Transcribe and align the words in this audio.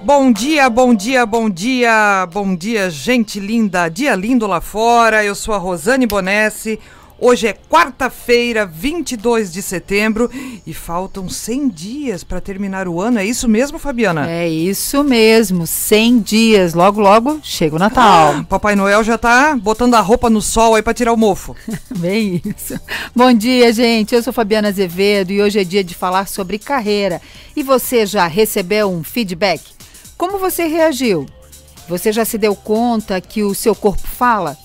Bom 0.00 0.30
dia, 0.30 0.70
bom 0.70 0.94
dia, 0.94 1.26
bom 1.26 1.50
dia, 1.50 2.24
bom 2.32 2.54
dia, 2.54 2.88
gente 2.88 3.40
linda. 3.40 3.88
Dia 3.88 4.14
lindo 4.14 4.46
lá 4.46 4.60
fora. 4.60 5.24
Eu 5.24 5.34
sou 5.34 5.52
a 5.52 5.58
Rosane 5.58 6.06
Bonesse. 6.06 6.78
Hoje 7.20 7.48
é 7.48 7.52
quarta-feira, 7.52 8.64
22 8.64 9.52
de 9.52 9.60
setembro 9.60 10.30
e 10.64 10.72
faltam 10.72 11.28
100 11.28 11.68
dias 11.68 12.22
para 12.22 12.40
terminar 12.40 12.86
o 12.86 13.00
ano. 13.00 13.18
É 13.18 13.26
isso 13.26 13.48
mesmo, 13.48 13.76
Fabiana? 13.76 14.30
É 14.30 14.48
isso 14.48 15.02
mesmo, 15.02 15.66
100 15.66 16.20
dias. 16.20 16.74
Logo, 16.74 17.00
logo 17.00 17.40
chega 17.42 17.74
o 17.74 17.78
Natal. 17.78 18.36
Ah, 18.36 18.44
Papai 18.48 18.76
Noel 18.76 19.02
já 19.02 19.18
tá 19.18 19.56
botando 19.60 19.94
a 19.94 20.00
roupa 20.00 20.30
no 20.30 20.40
sol 20.40 20.76
aí 20.76 20.82
para 20.82 20.94
tirar 20.94 21.12
o 21.12 21.16
mofo. 21.16 21.56
Bem 21.98 22.40
isso. 22.44 22.78
Bom 23.16 23.32
dia, 23.32 23.72
gente. 23.72 24.14
Eu 24.14 24.22
sou 24.22 24.32
Fabiana 24.32 24.68
Azevedo 24.68 25.32
e 25.32 25.42
hoje 25.42 25.58
é 25.58 25.64
dia 25.64 25.82
de 25.82 25.96
falar 25.96 26.28
sobre 26.28 26.56
carreira. 26.56 27.20
E 27.56 27.64
você 27.64 28.06
já 28.06 28.28
recebeu 28.28 28.92
um 28.92 29.02
feedback? 29.02 29.77
Como 30.18 30.36
você 30.36 30.66
reagiu? 30.66 31.26
Você 31.88 32.12
já 32.12 32.24
se 32.24 32.36
deu 32.36 32.56
conta 32.56 33.20
que 33.20 33.44
o 33.44 33.54
seu 33.54 33.72
corpo 33.74 34.06
fala? 34.06 34.58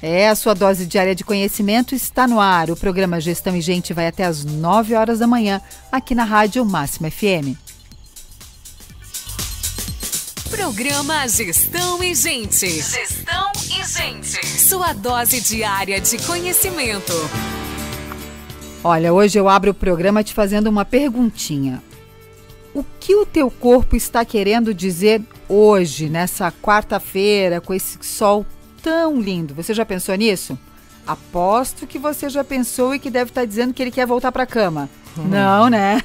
É, 0.00 0.28
a 0.28 0.34
sua 0.34 0.54
dose 0.54 0.86
diária 0.86 1.14
de 1.14 1.22
conhecimento 1.22 1.94
está 1.94 2.26
no 2.26 2.40
ar. 2.40 2.70
O 2.70 2.76
programa 2.76 3.20
Gestão 3.20 3.54
e 3.54 3.60
Gente 3.60 3.92
vai 3.92 4.06
até 4.06 4.24
às 4.24 4.44
9 4.44 4.94
horas 4.94 5.18
da 5.18 5.26
manhã, 5.26 5.60
aqui 5.92 6.14
na 6.14 6.24
Rádio 6.24 6.64
Máxima 6.64 7.10
FM. 7.10 7.56
Programa 10.50 11.28
Gestão 11.28 12.02
e 12.02 12.14
Gente. 12.14 12.66
Gestão 12.66 13.52
e 13.68 13.84
Gente. 13.86 14.46
Sua 14.46 14.94
dose 14.94 15.40
diária 15.42 16.00
de 16.00 16.16
conhecimento. 16.24 17.12
Olha, 18.82 19.12
hoje 19.12 19.38
eu 19.38 19.48
abro 19.50 19.70
o 19.72 19.74
programa 19.74 20.24
te 20.24 20.32
fazendo 20.32 20.68
uma 20.68 20.84
perguntinha. 20.84 21.82
O 22.74 22.84
que 22.98 23.14
o 23.14 23.24
teu 23.24 23.50
corpo 23.50 23.94
está 23.94 24.24
querendo 24.24 24.74
dizer 24.74 25.22
hoje, 25.48 26.08
nessa 26.08 26.50
quarta-feira, 26.50 27.60
com 27.60 27.72
esse 27.72 27.98
sol 28.02 28.44
tão 28.82 29.20
lindo. 29.20 29.54
Você 29.54 29.72
já 29.72 29.86
pensou 29.86 30.14
nisso? 30.16 30.58
Aposto 31.06 31.86
que 31.86 31.98
você 31.98 32.28
já 32.28 32.42
pensou 32.42 32.94
e 32.94 32.98
que 32.98 33.10
deve 33.10 33.30
estar 33.30 33.44
dizendo 33.44 33.72
que 33.72 33.80
ele 33.80 33.90
quer 33.90 34.06
voltar 34.06 34.32
para 34.32 34.42
a 34.42 34.46
cama. 34.46 34.90
Hum. 35.16 35.28
Não, 35.28 35.68
né? 35.68 36.02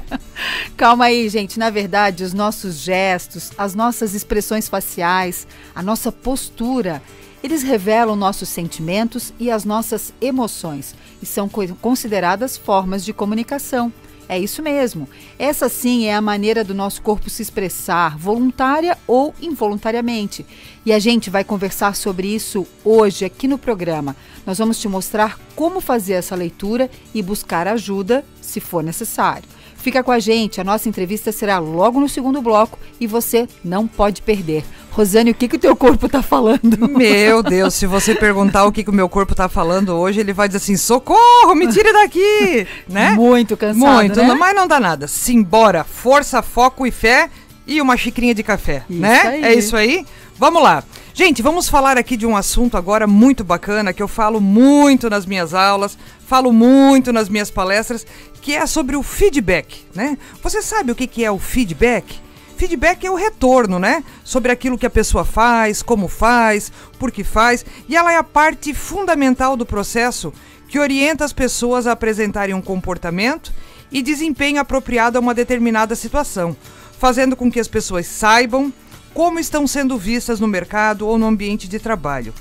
Calma 0.76 1.06
aí, 1.06 1.28
gente. 1.28 1.58
Na 1.58 1.70
verdade, 1.70 2.22
os 2.22 2.34
nossos 2.34 2.76
gestos, 2.76 3.52
as 3.56 3.74
nossas 3.74 4.12
expressões 4.12 4.68
faciais, 4.68 5.46
a 5.74 5.82
nossa 5.82 6.12
postura, 6.12 7.00
eles 7.42 7.62
revelam 7.62 8.16
nossos 8.16 8.48
sentimentos 8.48 9.32
e 9.38 9.50
as 9.50 9.64
nossas 9.64 10.12
emoções 10.20 10.94
e 11.22 11.26
são 11.26 11.48
consideradas 11.80 12.56
formas 12.56 13.04
de 13.04 13.12
comunicação. 13.12 13.92
É 14.28 14.38
isso 14.38 14.62
mesmo. 14.62 15.08
Essa 15.38 15.68
sim 15.68 16.06
é 16.06 16.14
a 16.14 16.20
maneira 16.20 16.64
do 16.64 16.74
nosso 16.74 17.02
corpo 17.02 17.28
se 17.28 17.42
expressar, 17.42 18.16
voluntária 18.16 18.96
ou 19.06 19.34
involuntariamente. 19.40 20.46
E 20.84 20.92
a 20.92 20.98
gente 20.98 21.28
vai 21.30 21.44
conversar 21.44 21.94
sobre 21.94 22.28
isso 22.28 22.66
hoje 22.84 23.24
aqui 23.24 23.46
no 23.46 23.58
programa. 23.58 24.16
Nós 24.46 24.58
vamos 24.58 24.78
te 24.78 24.88
mostrar 24.88 25.38
como 25.54 25.80
fazer 25.80 26.14
essa 26.14 26.34
leitura 26.34 26.90
e 27.14 27.22
buscar 27.22 27.68
ajuda 27.68 28.24
se 28.40 28.60
for 28.60 28.82
necessário. 28.82 29.48
Fica 29.76 30.02
com 30.02 30.10
a 30.10 30.18
gente, 30.18 30.62
a 30.62 30.64
nossa 30.64 30.88
entrevista 30.88 31.30
será 31.30 31.58
logo 31.58 32.00
no 32.00 32.08
segundo 32.08 32.40
bloco 32.40 32.78
e 32.98 33.06
você 33.06 33.46
não 33.62 33.86
pode 33.86 34.22
perder. 34.22 34.64
Rosane, 34.94 35.32
o 35.32 35.34
que, 35.34 35.48
que 35.48 35.56
o 35.56 35.58
teu 35.58 35.74
corpo 35.74 36.06
está 36.06 36.22
falando? 36.22 36.88
Meu 36.88 37.42
Deus, 37.42 37.74
se 37.74 37.84
você 37.84 38.14
perguntar 38.14 38.64
o 38.64 38.70
que, 38.70 38.84
que 38.84 38.90
o 38.90 38.94
meu 38.94 39.08
corpo 39.08 39.32
está 39.32 39.48
falando 39.48 39.92
hoje, 39.92 40.20
ele 40.20 40.32
vai 40.32 40.46
dizer 40.46 40.58
assim: 40.58 40.76
socorro, 40.76 41.52
me 41.56 41.66
tire 41.66 41.92
daqui! 41.92 42.64
né? 42.88 43.10
Muito 43.10 43.56
cansado. 43.56 43.76
Muito, 43.76 44.22
né? 44.22 44.34
mas 44.34 44.54
não 44.54 44.68
dá 44.68 44.78
nada. 44.78 45.08
Simbora, 45.08 45.82
força, 45.82 46.42
foco 46.42 46.86
e 46.86 46.92
fé 46.92 47.28
e 47.66 47.80
uma 47.80 47.96
xicrinha 47.96 48.32
de 48.34 48.44
café, 48.44 48.84
isso 48.88 49.00
né? 49.00 49.20
Aí. 49.22 49.44
É 49.44 49.54
isso 49.54 49.76
aí? 49.76 50.06
Vamos 50.36 50.62
lá. 50.62 50.84
Gente, 51.12 51.42
vamos 51.42 51.68
falar 51.68 51.98
aqui 51.98 52.16
de 52.16 52.26
um 52.26 52.36
assunto 52.36 52.76
agora 52.76 53.06
muito 53.06 53.42
bacana 53.42 53.92
que 53.92 54.02
eu 54.02 54.08
falo 54.08 54.40
muito 54.40 55.10
nas 55.10 55.26
minhas 55.26 55.54
aulas, 55.54 55.98
falo 56.24 56.52
muito 56.52 57.12
nas 57.12 57.28
minhas 57.28 57.50
palestras, 57.50 58.06
que 58.40 58.54
é 58.54 58.64
sobre 58.66 58.94
o 58.94 59.02
feedback, 59.02 59.84
né? 59.92 60.16
Você 60.40 60.62
sabe 60.62 60.92
o 60.92 60.94
que, 60.94 61.08
que 61.08 61.24
é 61.24 61.30
o 61.30 61.38
feedback? 61.38 62.22
Feedback 62.56 63.06
é 63.06 63.10
o 63.10 63.16
retorno, 63.16 63.78
né? 63.78 64.04
Sobre 64.22 64.52
aquilo 64.52 64.78
que 64.78 64.86
a 64.86 64.90
pessoa 64.90 65.24
faz, 65.24 65.82
como 65.82 66.08
faz, 66.08 66.72
por 66.98 67.10
que 67.10 67.24
faz, 67.24 67.64
e 67.88 67.96
ela 67.96 68.12
é 68.12 68.16
a 68.16 68.22
parte 68.24 68.72
fundamental 68.72 69.56
do 69.56 69.66
processo 69.66 70.32
que 70.68 70.78
orienta 70.78 71.24
as 71.24 71.32
pessoas 71.32 71.86
a 71.86 71.92
apresentarem 71.92 72.54
um 72.54 72.62
comportamento 72.62 73.52
e 73.92 74.02
desempenho 74.02 74.60
apropriado 74.60 75.18
a 75.18 75.20
uma 75.20 75.34
determinada 75.34 75.94
situação, 75.94 76.56
fazendo 76.98 77.36
com 77.36 77.50
que 77.50 77.60
as 77.60 77.68
pessoas 77.68 78.06
saibam 78.06 78.72
como 79.12 79.38
estão 79.38 79.66
sendo 79.66 79.96
vistas 79.96 80.40
no 80.40 80.48
mercado 80.48 81.06
ou 81.06 81.16
no 81.16 81.26
ambiente 81.26 81.68
de 81.68 81.78
trabalho. 81.78 82.34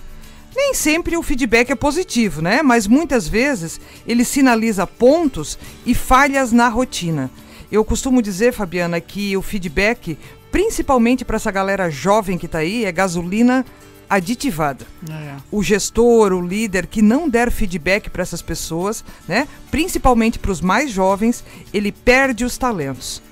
Nem 0.56 0.74
sempre 0.74 1.18
o 1.18 1.24
feedback 1.24 1.72
é 1.72 1.76
positivo, 1.76 2.42
né? 2.42 2.62
Mas 2.62 2.88
muitas 2.88 3.28
vezes 3.28 3.80
ele 4.08 4.24
sinaliza 4.24 4.86
pontos 4.86 5.58
e 5.86 5.94
falhas 5.96 6.52
na 6.52 6.70
rotina. 6.70 7.30
Eu 7.74 7.84
costumo 7.84 8.22
dizer, 8.22 8.54
Fabiana, 8.54 9.02
que 9.02 9.36
o 9.36 9.42
feedback, 9.42 10.16
principalmente 10.52 11.26
para 11.26 11.38
essa 11.38 11.50
galera 11.50 11.90
jovem 11.90 12.38
que 12.38 12.46
está 12.46 12.60
aí, 12.60 12.86
é 12.86 12.92
gasolina 12.92 13.66
aditivada. 14.08 14.86
É. 15.10 15.38
O 15.50 15.64
gestor, 15.64 16.34
o 16.34 16.40
líder 16.40 16.86
que 16.86 17.02
não 17.02 17.28
der 17.28 17.50
feedback 17.50 18.12
para 18.12 18.22
essas 18.22 18.44
pessoas, 18.44 19.04
né, 19.28 19.48
principalmente 19.72 20.38
para 20.38 20.52
os 20.52 20.62
mais 20.62 20.92
jovens, 20.92 21.44
ele 21.74 21.92
perde 21.92 22.46
os 22.46 22.60
talentos. 22.60 23.24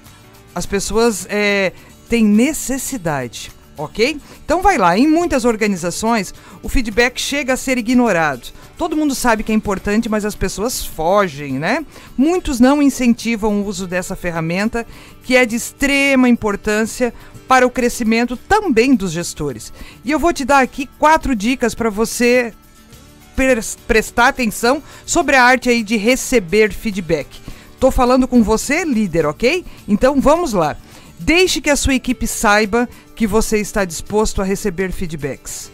As 0.55 0.65
pessoas 0.65 1.27
é, 1.29 1.71
têm 2.09 2.25
necessidade, 2.25 3.51
ok? 3.77 4.19
Então 4.45 4.61
vai 4.61 4.77
lá, 4.77 4.97
em 4.97 5.07
muitas 5.07 5.45
organizações 5.45 6.33
o 6.61 6.69
feedback 6.69 7.19
chega 7.19 7.53
a 7.53 7.57
ser 7.57 7.77
ignorado. 7.77 8.49
Todo 8.77 8.97
mundo 8.97 9.13
sabe 9.13 9.43
que 9.43 9.51
é 9.51 9.55
importante, 9.55 10.09
mas 10.09 10.25
as 10.25 10.35
pessoas 10.35 10.83
fogem, 10.83 11.53
né? 11.53 11.85
Muitos 12.17 12.59
não 12.59 12.81
incentivam 12.81 13.61
o 13.61 13.65
uso 13.65 13.85
dessa 13.85 14.15
ferramenta, 14.15 14.87
que 15.23 15.35
é 15.35 15.45
de 15.45 15.55
extrema 15.55 16.27
importância 16.27 17.13
para 17.47 17.67
o 17.67 17.69
crescimento 17.69 18.35
também 18.35 18.95
dos 18.95 19.11
gestores. 19.11 19.71
E 20.03 20.09
eu 20.09 20.17
vou 20.17 20.33
te 20.33 20.43
dar 20.43 20.59
aqui 20.59 20.89
quatro 20.97 21.35
dicas 21.35 21.75
para 21.75 21.89
você 21.89 22.53
prestar 23.87 24.29
atenção 24.29 24.81
sobre 25.05 25.35
a 25.35 25.43
arte 25.43 25.69
aí 25.69 25.83
de 25.83 25.97
receber 25.97 26.71
feedback. 26.73 27.27
Tô 27.79 27.89
falando 27.91 28.27
com 28.27 28.43
você, 28.43 28.83
líder, 28.83 29.25
ok? 29.25 29.65
Então 29.87 30.21
vamos 30.21 30.53
lá. 30.53 30.77
Deixe 31.21 31.61
que 31.61 31.69
a 31.69 31.75
sua 31.75 31.93
equipe 31.93 32.25
saiba 32.25 32.89
que 33.15 33.27
você 33.27 33.59
está 33.59 33.85
disposto 33.85 34.41
a 34.41 34.45
receber 34.45 34.91
feedbacks. 34.91 35.71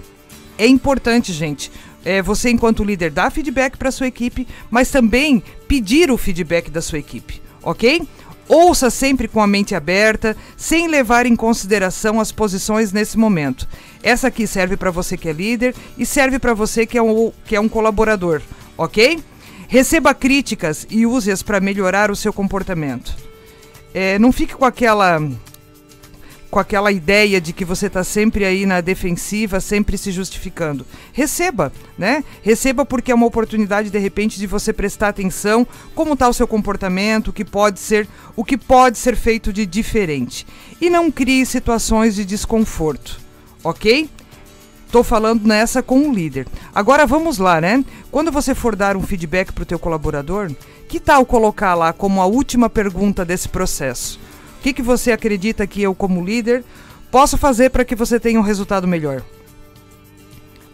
É 0.58 0.68
importante, 0.68 1.32
gente, 1.32 1.72
é, 2.04 2.22
você, 2.22 2.50
enquanto 2.50 2.84
líder, 2.84 3.12
dar 3.12 3.32
feedback 3.32 3.78
para 3.78 3.92
sua 3.92 4.08
equipe, 4.08 4.46
mas 4.70 4.92
também 4.92 5.42
pedir 5.66 6.12
o 6.12 6.18
feedback 6.18 6.70
da 6.70 6.82
sua 6.82 7.00
equipe, 7.00 7.42
ok? 7.64 8.06
Ouça 8.50 8.90
sempre 8.90 9.28
com 9.28 9.42
a 9.42 9.48
mente 9.48 9.74
aberta, 9.74 10.36
sem 10.58 10.90
levar 10.90 11.26
em 11.26 11.36
consideração 11.36 12.20
as 12.20 12.32
posições 12.32 12.92
nesse 12.92 13.18
momento. 13.18 13.68
Essa 14.04 14.28
aqui 14.28 14.46
serve 14.48 14.76
para 14.76 14.92
você 14.92 15.16
que 15.16 15.30
é 15.30 15.34
líder 15.34 15.74
e 15.98 16.06
serve 16.06 16.40
para 16.40 16.54
você 16.54 16.86
que 16.86 16.98
é, 16.98 17.02
um, 17.02 17.32
que 17.46 17.56
é 17.56 17.60
um 17.60 17.70
colaborador, 17.70 18.42
ok? 18.78 19.24
Receba 19.70 20.14
críticas 20.14 20.86
e 20.90 21.06
use-as 21.06 21.42
para 21.42 21.62
melhorar 21.62 22.12
o 22.12 22.16
seu 22.16 22.34
comportamento. 22.34 23.16
É, 23.94 24.20
não 24.20 24.32
fique 24.32 24.56
com 24.56 24.66
aquela 24.66 25.20
com 26.50 26.60
aquela 26.60 26.92
ideia 26.92 27.42
de 27.42 27.52
que 27.52 27.66
você 27.66 27.88
está 27.88 28.04
sempre 28.04 28.46
aí 28.46 28.66
na 28.66 28.80
defensiva, 28.80 29.60
sempre 29.60 29.98
se 29.98 30.12
justificando. 30.12 30.86
Receba, 31.12 31.72
né? 31.98 32.24
Receba 32.42 32.86
porque 32.86 33.12
é 33.12 33.16
uma 33.16 33.26
oportunidade 33.26 33.90
de 33.90 33.98
repente 33.98 34.40
de 34.40 34.48
você 34.48 34.72
prestar 34.72 35.10
atenção 35.10 35.68
como 35.94 36.14
está 36.14 36.28
o 36.28 36.34
seu 36.34 36.48
comportamento, 36.48 37.30
o 37.30 37.34
que 37.34 37.44
pode 37.44 37.80
ser, 37.80 38.08
o 38.36 38.46
que 38.46 38.58
pode 38.58 38.98
ser 38.98 39.16
feito 39.16 39.52
de 39.52 39.66
diferente. 39.66 40.48
E 40.80 40.90
não 40.90 41.12
crie 41.12 41.46
situações 41.46 42.16
de 42.16 42.24
desconforto, 42.24 43.20
ok? 43.64 44.10
Tô 44.92 45.04
falando 45.04 45.46
nessa 45.46 45.84
com 45.84 46.10
o 46.10 46.14
líder. 46.14 46.48
Agora 46.74 47.06
vamos 47.06 47.38
lá, 47.38 47.60
né? 47.60 47.84
Quando 48.10 48.32
você 48.32 48.56
for 48.56 48.76
dar 48.76 48.96
um 48.96 49.02
feedback 49.02 49.52
para 49.52 49.64
o 49.64 49.66
teu 49.66 49.78
colaborador, 49.78 50.50
que 50.88 51.00
tal 51.00 51.26
colocar 51.26 51.76
lá 51.76 51.92
como 51.92 52.22
a 52.22 52.26
última 52.26 52.70
pergunta 52.70 53.26
desse 53.26 53.50
processo? 53.50 54.20
O 54.60 54.62
que, 54.62 54.74
que 54.74 54.82
você 54.82 55.12
acredita 55.12 55.68
que 55.68 55.82
eu, 55.82 55.94
como 55.94 56.24
líder, 56.24 56.64
posso 57.12 57.38
fazer 57.38 57.70
para 57.70 57.86
que 57.86 57.96
você 57.96 58.20
tenha 58.20 58.40
um 58.40 58.44
resultado 58.44 58.88
melhor? 58.88 59.22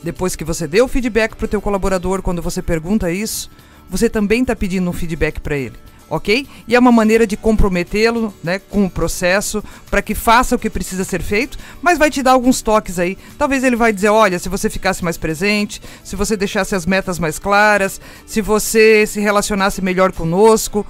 Depois 0.03 0.35
que 0.35 0.43
você 0.43 0.67
deu 0.67 0.85
o 0.85 0.87
feedback 0.87 1.35
para 1.35 1.45
o 1.45 1.49
teu 1.49 1.61
colaborador, 1.61 2.21
quando 2.21 2.41
você 2.41 2.61
pergunta 2.61 3.11
isso, 3.11 3.49
você 3.89 4.09
também 4.09 4.41
está 4.41 4.55
pedindo 4.55 4.89
um 4.89 4.93
feedback 4.93 5.39
para 5.39 5.57
ele, 5.57 5.75
ok? 6.13 6.47
E 6.67 6.75
é 6.75 6.79
uma 6.79 6.91
maneira 6.91 7.25
de 7.25 7.35
comprometê-lo 7.35 8.33
né, 8.43 8.59
com 8.59 8.85
o 8.85 8.89
processo 8.89 9.63
para 9.89 10.01
que 10.01 10.13
faça 10.13 10.55
o 10.55 10.59
que 10.59 10.69
precisa 10.69 11.03
ser 11.03 11.21
feito, 11.21 11.57
mas 11.81 11.97
vai 11.97 12.11
te 12.11 12.21
dar 12.21 12.31
alguns 12.31 12.61
toques 12.61 12.99
aí. 12.99 13.17
Talvez 13.37 13.63
ele 13.63 13.75
vai 13.75 13.91
dizer, 13.91 14.09
olha, 14.09 14.37
se 14.37 14.47
você 14.47 14.69
ficasse 14.69 15.03
mais 15.03 15.17
presente, 15.17 15.81
se 16.03 16.15
você 16.15 16.37
deixasse 16.37 16.75
as 16.75 16.85
metas 16.85 17.17
mais 17.17 17.39
claras, 17.39 17.99
se 18.27 18.41
você 18.41 19.07
se 19.07 19.19
relacionasse 19.19 19.81
melhor 19.81 20.11
conosco, 20.11 20.85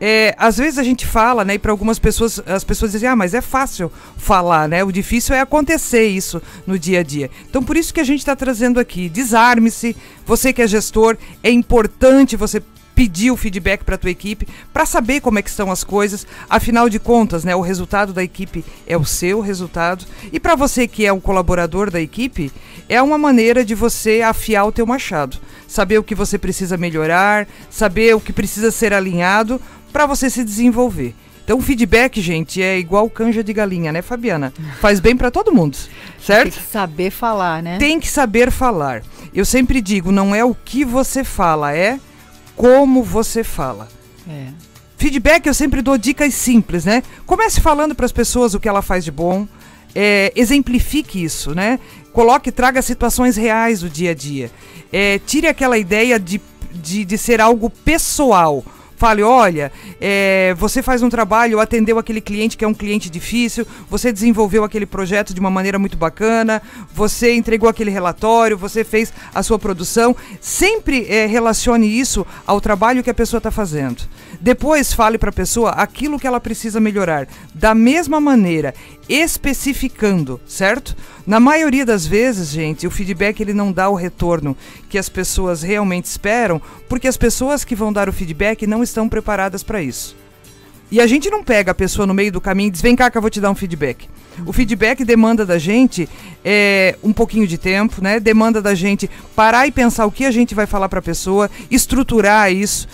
é, 0.00 0.34
às 0.36 0.58
vezes 0.58 0.78
a 0.78 0.82
gente 0.82 1.06
fala, 1.06 1.44
né? 1.44 1.54
E 1.54 1.58
para 1.58 1.70
algumas 1.70 1.98
pessoas, 1.98 2.40
as 2.46 2.64
pessoas 2.64 2.92
dizem, 2.92 3.08
ah, 3.08 3.14
mas 3.14 3.32
é 3.32 3.40
fácil 3.40 3.90
falar, 4.16 4.68
né? 4.68 4.82
O 4.82 4.90
difícil 4.90 5.34
é 5.34 5.40
acontecer 5.40 6.06
isso 6.06 6.42
no 6.66 6.78
dia 6.78 7.00
a 7.00 7.02
dia. 7.02 7.30
Então, 7.48 7.62
por 7.62 7.76
isso 7.76 7.94
que 7.94 8.00
a 8.00 8.04
gente 8.04 8.18
está 8.18 8.34
trazendo 8.34 8.80
aqui, 8.80 9.08
desarme-se. 9.08 9.96
Você 10.26 10.52
que 10.52 10.62
é 10.62 10.66
gestor, 10.66 11.16
é 11.42 11.50
importante 11.50 12.36
você 12.36 12.60
pedir 12.94 13.30
o 13.30 13.36
feedback 13.36 13.84
para 13.84 13.96
a 13.96 13.98
tua 13.98 14.10
equipe 14.10 14.46
para 14.72 14.86
saber 14.86 15.20
como 15.20 15.38
é 15.38 15.42
que 15.42 15.50
estão 15.50 15.70
as 15.70 15.82
coisas. 15.82 16.26
Afinal 16.48 16.88
de 16.88 16.98
contas, 16.98 17.44
né, 17.44 17.54
o 17.54 17.60
resultado 17.60 18.12
da 18.12 18.22
equipe 18.22 18.64
é 18.86 18.96
o 18.96 19.04
seu 19.04 19.40
resultado. 19.40 20.04
E 20.32 20.38
para 20.38 20.54
você 20.54 20.86
que 20.86 21.04
é 21.04 21.12
um 21.12 21.20
colaborador 21.20 21.90
da 21.90 22.00
equipe, 22.00 22.52
é 22.88 23.00
uma 23.02 23.18
maneira 23.18 23.64
de 23.64 23.74
você 23.74 24.22
afiar 24.22 24.66
o 24.66 24.72
teu 24.72 24.86
machado, 24.86 25.38
saber 25.66 25.98
o 25.98 26.04
que 26.04 26.14
você 26.14 26.38
precisa 26.38 26.76
melhorar, 26.76 27.46
saber 27.70 28.14
o 28.14 28.20
que 28.20 28.32
precisa 28.32 28.70
ser 28.70 28.92
alinhado 28.92 29.60
para 29.92 30.06
você 30.06 30.30
se 30.30 30.44
desenvolver. 30.44 31.14
Então, 31.44 31.58
o 31.58 31.60
feedback, 31.60 32.22
gente, 32.22 32.62
é 32.62 32.78
igual 32.78 33.08
canja 33.10 33.44
de 33.44 33.52
galinha, 33.52 33.92
né, 33.92 34.00
Fabiana? 34.00 34.52
Faz 34.80 34.98
bem 34.98 35.14
para 35.14 35.30
todo 35.30 35.52
mundo, 35.52 35.76
certo? 36.18 36.54
Tem 36.54 36.62
que 36.62 36.72
saber 36.72 37.10
falar, 37.10 37.62
né? 37.62 37.76
Tem 37.76 38.00
que 38.00 38.08
saber 38.08 38.50
falar. 38.50 39.02
Eu 39.32 39.44
sempre 39.44 39.82
digo, 39.82 40.10
não 40.10 40.34
é 40.34 40.42
o 40.42 40.54
que 40.54 40.84
você 40.84 41.22
fala, 41.22 41.76
é 41.76 42.00
como 42.56 43.02
você 43.02 43.42
fala. 43.44 43.88
É. 44.28 44.48
Feedback 44.96 45.46
eu 45.46 45.54
sempre 45.54 45.82
dou 45.82 45.98
dicas 45.98 46.34
simples, 46.34 46.84
né? 46.84 47.02
Comece 47.26 47.60
falando 47.60 47.94
para 47.94 48.06
as 48.06 48.12
pessoas 48.12 48.54
o 48.54 48.60
que 48.60 48.68
ela 48.68 48.82
faz 48.82 49.04
de 49.04 49.10
bom, 49.10 49.46
é, 49.94 50.32
exemplifique 50.34 51.22
isso, 51.22 51.54
né? 51.54 51.78
Coloque, 52.12 52.50
traga 52.50 52.80
situações 52.80 53.36
reais 53.36 53.80
do 53.80 53.90
dia 53.90 54.12
a 54.12 54.14
dia. 54.14 54.50
É, 54.92 55.18
tire 55.18 55.46
aquela 55.46 55.76
ideia 55.76 56.18
de, 56.18 56.40
de, 56.72 57.04
de 57.04 57.18
ser 57.18 57.40
algo 57.40 57.68
pessoal 57.68 58.64
fale, 59.04 59.22
olha, 59.22 59.70
é, 60.00 60.54
você 60.56 60.82
faz 60.82 61.02
um 61.02 61.10
trabalho, 61.10 61.60
atendeu 61.60 61.98
aquele 61.98 62.22
cliente 62.22 62.56
que 62.56 62.64
é 62.64 62.68
um 62.68 62.72
cliente 62.72 63.10
difícil, 63.10 63.66
você 63.90 64.10
desenvolveu 64.10 64.64
aquele 64.64 64.86
projeto 64.86 65.34
de 65.34 65.40
uma 65.40 65.50
maneira 65.50 65.78
muito 65.78 65.94
bacana, 65.94 66.62
você 66.90 67.34
entregou 67.34 67.68
aquele 67.68 67.90
relatório, 67.90 68.56
você 68.56 68.82
fez 68.82 69.12
a 69.34 69.42
sua 69.42 69.58
produção. 69.58 70.16
Sempre 70.40 71.04
é, 71.06 71.26
relacione 71.26 71.86
isso 71.86 72.26
ao 72.46 72.62
trabalho 72.62 73.02
que 73.02 73.10
a 73.10 73.14
pessoa 73.14 73.36
está 73.36 73.50
fazendo. 73.50 74.04
Depois 74.44 74.92
fale 74.92 75.16
para 75.16 75.30
a 75.30 75.32
pessoa 75.32 75.70
aquilo 75.70 76.18
que 76.18 76.26
ela 76.26 76.38
precisa 76.38 76.78
melhorar. 76.78 77.26
Da 77.54 77.74
mesma 77.74 78.20
maneira, 78.20 78.74
especificando, 79.08 80.38
certo? 80.46 80.94
Na 81.26 81.40
maioria 81.40 81.86
das 81.86 82.06
vezes, 82.06 82.50
gente, 82.50 82.86
o 82.86 82.90
feedback 82.90 83.40
ele 83.40 83.54
não 83.54 83.72
dá 83.72 83.88
o 83.88 83.94
retorno 83.94 84.54
que 84.90 84.98
as 84.98 85.08
pessoas 85.08 85.62
realmente 85.62 86.04
esperam, 86.04 86.60
porque 86.90 87.08
as 87.08 87.16
pessoas 87.16 87.64
que 87.64 87.74
vão 87.74 87.90
dar 87.90 88.06
o 88.06 88.12
feedback 88.12 88.66
não 88.66 88.82
estão 88.82 89.08
preparadas 89.08 89.62
para 89.62 89.80
isso. 89.80 90.14
E 90.90 91.00
a 91.00 91.06
gente 91.06 91.30
não 91.30 91.42
pega 91.42 91.70
a 91.70 91.74
pessoa 91.74 92.06
no 92.06 92.12
meio 92.12 92.30
do 92.30 92.38
caminho 92.38 92.68
e 92.68 92.70
diz: 92.70 92.82
vem 92.82 92.94
cá 92.94 93.10
que 93.10 93.16
eu 93.16 93.22
vou 93.22 93.30
te 93.30 93.40
dar 93.40 93.50
um 93.50 93.54
feedback. 93.54 94.06
O 94.44 94.52
feedback 94.52 95.06
demanda 95.06 95.46
da 95.46 95.56
gente 95.56 96.06
é, 96.44 96.98
um 97.02 97.14
pouquinho 97.14 97.46
de 97.46 97.56
tempo, 97.56 98.02
né? 98.02 98.20
Demanda 98.20 98.60
da 98.60 98.74
gente 98.74 99.08
parar 99.34 99.66
e 99.66 99.72
pensar 99.72 100.04
o 100.04 100.12
que 100.12 100.26
a 100.26 100.30
gente 100.30 100.54
vai 100.54 100.66
falar 100.66 100.90
para 100.90 100.98
a 100.98 101.02
pessoa, 101.02 101.50
estruturar 101.70 102.52
isso. 102.52 102.86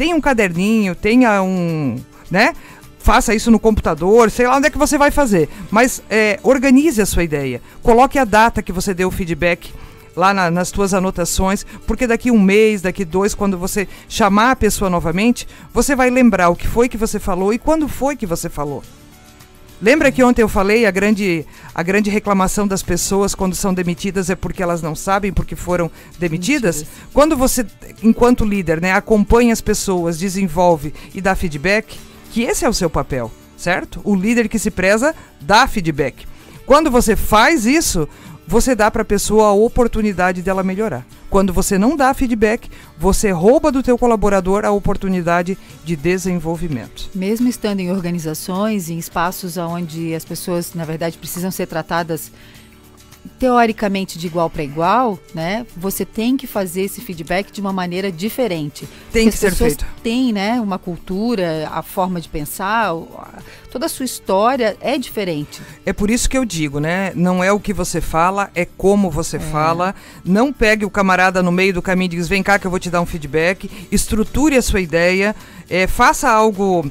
Tenha 0.00 0.16
um 0.16 0.20
caderninho, 0.20 0.94
tenha 0.94 1.42
um, 1.42 2.00
né? 2.30 2.54
faça 3.00 3.34
isso 3.34 3.50
no 3.50 3.58
computador, 3.58 4.30
sei 4.30 4.46
lá 4.46 4.56
onde 4.56 4.68
é 4.68 4.70
que 4.70 4.78
você 4.78 4.96
vai 4.96 5.10
fazer. 5.10 5.46
Mas 5.70 6.02
é, 6.08 6.40
organize 6.42 7.02
a 7.02 7.04
sua 7.04 7.22
ideia. 7.22 7.60
Coloque 7.82 8.18
a 8.18 8.24
data 8.24 8.62
que 8.62 8.72
você 8.72 8.94
deu 8.94 9.08
o 9.08 9.10
feedback 9.10 9.74
lá 10.16 10.32
na, 10.32 10.50
nas 10.50 10.70
tuas 10.70 10.94
anotações, 10.94 11.66
porque 11.86 12.06
daqui 12.06 12.30
um 12.30 12.40
mês, 12.40 12.80
daqui 12.80 13.04
dois, 13.04 13.34
quando 13.34 13.58
você 13.58 13.86
chamar 14.08 14.52
a 14.52 14.56
pessoa 14.56 14.88
novamente, 14.88 15.46
você 15.70 15.94
vai 15.94 16.08
lembrar 16.08 16.48
o 16.48 16.56
que 16.56 16.66
foi 16.66 16.88
que 16.88 16.96
você 16.96 17.18
falou 17.18 17.52
e 17.52 17.58
quando 17.58 17.86
foi 17.86 18.16
que 18.16 18.24
você 18.24 18.48
falou. 18.48 18.82
Lembra 19.82 20.12
que 20.12 20.22
ontem 20.22 20.42
eu 20.42 20.48
falei 20.48 20.84
a 20.84 20.90
grande, 20.90 21.46
a 21.74 21.82
grande 21.82 22.10
reclamação 22.10 22.68
das 22.68 22.82
pessoas 22.82 23.34
quando 23.34 23.54
são 23.54 23.72
demitidas 23.72 24.28
é 24.28 24.34
porque 24.36 24.62
elas 24.62 24.82
não 24.82 24.94
sabem 24.94 25.32
porque 25.32 25.56
foram 25.56 25.90
demitidas? 26.18 26.84
Quando 27.14 27.34
você, 27.34 27.64
enquanto 28.02 28.44
líder, 28.44 28.78
né, 28.78 28.92
acompanha 28.92 29.54
as 29.54 29.62
pessoas, 29.62 30.18
desenvolve 30.18 30.92
e 31.14 31.20
dá 31.22 31.34
feedback, 31.34 31.98
que 32.30 32.42
esse 32.42 32.64
é 32.64 32.68
o 32.68 32.74
seu 32.74 32.90
papel, 32.90 33.32
certo? 33.56 34.02
O 34.04 34.14
líder 34.14 34.50
que 34.50 34.58
se 34.58 34.70
preza 34.70 35.14
dá 35.40 35.66
feedback. 35.66 36.26
Quando 36.66 36.90
você 36.90 37.16
faz 37.16 37.64
isso, 37.64 38.06
você 38.46 38.74
dá 38.74 38.90
para 38.90 39.00
a 39.00 39.04
pessoa 39.04 39.46
a 39.46 39.52
oportunidade 39.52 40.42
dela 40.42 40.62
melhorar. 40.62 41.06
Quando 41.30 41.52
você 41.52 41.78
não 41.78 41.96
dá 41.96 42.12
feedback, 42.12 42.68
você 42.98 43.30
rouba 43.30 43.70
do 43.70 43.84
teu 43.84 43.96
colaborador 43.96 44.64
a 44.64 44.72
oportunidade 44.72 45.56
de 45.84 45.94
desenvolvimento. 45.94 47.08
Mesmo 47.14 47.48
estando 47.48 47.78
em 47.78 47.92
organizações, 47.92 48.90
em 48.90 48.98
espaços 48.98 49.56
onde 49.56 50.12
as 50.12 50.24
pessoas, 50.24 50.74
na 50.74 50.84
verdade, 50.84 51.16
precisam 51.16 51.52
ser 51.52 51.66
tratadas 51.66 52.32
teoricamente 53.40 54.18
de 54.18 54.26
igual 54.26 54.50
para 54.50 54.62
igual, 54.62 55.18
né? 55.34 55.66
Você 55.74 56.04
tem 56.04 56.36
que 56.36 56.46
fazer 56.46 56.82
esse 56.82 57.00
feedback 57.00 57.50
de 57.50 57.58
uma 57.58 57.72
maneira 57.72 58.12
diferente. 58.12 58.86
Tem 59.10 59.30
que 59.30 59.36
ser 59.36 59.54
feito. 59.54 59.86
Tem, 60.02 60.30
né, 60.30 60.60
uma 60.60 60.78
cultura, 60.78 61.66
a 61.72 61.82
forma 61.82 62.20
de 62.20 62.28
pensar, 62.28 62.92
toda 63.70 63.86
a 63.86 63.88
sua 63.88 64.04
história 64.04 64.76
é 64.78 64.98
diferente. 64.98 65.62
É 65.86 65.92
por 65.92 66.10
isso 66.10 66.28
que 66.28 66.36
eu 66.36 66.44
digo, 66.44 66.80
né? 66.80 67.12
Não 67.14 67.42
é 67.42 67.50
o 67.50 67.58
que 67.58 67.72
você 67.72 67.98
fala, 67.98 68.50
é 68.54 68.66
como 68.66 69.10
você 69.10 69.38
é. 69.38 69.40
fala. 69.40 69.94
Não 70.22 70.52
pegue 70.52 70.84
o 70.84 70.90
camarada 70.90 71.42
no 71.42 71.50
meio 71.50 71.72
do 71.72 71.80
caminho 71.80 72.12
e 72.12 72.16
diz: 72.16 72.28
"Vem 72.28 72.42
cá 72.42 72.58
que 72.58 72.66
eu 72.66 72.70
vou 72.70 72.78
te 72.78 72.90
dar 72.90 73.00
um 73.00 73.06
feedback". 73.06 73.70
Estruture 73.90 74.54
a 74.54 74.62
sua 74.62 74.82
ideia, 74.82 75.34
é, 75.70 75.86
faça 75.86 76.28
algo 76.28 76.90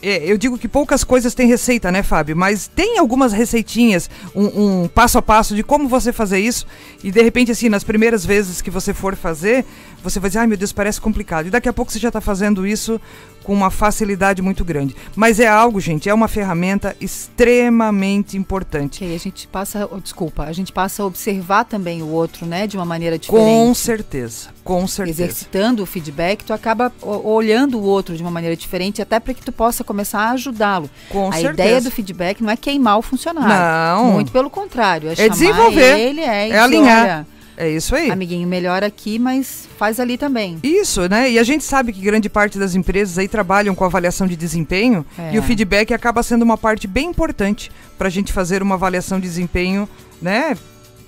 é, 0.00 0.30
eu 0.30 0.38
digo 0.38 0.56
que 0.56 0.68
poucas 0.68 1.02
coisas 1.02 1.34
têm 1.34 1.48
receita, 1.48 1.90
né, 1.90 2.02
Fábio? 2.02 2.36
Mas 2.36 2.68
tem 2.68 2.98
algumas 2.98 3.32
receitinhas, 3.32 4.08
um, 4.34 4.82
um, 4.82 4.88
passo 4.88 5.18
a 5.18 5.22
passo 5.22 5.54
de 5.54 5.62
como 5.62 5.88
você 5.88 6.12
fazer 6.12 6.38
isso. 6.38 6.66
E 7.02 7.10
de 7.10 7.22
repente, 7.22 7.50
assim, 7.50 7.68
nas 7.68 7.82
primeiras 7.82 8.24
vezes 8.24 8.62
que 8.62 8.70
você 8.70 8.94
for 8.94 9.16
fazer, 9.16 9.64
você 10.02 10.20
vai 10.20 10.30
dizer, 10.30 10.40
ai 10.40 10.46
meu 10.46 10.56
Deus, 10.56 10.72
parece 10.72 11.00
complicado. 11.00 11.46
E 11.46 11.50
daqui 11.50 11.68
a 11.68 11.72
pouco 11.72 11.90
você 11.90 11.98
já 11.98 12.08
está 12.08 12.20
fazendo 12.20 12.66
isso 12.66 13.00
com 13.48 13.54
uma 13.54 13.70
facilidade 13.70 14.42
muito 14.42 14.62
grande. 14.62 14.94
Mas 15.16 15.40
é 15.40 15.46
algo, 15.46 15.80
gente, 15.80 16.06
é 16.06 16.12
uma 16.12 16.28
ferramenta 16.28 16.94
extremamente 17.00 18.36
importante. 18.36 19.02
A 19.02 19.18
gente 19.18 19.48
passa, 19.48 19.88
oh, 19.90 19.98
desculpa, 19.98 20.42
a 20.42 20.52
gente 20.52 20.70
passa 20.70 21.02
a 21.02 21.06
observar 21.06 21.64
também 21.64 22.02
o 22.02 22.08
outro, 22.08 22.44
né, 22.44 22.66
de 22.66 22.76
uma 22.76 22.84
maneira 22.84 23.18
diferente. 23.18 23.46
Com 23.46 23.74
certeza, 23.74 24.50
com 24.62 24.86
certeza. 24.86 25.22
Exercitando 25.22 25.82
o 25.82 25.86
feedback, 25.86 26.44
tu 26.44 26.52
acaba 26.52 26.92
olhando 27.00 27.78
o 27.78 27.82
outro 27.82 28.14
de 28.14 28.22
uma 28.22 28.30
maneira 28.30 28.54
diferente, 28.54 29.00
até 29.00 29.18
para 29.18 29.32
que 29.32 29.42
tu 29.42 29.50
possa 29.50 29.82
começar 29.82 30.20
a 30.20 30.30
ajudá-lo. 30.32 30.90
Com 31.08 31.30
a 31.30 31.32
certeza. 31.32 31.52
ideia 31.54 31.80
do 31.80 31.90
feedback 31.90 32.42
não 32.42 32.50
é 32.50 32.56
queimar 32.56 32.98
o 32.98 33.02
funcionário. 33.02 33.48
Não. 33.48 34.12
Muito 34.12 34.30
pelo 34.30 34.50
contrário, 34.50 35.08
é, 35.08 35.14
é 35.24 35.26
desenvolver. 35.26 35.98
ele, 35.98 36.20
é, 36.20 36.50
é 36.50 36.58
alinhar. 36.58 37.02
Olha, 37.02 37.37
é 37.58 37.68
isso 37.68 37.92
aí. 37.96 38.08
Amiguinho, 38.08 38.46
melhor 38.46 38.84
aqui, 38.84 39.18
mas 39.18 39.68
faz 39.76 39.98
ali 39.98 40.16
também. 40.16 40.60
Isso, 40.62 41.08
né? 41.08 41.28
E 41.28 41.40
a 41.40 41.42
gente 41.42 41.64
sabe 41.64 41.92
que 41.92 42.00
grande 42.00 42.28
parte 42.28 42.56
das 42.56 42.76
empresas 42.76 43.18
aí 43.18 43.26
trabalham 43.26 43.74
com 43.74 43.84
avaliação 43.84 44.28
de 44.28 44.36
desempenho 44.36 45.04
é. 45.18 45.34
e 45.34 45.38
o 45.40 45.42
feedback 45.42 45.92
acaba 45.92 46.22
sendo 46.22 46.42
uma 46.42 46.56
parte 46.56 46.86
bem 46.86 47.08
importante 47.08 47.72
para 47.98 48.06
a 48.06 48.10
gente 48.10 48.32
fazer 48.32 48.62
uma 48.62 48.76
avaliação 48.76 49.18
de 49.18 49.26
desempenho, 49.26 49.88
né? 50.22 50.56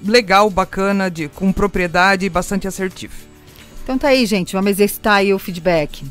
Legal, 0.05 0.51
bacana, 0.51 1.09
de, 1.09 1.29
com 1.29 1.53
propriedade 1.53 2.27
e 2.27 2.29
bastante 2.29 2.67
assertivo. 2.67 3.30
Então 3.91 3.99
tá 3.99 4.07
aí, 4.07 4.25
gente, 4.25 4.53
vamos 4.53 4.71
exercitar 4.71 5.15
aí 5.15 5.35
o 5.35 5.39
feedback. 5.39 6.05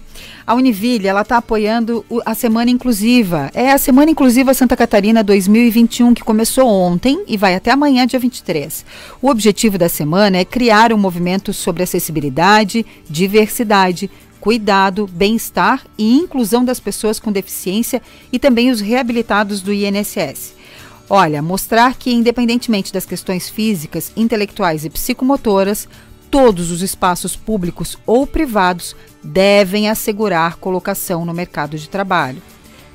A 0.45 0.53
Univille, 0.53 1.07
ela 1.07 1.21
está 1.21 1.37
apoiando 1.37 2.05
a 2.25 2.35
Semana 2.35 2.69
Inclusiva. 2.69 3.49
É 3.53 3.71
a 3.71 3.77
Semana 3.77 4.11
Inclusiva 4.11 4.53
Santa 4.53 4.75
Catarina 4.75 5.23
2021, 5.23 6.13
que 6.13 6.21
começou 6.21 6.67
ontem 6.67 7.23
e 7.25 7.37
vai 7.37 7.55
até 7.55 7.71
amanhã, 7.71 8.05
dia 8.05 8.19
23. 8.19 8.85
O 9.21 9.29
objetivo 9.29 9.77
da 9.77 9.87
semana 9.87 10.39
é 10.39 10.43
criar 10.43 10.91
um 10.91 10.97
movimento 10.97 11.53
sobre 11.53 11.81
acessibilidade, 11.81 12.85
diversidade, 13.09 14.11
cuidado, 14.41 15.07
bem-estar 15.07 15.85
e 15.97 16.17
inclusão 16.17 16.65
das 16.65 16.81
pessoas 16.81 17.17
com 17.17 17.31
deficiência 17.31 18.01
e 18.29 18.37
também 18.37 18.71
os 18.71 18.81
reabilitados 18.81 19.61
do 19.61 19.71
INSS. 19.71 20.59
Olha, 21.09 21.41
mostrar 21.41 21.95
que, 21.95 22.11
independentemente 22.11 22.93
das 22.93 23.03
questões 23.03 23.49
físicas, 23.49 24.11
intelectuais 24.15 24.85
e 24.85 24.91
psicomotoras, 24.91 25.87
todos 26.29 26.71
os 26.71 26.81
espaços 26.81 27.35
públicos 27.35 27.97
ou 28.05 28.27
privados 28.27 28.95
devem 29.23 29.89
assegurar 29.89 30.57
colocação 30.57 31.25
no 31.25 31.33
mercado 31.33 31.77
de 31.77 31.89
trabalho. 31.89 32.41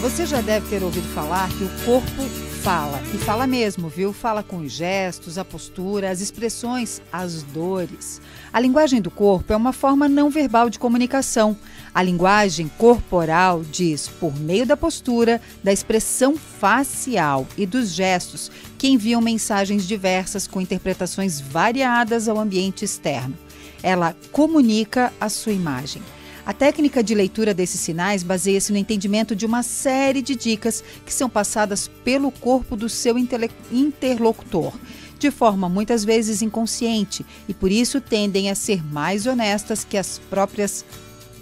Você 0.00 0.24
já 0.24 0.40
deve 0.40 0.68
ter 0.68 0.80
ouvido 0.80 1.08
falar 1.08 1.48
que 1.48 1.64
o 1.64 1.70
corpo 1.84 2.22
fala, 2.62 3.02
e 3.12 3.18
fala 3.18 3.44
mesmo, 3.44 3.88
viu? 3.88 4.12
Fala 4.12 4.40
com 4.40 4.58
os 4.58 4.70
gestos, 4.70 5.36
a 5.36 5.44
postura, 5.44 6.08
as 6.10 6.20
expressões, 6.20 7.02
as 7.12 7.42
dores. 7.42 8.20
A 8.52 8.60
linguagem 8.60 9.00
do 9.00 9.10
corpo 9.10 9.52
é 9.52 9.56
uma 9.56 9.72
forma 9.72 10.08
não 10.08 10.30
verbal 10.30 10.70
de 10.70 10.78
comunicação. 10.78 11.56
A 11.92 12.00
linguagem 12.04 12.70
corporal 12.78 13.64
diz, 13.64 14.06
por 14.06 14.38
meio 14.38 14.64
da 14.64 14.76
postura, 14.76 15.40
da 15.62 15.72
expressão 15.72 16.36
facial 16.36 17.48
e 17.58 17.66
dos 17.66 17.90
gestos, 17.90 18.48
que 18.78 18.88
enviam 18.88 19.20
mensagens 19.20 19.84
diversas 19.84 20.46
com 20.46 20.60
interpretações 20.60 21.40
variadas 21.40 22.28
ao 22.28 22.38
ambiente 22.38 22.84
externo. 22.84 23.36
Ela 23.82 24.14
comunica 24.30 25.12
a 25.20 25.28
sua 25.28 25.52
imagem. 25.52 26.00
A 26.44 26.52
técnica 26.52 27.04
de 27.04 27.14
leitura 27.14 27.54
desses 27.54 27.80
sinais 27.80 28.24
baseia-se 28.24 28.72
no 28.72 28.78
entendimento 28.78 29.36
de 29.36 29.46
uma 29.46 29.62
série 29.62 30.20
de 30.20 30.34
dicas 30.34 30.82
que 31.06 31.14
são 31.14 31.30
passadas 31.30 31.86
pelo 32.04 32.32
corpo 32.32 32.74
do 32.74 32.88
seu 32.88 33.16
interlocutor, 33.16 34.72
de 35.20 35.30
forma 35.30 35.68
muitas 35.68 36.04
vezes 36.04 36.42
inconsciente 36.42 37.24
e 37.46 37.54
por 37.54 37.70
isso 37.70 38.00
tendem 38.00 38.50
a 38.50 38.56
ser 38.56 38.84
mais 38.84 39.24
honestas 39.24 39.84
que 39.84 39.96
as 39.96 40.18
próprias 40.18 40.84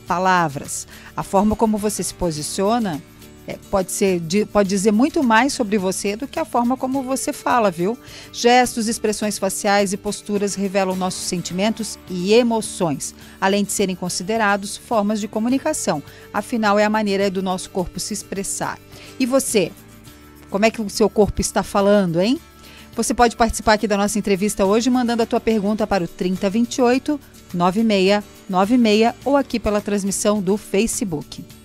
palavras. 0.07 0.87
A 1.17 1.23
forma 1.23 1.57
como 1.57 1.79
você 1.79 2.03
se 2.03 2.13
posiciona 2.13 3.03
é, 3.51 3.59
pode, 3.71 3.91
ser, 3.91 4.21
pode 4.53 4.69
dizer 4.69 4.93
muito 4.93 5.23
mais 5.23 5.53
sobre 5.53 5.77
você 5.77 6.15
do 6.15 6.29
que 6.29 6.39
a 6.39 6.45
forma 6.45 6.77
como 6.77 7.03
você 7.03 7.33
fala, 7.33 7.71
viu? 7.71 7.99
Gestos, 8.33 8.87
expressões 8.87 9.39
faciais 9.39 9.93
e 9.93 9.97
posturas 9.97 10.55
revelam 10.55 10.95
nossos 10.95 11.23
sentimentos 11.23 11.99
e 12.09 12.33
emoções, 12.33 13.15
além 13.41 13.65
de 13.65 13.73
serem 13.73 13.97
considerados 13.97 14.77
formas 14.77 15.21
de 15.21 15.27
comunicação. 15.27 16.01
Afinal, 16.33 16.79
é 16.79 16.85
a 16.85 16.91
maneira 16.91 17.29
do 17.29 17.43
nosso 17.43 17.71
corpo 17.71 17.99
se 17.99 18.15
expressar. 18.15 18.79
E 19.19 19.27
você? 19.27 19.73
Como 20.49 20.65
é 20.65 20.71
que 20.71 20.81
o 20.81 20.89
seu 20.89 21.11
corpo 21.11 21.41
está 21.41 21.63
falando, 21.63 22.21
hein? 22.21 22.39
Você 22.95 23.15
pode 23.15 23.37
participar 23.37 23.75
aqui 23.75 23.89
da 23.89 23.97
nossa 23.97 24.19
entrevista 24.19 24.65
hoje 24.65 24.91
mandando 24.91 25.23
a 25.23 25.27
tua 25.27 25.41
pergunta 25.41 25.87
para 25.87 26.05
o 26.05 26.09
3028 26.09 27.21
9696 27.53 29.15
ou 29.25 29.37
aqui 29.37 29.59
pela 29.59 29.81
transmissão 29.81 30.41
do 30.41 30.57
Facebook. 30.57 31.60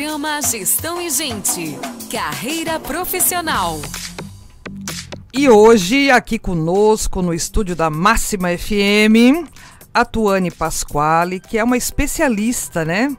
Programa 0.00 0.40
Gestão 0.40 0.98
e 0.98 1.10
Gente. 1.10 1.78
Carreira 2.10 2.80
profissional. 2.80 3.78
E 5.30 5.46
hoje, 5.46 6.10
aqui 6.10 6.38
conosco 6.38 7.20
no 7.20 7.34
estúdio 7.34 7.76
da 7.76 7.90
Máxima 7.90 8.48
FM, 8.56 9.46
a 9.92 10.02
Tuane 10.06 10.50
Pasquale, 10.50 11.38
que 11.38 11.58
é 11.58 11.62
uma 11.62 11.76
especialista, 11.76 12.82
né? 12.82 13.14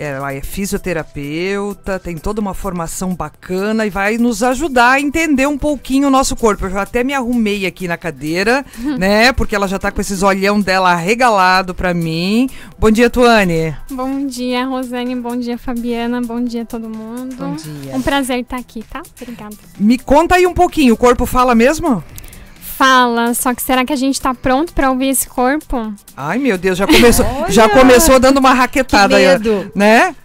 Ela 0.00 0.32
é 0.32 0.40
fisioterapeuta, 0.40 1.98
tem 1.98 2.16
toda 2.16 2.40
uma 2.40 2.54
formação 2.54 3.14
bacana 3.14 3.84
e 3.84 3.90
vai 3.90 4.16
nos 4.16 4.42
ajudar 4.42 4.92
a 4.92 5.00
entender 5.00 5.46
um 5.46 5.58
pouquinho 5.58 6.08
o 6.08 6.10
nosso 6.10 6.34
corpo. 6.34 6.64
Eu 6.64 6.70
já 6.70 6.80
até 6.80 7.04
me 7.04 7.12
arrumei 7.12 7.66
aqui 7.66 7.86
na 7.86 7.98
cadeira, 7.98 8.64
né? 8.98 9.30
Porque 9.34 9.54
ela 9.54 9.68
já 9.68 9.78
tá 9.78 9.90
com 9.92 10.00
esses 10.00 10.22
olhão 10.22 10.58
dela 10.58 10.94
regalado 10.94 11.74
para 11.74 11.92
mim. 11.92 12.48
Bom 12.78 12.90
dia, 12.90 13.10
Tuane. 13.10 13.76
Bom 13.90 14.26
dia, 14.26 14.64
Rosane. 14.64 15.16
Bom 15.16 15.36
dia, 15.36 15.58
Fabiana. 15.58 16.22
Bom 16.22 16.42
dia, 16.42 16.64
todo 16.64 16.88
mundo. 16.88 17.36
Bom 17.36 17.54
dia. 17.56 17.94
Um 17.94 18.00
prazer 18.00 18.38
estar 18.40 18.56
aqui, 18.56 18.82
tá? 18.82 19.02
Obrigada. 19.20 19.54
Me 19.78 19.98
conta 19.98 20.36
aí 20.36 20.46
um 20.46 20.54
pouquinho, 20.54 20.94
o 20.94 20.96
corpo 20.96 21.26
fala 21.26 21.54
mesmo? 21.54 22.02
Fala, 22.80 23.34
só 23.34 23.54
que 23.54 23.60
será 23.60 23.84
que 23.84 23.92
a 23.92 23.96
gente 23.96 24.14
está 24.14 24.32
pronto 24.32 24.72
para 24.72 24.90
ouvir 24.90 25.10
esse 25.10 25.28
corpo? 25.28 25.92
Ai, 26.16 26.38
meu 26.38 26.56
Deus, 26.56 26.78
já 26.78 26.86
começou, 26.86 27.26
já 27.50 27.68
começou 27.68 28.18
dando 28.18 28.38
uma 28.38 28.54
raquetada 28.54 29.16
aí, 29.16 29.26
né? 29.74 30.16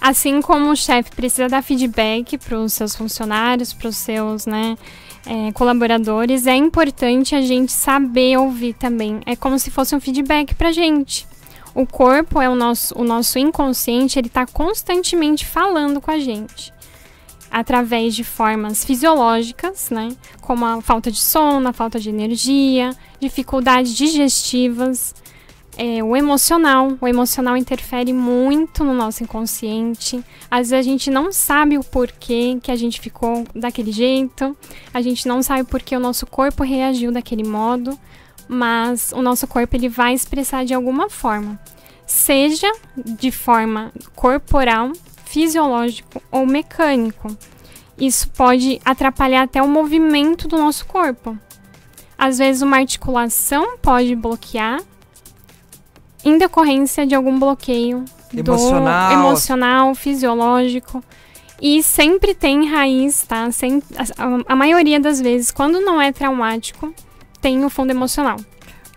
Assim 0.00 0.40
como 0.40 0.70
o 0.70 0.76
chefe 0.76 1.10
precisa 1.10 1.48
dar 1.48 1.60
feedback 1.60 2.38
para 2.38 2.56
os 2.56 2.72
seus 2.72 2.94
funcionários, 2.94 3.72
para 3.72 3.88
os 3.88 3.96
seus, 3.96 4.46
né, 4.46 4.78
é, 5.26 5.50
colaboradores, 5.50 6.46
é 6.46 6.54
importante 6.54 7.34
a 7.34 7.42
gente 7.42 7.72
saber 7.72 8.38
ouvir 8.38 8.74
também. 8.74 9.18
É 9.26 9.34
como 9.34 9.58
se 9.58 9.68
fosse 9.68 9.96
um 9.96 10.00
feedback 10.00 10.54
para 10.54 10.68
a 10.68 10.72
gente. 10.72 11.26
O 11.74 11.84
corpo 11.84 12.40
é 12.40 12.48
o 12.48 12.54
nosso, 12.54 12.96
o 12.96 13.02
nosso 13.02 13.40
inconsciente, 13.40 14.20
ele 14.20 14.28
está 14.28 14.46
constantemente 14.46 15.44
falando 15.44 16.00
com 16.00 16.12
a 16.12 16.18
gente 16.20 16.77
através 17.50 18.14
de 18.14 18.24
formas 18.24 18.84
fisiológicas, 18.84 19.90
né, 19.90 20.10
como 20.40 20.64
a 20.64 20.80
falta 20.80 21.10
de 21.10 21.20
sono, 21.20 21.68
a 21.68 21.72
falta 21.72 21.98
de 21.98 22.08
energia, 22.08 22.94
dificuldades 23.20 23.94
digestivas, 23.94 25.14
é, 25.78 26.02
o 26.02 26.16
emocional. 26.16 26.98
O 27.00 27.06
emocional 27.06 27.56
interfere 27.56 28.12
muito 28.12 28.82
no 28.82 28.92
nosso 28.92 29.22
inconsciente. 29.22 30.22
Às 30.50 30.70
vezes 30.70 30.86
a 30.86 30.90
gente 30.90 31.08
não 31.08 31.30
sabe 31.32 31.78
o 31.78 31.84
porquê 31.84 32.58
que 32.60 32.72
a 32.72 32.76
gente 32.76 33.00
ficou 33.00 33.46
daquele 33.54 33.92
jeito, 33.92 34.56
a 34.92 35.00
gente 35.00 35.28
não 35.28 35.40
sabe 35.40 35.62
porque 35.64 35.96
o 35.96 36.00
nosso 36.00 36.26
corpo 36.26 36.64
reagiu 36.64 37.12
daquele 37.12 37.44
modo, 37.44 37.96
mas 38.48 39.12
o 39.12 39.22
nosso 39.22 39.46
corpo 39.46 39.76
ele 39.76 39.88
vai 39.88 40.12
expressar 40.12 40.64
de 40.64 40.74
alguma 40.74 41.08
forma, 41.08 41.60
seja 42.06 42.70
de 42.96 43.30
forma 43.30 43.92
corporal, 44.16 44.90
fisiológico 45.28 46.22
ou 46.32 46.46
mecânico. 46.46 47.36
Isso 47.98 48.30
pode 48.30 48.80
atrapalhar 48.84 49.42
até 49.42 49.62
o 49.62 49.68
movimento 49.68 50.48
do 50.48 50.56
nosso 50.56 50.86
corpo. 50.86 51.36
Às 52.16 52.38
vezes, 52.38 52.62
uma 52.62 52.78
articulação 52.78 53.76
pode 53.78 54.14
bloquear 54.16 54.80
em 56.24 56.38
decorrência 56.38 57.06
de 57.06 57.14
algum 57.14 57.38
bloqueio 57.38 58.04
emocional, 58.34 59.12
emocional 59.12 59.94
fisiológico. 59.94 61.02
E 61.60 61.82
sempre 61.82 62.34
tem 62.34 62.68
raiz, 62.68 63.24
tá? 63.26 63.50
Sem, 63.50 63.82
a, 63.96 64.52
a 64.52 64.56
maioria 64.56 64.98
das 64.98 65.20
vezes, 65.20 65.50
quando 65.50 65.80
não 65.80 66.00
é 66.00 66.12
traumático, 66.12 66.94
tem 67.40 67.64
o 67.64 67.70
fundo 67.70 67.90
emocional. 67.90 68.36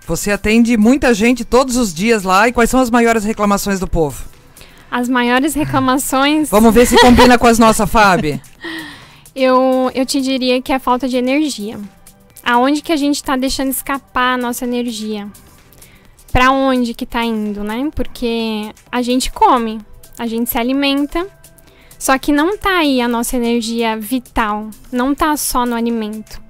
Você 0.08 0.32
atende 0.32 0.78
muita 0.78 1.14
gente 1.14 1.44
todos 1.44 1.76
os 1.76 1.94
dias 1.94 2.24
lá 2.24 2.48
e 2.48 2.54
quais 2.54 2.70
são 2.70 2.80
as 2.80 2.90
maiores 2.90 3.24
reclamações 3.24 3.80
do 3.80 3.88
povo? 3.88 4.31
As 4.92 5.08
maiores 5.08 5.54
reclamações. 5.54 6.50
Vamos 6.50 6.74
ver 6.74 6.86
se 6.86 7.00
combina 7.00 7.40
com 7.40 7.48
as 7.48 7.58
nossas, 7.58 7.90
Fábio. 7.90 8.40
Eu, 9.34 9.90
eu 9.96 10.06
te 10.06 10.20
diria 10.20 10.62
que 10.62 10.74
é 10.74 10.76
a 10.76 10.80
falta 10.80 11.08
de 11.08 11.16
energia. 11.16 11.80
Aonde 12.44 12.82
que 12.82 12.92
a 12.92 12.98
gente 12.98 13.16
está 13.16 13.38
deixando 13.38 13.70
escapar 13.70 14.34
a 14.34 14.38
nossa 14.38 14.66
energia? 14.66 15.26
Para 16.34 16.52
onde 16.52 16.94
que 16.94 17.06
está 17.06 17.24
indo, 17.24 17.64
né? 17.64 17.90
Porque 17.96 18.74
a 18.92 19.02
gente 19.02 19.32
come, 19.32 19.80
a 20.20 20.28
gente 20.28 20.50
se 20.50 20.58
alimenta, 20.58 21.26
só 21.98 22.18
que 22.18 22.34
não 22.34 22.58
tá 22.58 22.80
aí 22.80 23.00
a 23.00 23.08
nossa 23.08 23.38
energia 23.38 23.96
vital, 23.98 24.70
não 24.92 25.16
tá 25.16 25.38
só 25.38 25.66
no 25.66 25.76
alimento. 25.76 26.42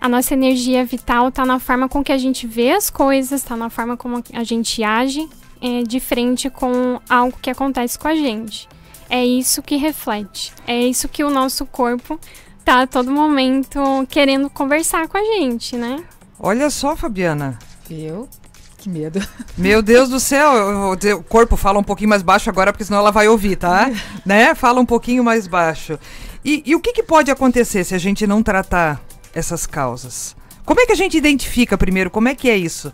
A 0.00 0.08
nossa 0.08 0.34
energia 0.34 0.84
vital 0.84 1.32
tá 1.32 1.46
na 1.46 1.58
forma 1.58 1.88
com 1.88 2.04
que 2.04 2.12
a 2.12 2.18
gente 2.18 2.46
vê 2.46 2.72
as 2.72 2.90
coisas, 2.90 3.42
tá 3.42 3.56
na 3.56 3.70
forma 3.70 3.96
como 3.96 4.22
a 4.32 4.44
gente 4.44 4.82
age, 4.84 5.26
é, 5.60 5.82
de 5.82 6.00
frente 6.00 6.48
com 6.50 7.00
algo 7.08 7.38
que 7.40 7.50
acontece 7.50 7.98
com 7.98 8.08
a 8.08 8.14
gente. 8.14 8.68
É 9.10 9.24
isso 9.24 9.62
que 9.62 9.76
reflete. 9.76 10.52
É 10.66 10.78
isso 10.80 11.08
que 11.08 11.24
o 11.24 11.30
nosso 11.30 11.64
corpo 11.64 12.20
tá 12.64 12.82
a 12.82 12.86
todo 12.86 13.10
momento 13.10 13.80
querendo 14.08 14.50
conversar 14.50 15.08
com 15.08 15.16
a 15.16 15.22
gente, 15.22 15.76
né? 15.76 16.04
Olha 16.38 16.68
só, 16.68 16.94
Fabiana. 16.94 17.58
Eu? 17.90 18.28
Que 18.76 18.88
medo. 18.88 19.20
Meu 19.56 19.82
Deus 19.82 20.08
do 20.08 20.20
céu, 20.20 20.92
o 20.92 21.22
corpo 21.24 21.56
fala 21.56 21.78
um 21.78 21.82
pouquinho 21.82 22.10
mais 22.10 22.22
baixo 22.22 22.50
agora, 22.50 22.72
porque 22.72 22.84
senão 22.84 22.98
ela 22.98 23.10
vai 23.10 23.26
ouvir, 23.26 23.56
tá? 23.56 23.90
né? 24.24 24.54
Fala 24.54 24.80
um 24.80 24.86
pouquinho 24.86 25.24
mais 25.24 25.46
baixo. 25.46 25.98
E, 26.44 26.62
e 26.64 26.74
o 26.74 26.80
que, 26.80 26.92
que 26.92 27.02
pode 27.02 27.30
acontecer 27.30 27.84
se 27.84 27.94
a 27.94 27.98
gente 27.98 28.26
não 28.26 28.42
tratar 28.42 29.00
essas 29.34 29.66
causas? 29.66 30.36
Como 30.64 30.80
é 30.80 30.86
que 30.86 30.92
a 30.92 30.96
gente 30.96 31.16
identifica 31.16 31.78
primeiro? 31.78 32.10
Como 32.10 32.28
é 32.28 32.34
que 32.34 32.48
é 32.48 32.56
isso? 32.56 32.92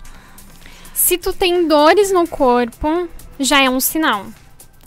Se 0.94 1.18
tu 1.18 1.32
tem 1.32 1.66
dores 1.66 2.12
no 2.12 2.26
corpo, 2.26 3.08
já 3.38 3.60
é 3.60 3.68
um 3.68 3.80
sinal. 3.80 4.24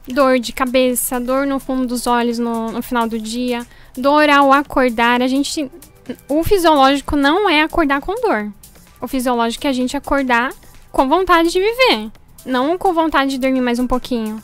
Dor 0.07 0.39
de 0.39 0.53
cabeça, 0.53 1.19
dor 1.19 1.45
no 1.45 1.59
fundo 1.59 1.85
dos 1.85 2.07
olhos 2.07 2.39
no, 2.39 2.71
no 2.71 2.81
final 2.81 3.09
do 3.09 3.19
dia, 3.19 3.67
dor 3.95 4.29
ao 4.29 4.53
acordar. 4.53 5.21
A 5.21 5.27
gente. 5.27 5.69
O 6.29 6.41
fisiológico 6.45 7.17
não 7.17 7.49
é 7.49 7.61
acordar 7.61 7.99
com 7.99 8.15
dor. 8.21 8.49
O 9.01 9.07
fisiológico 9.07 9.67
é 9.67 9.69
a 9.69 9.73
gente 9.73 9.97
acordar 9.97 10.53
com 10.93 11.09
vontade 11.09 11.51
de 11.51 11.59
viver. 11.59 12.09
Não 12.45 12.77
com 12.77 12.93
vontade 12.93 13.31
de 13.31 13.37
dormir 13.37 13.59
mais 13.59 13.77
um 13.77 13.85
pouquinho. 13.85 14.41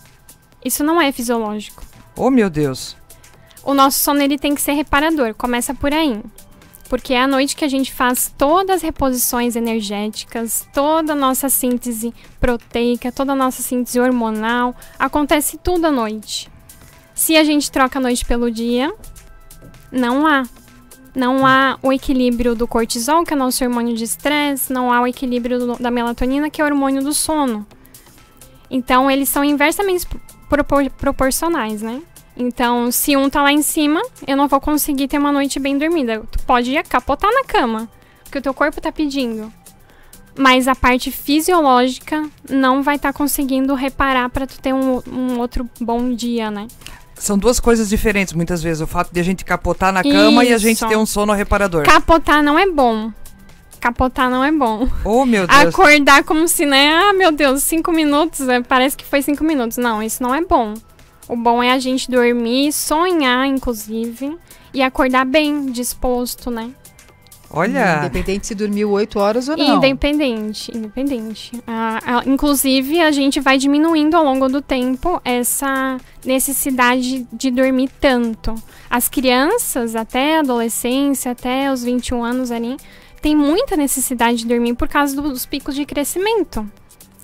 Isso 0.63 0.83
não 0.83 1.01
é 1.01 1.13
fisiológico. 1.13 1.81
Oh, 2.17 2.29
meu 2.29 2.49
Deus. 2.49 2.97
O 3.63 3.73
nosso 3.73 3.99
sono 3.99 4.21
ele 4.21 4.37
tem 4.37 4.53
que 4.53 4.61
ser 4.61 4.73
reparador. 4.73 5.33
Começa 5.33 5.73
por 5.73 5.93
aí. 5.93 6.21
Porque 6.93 7.15
é 7.15 7.23
à 7.23 7.25
noite 7.25 7.55
que 7.55 7.65
a 7.65 7.67
gente 7.67 7.91
faz 7.91 8.31
todas 8.37 8.75
as 8.75 8.81
reposições 8.83 9.55
energéticas, 9.55 10.69
toda 10.71 11.13
a 11.13 11.15
nossa 11.15 11.49
síntese 11.49 12.13
proteica, 12.39 13.11
toda 13.11 13.31
a 13.31 13.35
nossa 13.35 13.63
síntese 13.63 13.99
hormonal. 13.99 14.75
Acontece 14.99 15.57
tudo 15.57 15.87
à 15.87 15.91
noite. 15.91 16.51
Se 17.15 17.35
a 17.35 17.43
gente 17.43 17.71
troca 17.71 17.97
a 17.97 17.99
noite 17.99 18.23
pelo 18.23 18.51
dia, 18.51 18.93
não 19.91 20.27
há. 20.27 20.43
Não 21.15 21.47
há 21.47 21.79
o 21.81 21.91
equilíbrio 21.91 22.53
do 22.53 22.67
cortisol, 22.67 23.23
que 23.23 23.33
é 23.33 23.35
nosso 23.35 23.63
hormônio 23.63 23.95
de 23.95 24.03
estresse, 24.03 24.71
não 24.71 24.93
há 24.93 25.01
o 25.01 25.07
equilíbrio 25.07 25.57
do, 25.57 25.75
da 25.77 25.89
melatonina, 25.89 26.47
que 26.51 26.61
é 26.61 26.63
o 26.63 26.67
hormônio 26.67 27.01
do 27.01 27.11
sono. 27.11 27.65
Então, 28.69 29.09
eles 29.09 29.29
são 29.29 29.43
inversamente 29.43 30.05
propor 30.47 30.87
proporcionais, 30.91 31.81
né? 31.81 32.03
Então, 32.35 32.91
se 32.91 33.15
um 33.15 33.29
tá 33.29 33.43
lá 33.43 33.51
em 33.51 33.61
cima, 33.61 34.01
eu 34.27 34.35
não 34.35 34.47
vou 34.47 34.59
conseguir 34.59 35.07
ter 35.07 35.17
uma 35.17 35.31
noite 35.31 35.59
bem 35.59 35.77
dormida. 35.77 36.23
Tu 36.31 36.39
pode 36.39 36.73
capotar 36.83 37.31
na 37.31 37.43
cama, 37.43 37.87
porque 38.23 38.39
o 38.39 38.41
teu 38.41 38.53
corpo 38.53 38.81
tá 38.81 38.91
pedindo. 38.91 39.51
Mas 40.35 40.67
a 40.67 40.73
parte 40.73 41.11
fisiológica 41.11 42.27
não 42.49 42.81
vai 42.81 42.95
estar 42.95 43.13
tá 43.13 43.17
conseguindo 43.17 43.75
reparar 43.75 44.29
para 44.29 44.47
tu 44.47 44.59
ter 44.59 44.73
um, 44.73 45.01
um 45.07 45.39
outro 45.39 45.69
bom 45.79 46.13
dia, 46.13 46.49
né? 46.49 46.67
São 47.13 47.37
duas 47.37 47.59
coisas 47.59 47.87
diferentes, 47.87 48.33
muitas 48.33 48.61
vezes. 48.63 48.81
O 48.81 48.87
fato 48.87 49.13
de 49.13 49.19
a 49.19 49.23
gente 49.23 49.45
capotar 49.45 49.93
na 49.93 50.01
cama 50.01 50.43
Isso. 50.43 50.51
e 50.51 50.55
a 50.55 50.57
gente 50.57 50.87
ter 50.87 50.97
um 50.97 51.05
sono 51.05 51.33
reparador. 51.33 51.83
Capotar 51.85 52.41
não 52.41 52.57
é 52.57 52.67
bom. 52.67 53.11
Capotar 53.79 54.29
não 54.29 54.43
é 54.43 54.51
bom. 54.51 54.89
Oh, 55.05 55.25
meu 55.25 55.45
Deus. 55.45 55.59
Acordar 55.59 56.23
como 56.23 56.47
se, 56.47 56.65
né? 56.65 56.93
Ah, 56.93 57.13
meu 57.13 57.31
Deus, 57.31 57.61
cinco 57.63 57.91
minutos. 57.91 58.47
É, 58.47 58.61
parece 58.61 58.97
que 58.97 59.05
foi 59.05 59.21
cinco 59.21 59.43
minutos. 59.43 59.77
Não, 59.77 60.01
isso 60.01 60.23
não 60.23 60.33
é 60.33 60.43
bom. 60.43 60.73
O 61.33 61.35
bom 61.35 61.63
é 61.63 61.71
a 61.71 61.79
gente 61.79 62.11
dormir, 62.11 62.71
sonhar, 62.71 63.47
inclusive, 63.47 64.37
e 64.71 64.83
acordar 64.83 65.25
bem, 65.25 65.65
disposto, 65.65 66.51
né? 66.51 66.69
Olha. 67.49 68.01
Independente 68.05 68.45
se 68.45 68.53
dormiu 68.53 68.91
8 68.91 69.17
horas 69.17 69.49
ou 69.49 69.57
não. 69.57 69.77
Independente, 69.77 70.71
independente. 70.77 71.51
Ah, 71.65 71.99
ah, 72.05 72.23
inclusive, 72.27 72.99
a 72.99 73.11
gente 73.11 73.39
vai 73.39 73.57
diminuindo 73.57 74.15
ao 74.15 74.23
longo 74.23 74.47
do 74.47 74.61
tempo 74.61 75.19
essa 75.25 75.97
necessidade 76.23 77.25
de 77.33 77.49
dormir 77.49 77.89
tanto. 77.99 78.53
As 78.87 79.09
crianças, 79.09 79.95
até 79.95 80.37
a 80.37 80.41
adolescência, 80.41 81.31
até 81.31 81.71
os 81.71 81.83
21 81.83 82.23
anos 82.23 82.51
ali, 82.51 82.77
tem 83.23 83.35
muita 83.35 83.75
necessidade 83.75 84.37
de 84.37 84.45
dormir 84.45 84.75
por 84.75 84.87
causa 84.87 85.19
dos 85.19 85.47
picos 85.47 85.73
de 85.73 85.83
crescimento. 85.83 86.63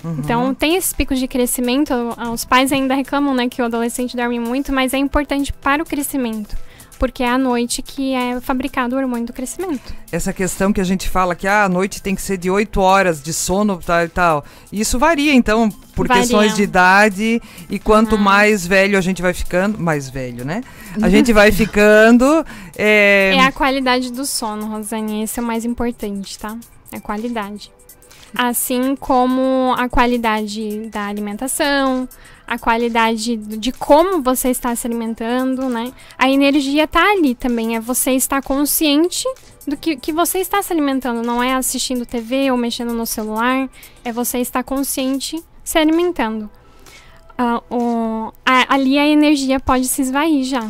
Uhum. 0.04 0.16
Então, 0.20 0.54
tem 0.54 0.76
esses 0.76 0.94
picos 0.94 1.20
de 1.20 1.28
crescimento. 1.28 1.94
Os 2.34 2.46
pais 2.46 2.72
ainda 2.72 2.94
reclamam, 2.96 3.34
né, 3.34 3.50
que 3.50 3.62
o 3.62 3.66
adolescente 3.66 4.16
dorme 4.16 4.40
muito, 4.40 4.74
mas 4.74 4.94
é 4.94 4.98
importante 4.98 5.52
para 5.54 5.84
o 5.84 5.86
crescimento 5.86 6.56
porque 7.00 7.24
é 7.24 7.30
à 7.30 7.38
noite 7.38 7.82
que 7.82 8.14
é 8.14 8.42
fabricado 8.42 8.94
o 8.94 9.00
hormônio 9.00 9.26
do 9.26 9.32
crescimento. 9.32 9.96
Essa 10.12 10.34
questão 10.34 10.74
que 10.74 10.82
a 10.82 10.84
gente 10.84 11.08
fala 11.08 11.34
que 11.34 11.48
ah, 11.48 11.64
a 11.64 11.70
noite 11.70 12.02
tem 12.02 12.14
que 12.14 12.22
ser 12.22 12.38
de 12.38 12.52
8 12.52 12.80
horas 12.82 13.24
de 13.24 13.34
sono 13.34 13.80
tal 13.84 14.04
e 14.04 14.10
tal. 14.10 14.46
Isso 14.70 15.00
varia, 15.00 15.34
então, 15.34 15.70
por 15.96 16.08
varia. 16.08 16.24
questões 16.24 16.54
de 16.56 16.64
idade 16.64 17.42
e 17.70 17.80
quanto 17.80 18.16
uhum. 18.16 18.22
mais 18.22 18.68
velho 18.68 18.98
a 18.98 19.02
gente 19.02 19.22
vai 19.22 19.34
ficando, 19.34 19.80
mais 19.80 20.10
velho, 20.10 20.44
né? 20.44 20.62
A 21.02 21.08
gente 21.10 21.32
vai 21.32 21.54
ficando. 21.54 22.46
É... 22.78 23.34
é 23.34 23.46
a 23.46 23.52
qualidade 23.52 24.12
do 24.12 24.26
sono, 24.26 24.68
Rosane. 24.68 25.24
Esse 25.24 25.40
é 25.40 25.42
o 25.42 25.46
mais 25.46 25.64
importante, 25.64 26.38
tá? 26.38 26.58
É 26.92 26.98
a 26.98 27.02
qualidade. 27.02 27.72
Assim 28.36 28.96
como 28.96 29.74
a 29.78 29.90
qualidade 29.90 30.88
da 30.92 31.08
alimentação, 31.08 32.08
a 32.50 32.58
qualidade 32.58 33.36
de 33.38 33.72
como 33.72 34.22
você 34.22 34.50
está 34.50 34.76
se 34.76 34.88
alimentando, 34.88 35.70
né? 35.70 35.94
A 36.18 36.30
energia 36.30 36.88
tá 36.88 37.12
ali 37.12 37.36
também, 37.36 37.76
é 37.76 37.80
você 37.80 38.12
estar 38.12 38.42
consciente 38.42 39.26
do 39.68 39.78
que, 39.78 39.96
que 39.96 40.12
você 40.12 40.40
está 40.40 40.62
se 40.62 40.74
alimentando, 40.74 41.22
não 41.22 41.44
é 41.44 41.54
assistindo 41.54 42.06
TV 42.06 42.50
ou 42.50 42.58
mexendo 42.58 42.94
no 42.94 43.06
celular, 43.06 43.70
é 44.04 44.12
você 44.12 44.40
estar 44.40 44.64
consciente 44.64 45.44
se 45.64 45.78
alimentando. 45.78 46.50
Uh, 47.40 47.76
o, 47.76 48.34
a, 48.46 48.74
ali 48.74 48.98
a 48.98 49.08
energia 49.08 49.60
pode 49.60 49.88
se 49.88 50.02
esvair 50.02 50.44
já. 50.44 50.68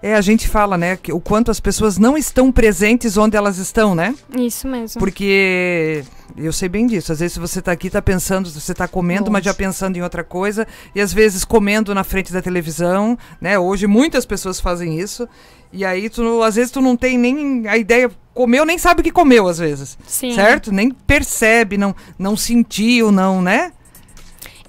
É, 0.00 0.14
a 0.14 0.20
gente 0.20 0.48
fala, 0.48 0.78
né, 0.78 0.96
que 0.96 1.12
o 1.12 1.20
quanto 1.20 1.50
as 1.50 1.58
pessoas 1.58 1.98
não 1.98 2.16
estão 2.16 2.52
presentes 2.52 3.16
onde 3.16 3.36
elas 3.36 3.58
estão, 3.58 3.94
né? 3.94 4.14
Isso 4.38 4.68
mesmo. 4.68 5.00
Porque 5.00 6.04
eu 6.36 6.52
sei 6.52 6.68
bem 6.68 6.86
disso. 6.86 7.12
Às 7.12 7.20
vezes 7.20 7.36
você 7.36 7.60
está 7.60 7.72
aqui, 7.72 7.86
está 7.86 8.02
pensando, 8.02 8.48
você 8.50 8.72
está 8.72 8.86
comendo, 8.86 9.22
Nossa. 9.22 9.32
mas 9.32 9.44
já 9.44 9.54
pensando 9.54 9.96
em 9.96 10.02
outra 10.02 10.22
coisa, 10.22 10.66
e 10.94 11.00
às 11.00 11.12
vezes 11.12 11.44
comendo 11.44 11.94
na 11.94 12.04
frente 12.04 12.32
da 12.32 12.42
televisão, 12.42 13.18
né? 13.40 13.58
Hoje 13.58 13.86
muitas 13.86 14.26
pessoas 14.26 14.60
fazem 14.60 14.98
isso. 14.98 15.28
E 15.72 15.84
aí 15.84 16.08
tu, 16.08 16.42
às 16.42 16.56
vezes 16.56 16.70
tu 16.70 16.80
não 16.80 16.96
tem 16.96 17.18
nem 17.18 17.66
a 17.68 17.76
ideia, 17.76 18.10
comeu, 18.32 18.64
nem 18.64 18.78
sabe 18.78 19.00
o 19.00 19.04
que 19.04 19.10
comeu 19.10 19.48
às 19.48 19.58
vezes. 19.58 19.98
Sim. 20.06 20.32
Certo? 20.34 20.72
Nem 20.72 20.90
percebe, 20.90 21.76
não 21.76 21.94
não 22.18 22.36
sentiu, 22.36 23.10
não, 23.10 23.40
né? 23.40 23.72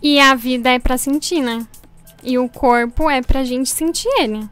E 0.01 0.19
a 0.19 0.35
vida 0.35 0.69
é 0.69 0.79
para 0.79 0.97
sentir, 0.97 1.41
né? 1.41 1.65
E 2.23 2.37
o 2.37 2.47
corpo 2.49 3.09
é 3.09 3.21
pra 3.21 3.43
gente 3.43 3.69
sentir 3.69 4.09
ele. 4.19 4.47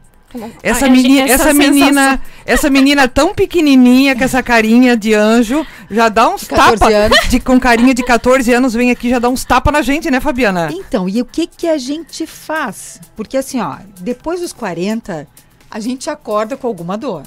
Essa, 0.62 0.88
meni 0.88 1.20
essa, 1.20 1.34
essa 1.34 1.54
menina, 1.54 2.20
essa 2.44 2.70
menina 2.70 3.08
tão 3.08 3.34
pequenininha 3.34 4.16
com 4.16 4.24
essa 4.24 4.42
carinha 4.42 4.96
de 4.96 5.14
anjo, 5.14 5.66
já 5.90 6.08
dá 6.08 6.28
uns 6.28 6.46
tapas 6.46 6.80
de 7.28 7.40
com 7.40 7.58
carinha 7.58 7.94
de 7.94 8.02
14 8.02 8.52
anos 8.52 8.74
vem 8.74 8.90
aqui 8.90 9.10
já 9.10 9.18
dá 9.18 9.28
uns 9.28 9.44
tapa 9.44 9.70
na 9.70 9.82
gente, 9.82 10.10
né, 10.10 10.20
Fabiana? 10.20 10.68
Então, 10.72 11.08
e 11.08 11.20
o 11.20 11.24
que 11.24 11.46
que 11.46 11.68
a 11.68 11.78
gente 11.78 12.26
faz? 12.26 13.00
Porque 13.14 13.36
assim, 13.36 13.60
ó, 13.60 13.76
depois 14.00 14.40
dos 14.40 14.52
40, 14.52 15.26
a 15.70 15.80
gente 15.80 16.08
acorda 16.10 16.56
com 16.56 16.66
alguma 16.66 16.96
dor 16.96 17.22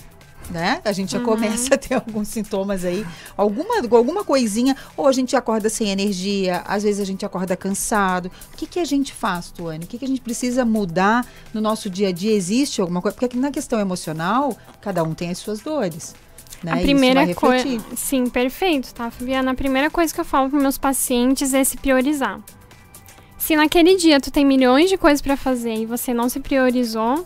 né? 0.49 0.81
A 0.83 0.91
gente 0.91 1.12
já 1.12 1.19
uhum. 1.19 1.25
começa 1.25 1.73
a 1.75 1.77
ter 1.77 1.95
alguns 1.95 2.27
sintomas 2.27 2.83
aí, 2.85 3.05
alguma, 3.38 3.77
alguma 3.91 4.23
coisinha, 4.23 4.75
ou 4.95 5.07
a 5.07 5.12
gente 5.12 5.35
acorda 5.35 5.69
sem 5.69 5.89
energia, 5.89 6.63
às 6.65 6.83
vezes 6.83 7.01
a 7.01 7.05
gente 7.05 7.25
acorda 7.25 7.55
cansado. 7.55 8.31
O 8.53 8.57
que, 8.57 8.65
que 8.65 8.79
a 8.79 8.85
gente 8.85 9.13
faz, 9.13 9.51
Tuane? 9.51 9.85
O 9.85 9.88
que, 9.88 9.97
que 9.97 10.05
a 10.05 10.07
gente 10.07 10.21
precisa 10.21 10.65
mudar 10.65 11.25
no 11.53 11.62
nosso 11.62 11.89
dia 11.89 12.09
a 12.09 12.12
dia? 12.12 12.33
Existe 12.33 12.81
alguma 12.81 13.01
coisa? 13.01 13.17
Porque 13.17 13.38
na 13.38 13.51
questão 13.51 13.79
emocional, 13.79 14.55
cada 14.81 15.03
um 15.03 15.13
tem 15.13 15.29
as 15.29 15.38
suas 15.38 15.59
dores. 15.59 16.15
Né? 16.63 16.73
A 16.73 16.77
primeira 16.77 17.33
coisa. 17.33 17.79
Sim, 17.95 18.27
perfeito, 18.27 18.93
tá, 18.93 19.09
Fabiana? 19.09 19.51
A 19.51 19.55
primeira 19.55 19.89
coisa 19.89 20.13
que 20.13 20.19
eu 20.19 20.25
falo 20.25 20.49
para 20.49 20.59
meus 20.59 20.77
pacientes 20.77 21.53
é 21.53 21.63
se 21.63 21.77
priorizar. 21.77 22.39
Se 23.38 23.55
naquele 23.55 23.95
dia 23.95 24.19
tu 24.19 24.29
tem 24.29 24.45
milhões 24.45 24.89
de 24.89 24.97
coisas 24.97 25.21
para 25.21 25.38
fazer 25.38 25.73
e 25.73 25.85
você 25.85 26.13
não 26.13 26.27
se 26.27 26.39
priorizou, 26.41 27.25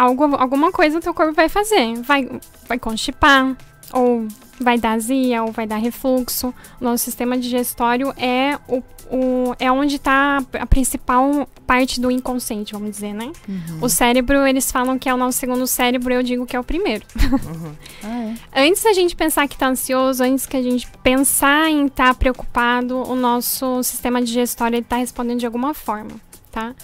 algo, 0.00 0.34
alguma 0.36 0.72
coisa 0.72 1.00
teu 1.00 1.12
corpo 1.12 1.34
vai 1.34 1.48
fazer. 1.48 1.94
Vai, 2.02 2.28
vai 2.66 2.78
constipar, 2.78 3.54
ou 3.92 4.26
vai 4.58 4.78
dar 4.78 4.92
azia, 4.92 5.42
ou 5.42 5.52
vai 5.52 5.66
dar 5.66 5.76
refluxo. 5.76 6.54
O 6.80 6.84
nosso 6.84 7.04
sistema 7.04 7.36
digestório 7.36 8.14
é, 8.16 8.58
o, 8.66 8.82
o, 9.10 9.54
é 9.58 9.70
onde 9.70 9.96
está 9.96 10.42
a 10.58 10.66
principal 10.66 11.46
parte 11.66 12.00
do 12.00 12.10
inconsciente, 12.10 12.72
vamos 12.72 12.90
dizer, 12.90 13.12
né? 13.12 13.30
Uhum. 13.46 13.78
O 13.82 13.88
cérebro, 13.88 14.46
eles 14.46 14.72
falam 14.72 14.98
que 14.98 15.08
é 15.08 15.14
o 15.14 15.16
nosso 15.18 15.38
segundo 15.38 15.66
cérebro, 15.66 16.14
eu 16.14 16.22
digo 16.22 16.46
que 16.46 16.56
é 16.56 16.60
o 16.60 16.64
primeiro. 16.64 17.04
Uhum. 17.16 17.74
ah, 18.04 18.34
é? 18.58 18.66
Antes 18.68 18.82
da 18.82 18.94
gente 18.94 19.14
pensar 19.14 19.46
que 19.48 19.54
está 19.54 19.68
ansioso, 19.68 20.22
antes 20.22 20.46
que 20.46 20.56
a 20.56 20.62
gente 20.62 20.88
pensar 21.02 21.68
em 21.68 21.86
estar 21.86 22.08
tá 22.08 22.14
preocupado, 22.14 22.96
o 22.96 23.14
nosso 23.14 23.82
sistema 23.82 24.22
digestório 24.22 24.78
está 24.78 24.96
respondendo 24.96 25.40
de 25.40 25.46
alguma 25.46 25.74
forma, 25.74 26.12
tá? 26.50 26.74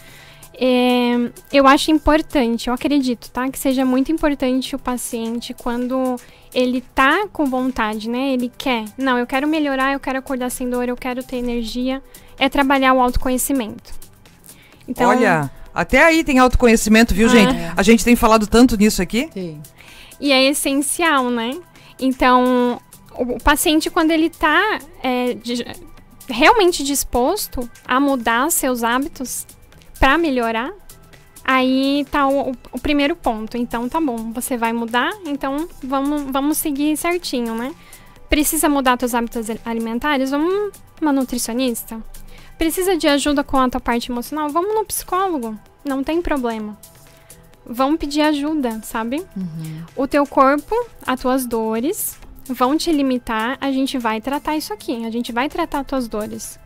É, 0.58 1.30
eu 1.52 1.66
acho 1.66 1.90
importante, 1.90 2.68
eu 2.68 2.74
acredito, 2.74 3.30
tá? 3.30 3.48
Que 3.50 3.58
seja 3.58 3.84
muito 3.84 4.10
importante 4.10 4.74
o 4.74 4.78
paciente 4.78 5.52
quando 5.52 6.16
ele 6.54 6.80
tá 6.94 7.26
com 7.30 7.44
vontade, 7.44 8.08
né? 8.08 8.32
Ele 8.32 8.50
quer, 8.56 8.84
não, 8.96 9.18
eu 9.18 9.26
quero 9.26 9.46
melhorar, 9.46 9.92
eu 9.92 10.00
quero 10.00 10.18
acordar 10.18 10.50
sem 10.50 10.70
dor, 10.70 10.88
eu 10.88 10.96
quero 10.96 11.22
ter 11.22 11.36
energia, 11.36 12.02
é 12.38 12.48
trabalhar 12.48 12.94
o 12.94 13.00
autoconhecimento. 13.00 13.92
Então, 14.88 15.10
Olha, 15.10 15.50
até 15.74 16.02
aí 16.02 16.24
tem 16.24 16.38
autoconhecimento, 16.38 17.14
viu, 17.14 17.26
ah, 17.26 17.30
gente? 17.30 17.54
É. 17.54 17.72
A 17.76 17.82
gente 17.82 18.02
tem 18.02 18.16
falado 18.16 18.46
tanto 18.46 18.78
nisso 18.78 19.02
aqui. 19.02 19.28
Sim. 19.34 19.60
E 20.18 20.32
é 20.32 20.42
essencial, 20.44 21.28
né? 21.28 21.58
Então, 22.00 22.80
o, 23.12 23.38
paciente, 23.38 23.90
quando 23.90 24.10
ele 24.10 24.30
tá 24.30 24.78
é, 25.02 25.34
de, 25.34 25.66
realmente 26.28 26.82
disposto 26.82 27.68
a 27.86 28.00
mudar 28.00 28.50
seus 28.50 28.82
hábitos, 28.82 29.46
para 29.98 30.18
melhorar, 30.18 30.72
aí 31.44 32.06
tá 32.10 32.26
o, 32.28 32.52
o, 32.72 32.78
primeiro 32.80 33.16
ponto. 33.16 33.56
Então 33.56 33.88
tá 33.88 34.00
bom, 34.00 34.32
você 34.32 34.56
vai 34.56 34.72
mudar, 34.72 35.10
então 35.24 35.68
vamos, 35.82 36.22
vamos 36.30 36.58
seguir 36.58 36.96
certinho, 36.96 37.54
né? 37.54 37.74
Precisa 38.28 38.68
mudar 38.68 38.98
seus 38.98 39.14
hábitos 39.14 39.46
alimentares? 39.64 40.30
Vamos 40.30 40.72
uma 41.00 41.12
nutricionista. 41.12 42.00
Precisa 42.58 42.96
de 42.96 43.06
ajuda 43.06 43.44
com 43.44 43.58
a 43.58 43.68
tua 43.68 43.80
parte 43.80 44.10
emocional? 44.10 44.48
Vamos 44.48 44.74
no 44.74 44.84
psicólogo. 44.84 45.58
Não 45.84 46.02
tem 46.02 46.22
problema. 46.22 46.76
Vamos 47.64 47.98
pedir 47.98 48.22
ajuda, 48.22 48.80
sabe? 48.82 49.24
Uhum. 49.36 49.84
O 49.94 50.06
teu 50.06 50.26
corpo, 50.26 50.74
as 51.06 51.20
tuas 51.20 51.46
dores 51.46 52.18
vão 52.46 52.76
te 52.76 52.90
limitar. 52.90 53.58
A 53.60 53.70
gente 53.70 53.98
vai 53.98 54.20
tratar 54.20 54.56
isso 54.56 54.72
aqui. 54.72 55.04
A 55.04 55.10
gente 55.10 55.32
vai 55.32 55.48
tratar 55.48 55.80
as 55.80 55.86
tuas 55.86 56.08
dores. 56.08 56.58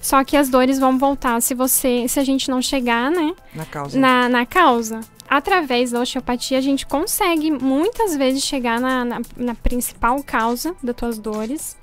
Só 0.00 0.22
que 0.24 0.36
as 0.36 0.48
dores 0.48 0.78
vão 0.78 0.98
voltar 0.98 1.40
se 1.42 1.54
você, 1.54 2.06
se 2.08 2.20
a 2.20 2.24
gente 2.24 2.48
não 2.48 2.62
chegar, 2.62 3.10
né? 3.10 3.34
Na 3.54 3.64
causa. 3.64 3.98
Na, 3.98 4.28
na 4.28 4.46
causa. 4.46 5.00
através 5.28 5.90
da 5.90 6.00
osteopatia, 6.00 6.58
a 6.58 6.60
gente 6.60 6.86
consegue 6.86 7.50
muitas 7.50 8.16
vezes 8.16 8.42
chegar 8.42 8.80
na, 8.80 9.04
na, 9.04 9.20
na 9.36 9.54
principal 9.54 10.22
causa 10.22 10.74
das 10.82 10.96
tuas 10.96 11.18
dores. 11.18 11.76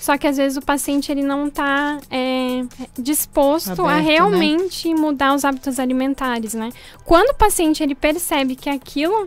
Só 0.00 0.16
que 0.16 0.26
às 0.26 0.38
vezes 0.38 0.56
o 0.56 0.62
paciente 0.62 1.12
ele 1.12 1.22
não 1.22 1.48
está 1.48 1.98
é, 2.10 2.62
disposto 2.98 3.72
Aberto, 3.72 3.86
a 3.86 3.96
né? 3.96 4.00
realmente 4.00 4.94
mudar 4.94 5.34
os 5.34 5.44
hábitos 5.44 5.78
alimentares, 5.78 6.54
né? 6.54 6.70
Quando 7.04 7.30
o 7.30 7.34
paciente 7.34 7.82
ele 7.82 7.94
percebe 7.94 8.56
que 8.56 8.70
aquilo, 8.70 9.26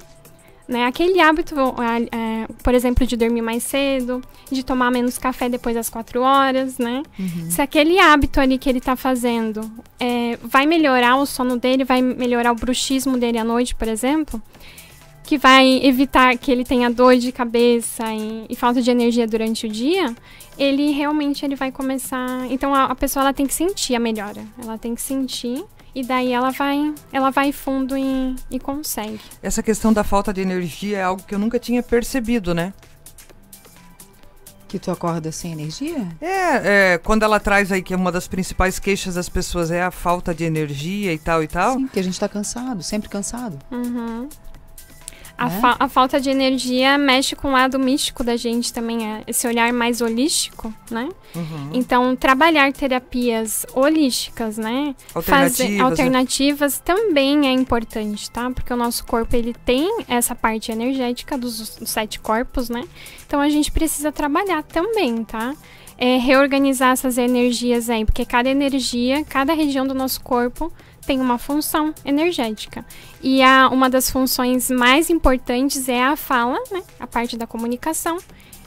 né, 0.68 0.86
aquele 0.86 1.20
hábito, 1.20 1.56
é, 2.12 2.48
por 2.64 2.74
exemplo, 2.74 3.06
de 3.06 3.18
dormir 3.18 3.42
mais 3.42 3.64
cedo, 3.64 4.22
de 4.50 4.64
tomar 4.64 4.92
menos 4.92 5.18
café 5.18 5.50
depois 5.50 5.76
das 5.76 5.90
quatro 5.90 6.22
horas, 6.22 6.78
né? 6.78 7.04
Se 7.50 7.62
aquele 7.62 8.00
hábito 8.00 8.40
ali 8.40 8.58
que 8.58 8.70
ele 8.70 8.78
está 8.78 8.96
fazendo 8.96 9.70
é, 10.00 10.38
vai 10.42 10.66
melhorar 10.66 11.18
o 11.18 11.26
sono 11.26 11.58
dele, 11.58 11.84
vai 11.84 12.02
melhorar 12.02 12.52
o 12.52 12.56
bruxismo 12.56 13.18
dele 13.18 13.38
à 13.38 13.44
noite, 13.44 13.76
por 13.76 13.88
exemplo, 13.88 14.42
que 15.24 15.38
vai 15.38 15.80
evitar 15.84 16.38
que 16.38 16.52
ele 16.52 16.64
tenha 16.64 16.90
dor 16.90 17.18
de 17.18 17.32
cabeça 17.32 18.14
e, 18.14 18.46
e 18.50 18.56
falta 18.56 18.82
de 18.82 18.90
energia 18.90 19.28
durante 19.28 19.66
o 19.66 19.70
dia, 19.70 20.16
ele 20.58 20.92
realmente 20.92 21.44
ele 21.46 21.56
vai 21.56 21.72
começar. 21.72 22.46
Então 22.50 22.74
a, 22.74 22.86
a 22.86 22.96
pessoa 22.96 23.24
ela 23.24 23.34
tem 23.34 23.46
que 23.48 23.54
sentir 23.54 23.96
a 23.96 24.00
melhora, 24.00 24.44
ela 24.62 24.78
tem 24.78 24.96
que 24.96 25.02
sentir 25.02 25.64
e 25.96 26.04
daí 26.04 26.32
ela 26.32 26.52
vai, 26.52 26.94
ela 27.12 27.30
vai 27.30 27.52
fundo 27.52 27.98
e, 27.98 28.36
e 28.50 28.60
consegue. 28.60 29.20
Essa 29.42 29.62
questão 29.62 29.94
da 29.94 30.04
falta 30.04 30.34
de 30.34 30.42
energia 30.42 30.98
é 30.98 31.04
algo 31.04 31.22
que 31.24 31.36
eu 31.36 31.40
nunca 31.40 31.60
tinha 31.60 31.84
percebido, 31.84 32.54
né? 32.54 32.74
Que 34.68 34.80
tu 34.80 34.90
acorda 34.90 35.32
sem 35.32 35.52
energia? 35.52 36.08
É, 36.20 36.94
é, 36.94 36.98
quando 36.98 37.22
ela 37.22 37.40
traz 37.40 37.72
aí 37.72 37.84
que 37.84 37.94
uma 37.94 38.12
das 38.12 38.28
principais 38.28 38.80
queixas 38.80 39.14
das 39.14 39.30
pessoas 39.30 39.70
é 39.70 39.84
a 39.84 39.92
falta 39.92 40.34
de 40.34 40.44
energia 40.44 41.14
e 41.14 41.20
tal 41.20 41.44
e 41.44 41.48
tal. 41.48 41.74
Sim, 41.74 41.86
porque 41.86 42.00
a 42.00 42.04
gente 42.04 42.20
tá 42.20 42.28
cansado, 42.28 42.82
sempre 42.82 43.08
cansado. 43.08 43.60
Uhum. 43.70 44.28
A, 45.38 45.50
Né? 45.50 45.60
fa- 45.62 45.76
a 45.80 45.90
falta 45.90 46.22
de 46.22 46.30
energia 46.30 46.98
mexe 46.98 47.36
com 47.36 47.50
o 47.50 47.52
lado 47.52 47.80
místico 47.80 48.24
da 48.24 48.36
gente 48.38 48.72
também, 48.72 49.06
é 49.12 49.24
esse 49.26 49.48
olhar 49.48 49.74
mais 49.74 50.00
holístico, 50.00 50.72
né? 50.92 51.10
Uhum. 51.36 51.70
Então, 51.74 52.16
trabalhar 52.16 52.72
terapias 52.72 53.66
holísticas, 53.74 54.58
né? 54.58 54.96
Alternativas, 55.14 55.58
Fazer 55.58 55.70
né? 55.70 55.82
alternativas 55.84 56.80
também 56.80 57.48
é 57.48 57.52
importante, 57.52 58.30
tá? 58.30 58.50
Porque 58.52 58.72
o 58.72 58.78
nosso 58.78 59.06
corpo, 59.06 59.36
ele 59.36 59.54
tem 59.66 60.04
essa 60.08 60.36
parte 60.36 60.72
energética 60.72 61.38
dos, 61.38 61.78
dos 61.78 61.90
sete 61.90 62.20
corpos, 62.20 62.70
né? 62.70 62.84
Então, 63.26 63.42
a 63.42 63.50
gente 63.50 63.72
precisa 63.72 64.12
trabalhar 64.12 64.62
também, 64.64 65.24
tá? 65.24 65.56
É, 65.98 66.18
reorganizar 66.18 66.92
essas 66.92 67.18
energias 67.18 67.90
aí, 67.90 68.04
porque 68.06 68.26
cada 68.26 68.50
energia, 68.50 69.24
cada 69.26 69.54
região 69.54 69.86
do 69.88 69.94
nosso 69.94 70.22
corpo 70.22 70.72
tem 71.06 71.20
uma 71.20 71.38
função 71.38 71.94
energética. 72.06 72.86
E 73.22 73.42
a, 73.42 73.70
uma 73.70 73.90
das 73.90 74.10
funções 74.10 74.70
mais 74.70 75.10
importantes 75.10 75.88
é 75.88 76.04
a 76.04 76.16
fala, 76.16 76.60
né? 76.72 76.82
A 77.00 77.08
parte 77.08 77.38
da 77.38 77.46
comunicação. 77.48 78.18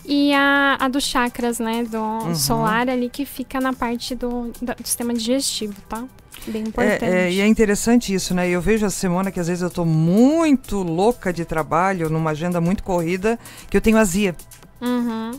E 0.05 0.33
a, 0.33 0.77
a 0.79 0.89
dos 0.89 1.05
chakras, 1.05 1.59
né? 1.59 1.85
Do 1.85 2.35
solar 2.35 2.89
ali, 2.89 3.09
que 3.09 3.25
fica 3.25 3.61
na 3.61 3.73
parte 3.73 4.15
do, 4.15 4.53
do 4.63 4.75
sistema 4.85 5.13
digestivo, 5.13 5.75
tá? 5.89 6.05
Bem 6.47 6.63
importante. 6.63 7.05
É, 7.05 7.27
é, 7.27 7.33
e 7.33 7.41
é 7.41 7.47
interessante 7.47 8.15
isso, 8.15 8.33
né? 8.33 8.49
Eu 8.49 8.61
vejo 8.61 8.87
a 8.87 8.91
semana 8.91 9.33
que 9.33 9.41
às 9.41 9.49
vezes 9.49 9.63
eu 9.63 9.71
tô 9.71 9.85
muito 9.85 10.83
louca 10.83 11.33
de 11.33 11.45
trabalho, 11.45 12.09
numa 12.09 12.31
agenda 12.31 12.61
muito 12.61 12.85
corrida, 12.85 13.39
que 13.69 13.77
eu 13.77 13.81
tenho 13.81 13.99
azia. 13.99 14.37
Uhum. 14.81 15.33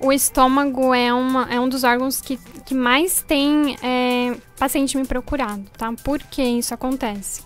O 0.00 0.12
estômago 0.12 0.94
é, 0.94 1.12
uma, 1.12 1.52
é 1.52 1.58
um 1.58 1.68
dos 1.68 1.82
órgãos 1.82 2.20
que, 2.20 2.38
que 2.68 2.74
mais 2.74 3.22
tem 3.22 3.78
é, 3.82 4.36
paciente 4.58 4.94
me 4.98 5.06
procurado, 5.06 5.64
tá? 5.78 5.90
Por 6.04 6.18
que 6.18 6.42
isso 6.42 6.74
acontece? 6.74 7.42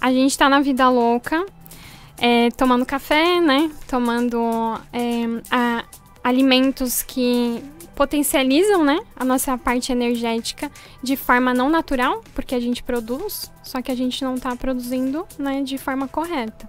A 0.00 0.10
gente 0.12 0.36
tá 0.36 0.48
na 0.48 0.58
vida 0.60 0.88
louca, 0.88 1.46
é, 2.18 2.50
tomando 2.50 2.84
café, 2.84 3.40
né? 3.40 3.70
Tomando 3.86 4.40
é, 4.92 5.24
a- 5.52 5.84
alimentos 6.24 7.00
que 7.04 7.62
potencializam, 7.94 8.82
né? 8.82 8.98
A 9.14 9.24
nossa 9.24 9.56
parte 9.56 9.92
energética 9.92 10.68
de 11.00 11.16
forma 11.16 11.54
não 11.54 11.70
natural, 11.70 12.24
porque 12.34 12.52
a 12.52 12.60
gente 12.60 12.82
produz, 12.82 13.48
só 13.62 13.80
que 13.80 13.92
a 13.92 13.96
gente 13.96 14.24
não 14.24 14.36
tá 14.36 14.56
produzindo, 14.56 15.24
né? 15.38 15.62
De 15.62 15.78
forma 15.78 16.08
correta. 16.08 16.68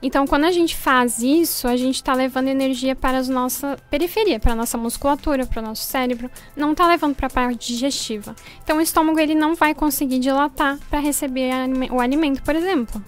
Então, 0.00 0.26
quando 0.26 0.44
a 0.44 0.52
gente 0.52 0.76
faz 0.76 1.18
isso, 1.18 1.66
a 1.66 1.76
gente 1.76 1.96
está 1.96 2.14
levando 2.14 2.48
energia 2.48 2.94
para 2.94 3.18
a 3.18 3.22
nossa 3.24 3.76
periferia, 3.90 4.38
para 4.38 4.52
a 4.52 4.56
nossa 4.56 4.78
musculatura, 4.78 5.44
para 5.44 5.60
o 5.60 5.64
nosso 5.64 5.82
cérebro, 5.82 6.30
não 6.56 6.70
está 6.70 6.86
levando 6.86 7.16
para 7.16 7.26
a 7.26 7.30
parte 7.30 7.72
digestiva. 7.72 8.34
Então, 8.62 8.78
o 8.78 8.80
estômago 8.80 9.18
ele 9.18 9.34
não 9.34 9.56
vai 9.56 9.74
conseguir 9.74 10.20
dilatar 10.20 10.78
para 10.88 11.00
receber 11.00 11.52
o 11.90 12.00
alimento, 12.00 12.42
por 12.44 12.54
exemplo. 12.54 13.04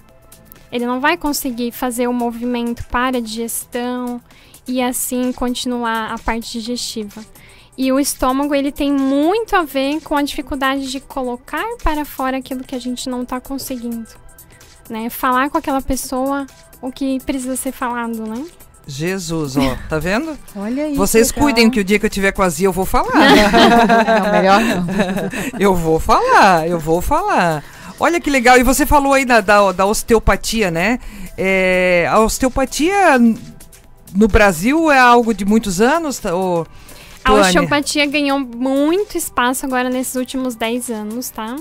Ele 0.69 0.85
não 0.85 0.99
vai 0.99 1.17
conseguir 1.17 1.71
fazer 1.71 2.07
o 2.07 2.13
movimento 2.13 2.85
para 2.87 3.17
a 3.17 3.21
digestão 3.21 4.21
e 4.67 4.81
assim 4.81 5.31
continuar 5.31 6.13
a 6.13 6.17
parte 6.17 6.51
digestiva. 6.59 7.23
E 7.77 7.89
o 7.91 7.99
estômago 7.99 8.53
ele 8.53 8.71
tem 8.71 8.91
muito 8.91 9.55
a 9.55 9.63
ver 9.63 10.01
com 10.01 10.15
a 10.15 10.21
dificuldade 10.21 10.91
de 10.91 10.99
colocar 10.99 11.65
para 11.81 12.03
fora 12.03 12.37
aquilo 12.37 12.63
que 12.63 12.75
a 12.75 12.79
gente 12.79 13.09
não 13.09 13.23
está 13.23 13.39
conseguindo 13.39 14.07
né? 14.91 15.09
Falar 15.09 15.49
com 15.49 15.57
aquela 15.57 15.81
pessoa 15.81 16.45
o 16.81 16.91
que 16.91 17.19
precisa 17.21 17.55
ser 17.55 17.71
falado, 17.71 18.25
né? 18.25 18.43
Jesus, 18.87 19.57
ó, 19.57 19.77
tá 19.87 19.99
vendo? 19.99 20.37
Olha 20.55 20.85
aí. 20.85 20.95
Vocês 20.95 21.29
legal. 21.29 21.43
cuidem 21.43 21.69
que 21.69 21.79
o 21.79 21.83
dia 21.83 21.99
que 21.99 22.05
eu 22.05 22.09
tiver 22.09 22.31
com 22.31 22.41
azia 22.41 22.67
eu 22.67 22.73
vou 22.73 22.85
falar. 22.85 23.13
Não, 23.13 24.31
melhor 24.31 24.61
não. 24.61 24.87
eu 25.59 25.75
vou 25.75 25.99
falar, 25.99 26.67
eu 26.67 26.79
vou 26.79 27.01
falar. 27.01 27.63
Olha 27.99 28.19
que 28.19 28.29
legal. 28.29 28.57
E 28.57 28.63
você 28.63 28.85
falou 28.85 29.13
aí 29.13 29.23
da, 29.23 29.39
da, 29.41 29.71
da 29.71 29.85
osteopatia, 29.85 30.71
né? 30.71 30.99
É, 31.37 32.07
a 32.09 32.19
osteopatia 32.19 33.19
no 34.13 34.27
Brasil 34.27 34.91
é 34.91 34.99
algo 34.99 35.33
de 35.33 35.45
muitos 35.45 35.79
anos? 35.79 36.17
tá? 36.17 36.35
Ô, 36.35 36.65
A 37.23 37.33
osteopatia 37.33 38.05
ganhou 38.07 38.39
muito 38.39 39.17
espaço 39.17 39.65
agora 39.65 39.89
nesses 39.89 40.15
últimos 40.15 40.55
10 40.55 40.89
anos, 40.89 41.29
tá? 41.29 41.55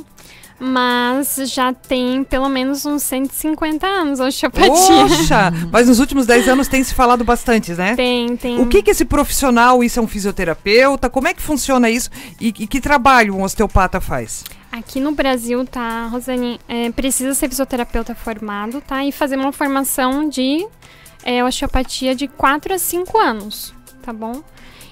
Mas 0.61 1.37
já 1.47 1.73
tem 1.73 2.23
pelo 2.23 2.47
menos 2.49 2.85
uns 2.85 3.03
150 3.05 3.87
anos 3.87 4.21
a 4.21 4.27
osteopatia. 4.27 4.71
Poxa! 4.71 5.51
Mas 5.73 5.89
nos 5.89 5.99
últimos 5.99 6.27
10 6.27 6.49
anos 6.49 6.69
tem 6.69 6.85
se 6.85 6.93
falado 6.93 7.25
bastante, 7.25 7.73
né? 7.73 7.97
Tem, 7.97 8.37
tem. 8.37 8.61
O 8.61 8.67
que 8.67 8.83
que 8.83 8.91
esse 8.91 9.07
profissional, 9.07 9.83
isso 9.83 9.99
é 9.99 10.03
um 10.03 10.07
fisioterapeuta? 10.07 11.09
Como 11.09 11.27
é 11.27 11.33
que 11.33 11.41
funciona 11.41 11.89
isso? 11.89 12.11
E, 12.39 12.49
e 12.49 12.67
que 12.67 12.79
trabalho 12.79 13.35
um 13.35 13.43
osteopata 13.43 14.03
faz? 14.03 14.45
Aqui 14.71 15.01
no 15.01 15.13
Brasil, 15.13 15.65
tá, 15.65 16.07
Rosane, 16.09 16.61
é, 16.69 16.91
precisa 16.91 17.33
ser 17.33 17.49
fisioterapeuta 17.49 18.15
formado, 18.15 18.83
tá? 18.83 19.03
E 19.03 19.11
fazer 19.11 19.37
uma 19.37 19.53
formação 19.53 20.29
de 20.29 20.67
é, 21.25 21.43
osteopatia 21.43 22.15
de 22.15 22.29
4 22.29 22.75
a 22.75 22.79
5 22.79 23.19
anos, 23.19 23.75
tá 24.03 24.13
bom? 24.13 24.43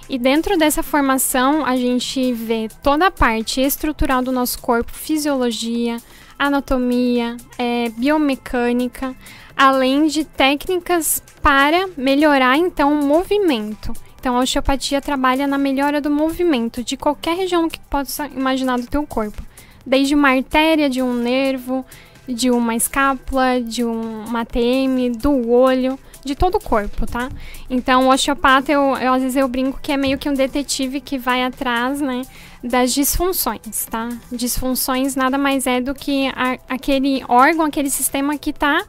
E 0.08 0.18
dentro 0.18 0.56
dessa 0.56 0.82
formação, 0.82 1.66
a 1.66 1.76
gente 1.76 2.32
vê 2.32 2.68
toda 2.82 3.08
a 3.08 3.10
parte 3.10 3.60
estrutural 3.60 4.22
do 4.22 4.32
nosso 4.32 4.58
corpo, 4.58 4.90
fisiologia, 4.90 5.98
anatomia, 6.38 7.36
é, 7.58 7.90
biomecânica, 7.90 9.14
além 9.54 10.06
de 10.06 10.24
técnicas 10.24 11.22
para 11.42 11.88
melhorar, 11.94 12.56
então, 12.56 12.98
o 12.98 13.04
movimento. 13.04 13.92
Então, 14.18 14.36
a 14.36 14.40
osteopatia 14.40 15.00
trabalha 15.02 15.46
na 15.46 15.58
melhora 15.58 16.00
do 16.00 16.10
movimento 16.10 16.82
de 16.82 16.96
qualquer 16.96 17.36
região 17.36 17.68
que 17.68 17.78
possa 17.78 18.26
imaginar 18.28 18.78
do 18.78 18.86
teu 18.86 19.06
corpo. 19.06 19.42
Desde 19.84 20.14
uma 20.14 20.30
artéria, 20.30 20.88
de 20.88 21.02
um 21.02 21.12
nervo, 21.12 21.84
de 22.26 22.50
uma 22.50 22.74
escápula, 22.74 23.60
de 23.60 23.84
um, 23.84 24.24
uma 24.24 24.40
ATM, 24.40 25.12
do 25.18 25.50
olho, 25.50 25.98
de 26.24 26.34
todo 26.34 26.56
o 26.56 26.60
corpo, 26.60 27.06
tá? 27.06 27.28
Então, 27.70 28.06
o 28.06 28.10
osteopata, 28.12 28.70
eu, 28.72 28.96
eu, 28.96 29.12
às 29.12 29.22
vezes 29.22 29.36
eu 29.36 29.48
brinco 29.48 29.78
que 29.80 29.92
é 29.92 29.96
meio 29.96 30.18
que 30.18 30.28
um 30.28 30.34
detetive 30.34 31.00
que 31.00 31.16
vai 31.18 31.42
atrás, 31.44 32.00
né, 32.00 32.22
das 32.62 32.92
disfunções, 32.92 33.86
tá? 33.90 34.08
Disfunções 34.32 35.14
nada 35.14 35.38
mais 35.38 35.66
é 35.66 35.80
do 35.80 35.94
que 35.94 36.28
a- 36.28 36.58
aquele 36.68 37.24
órgão, 37.28 37.64
aquele 37.66 37.90
sistema 37.90 38.36
que 38.36 38.52
tá 38.52 38.84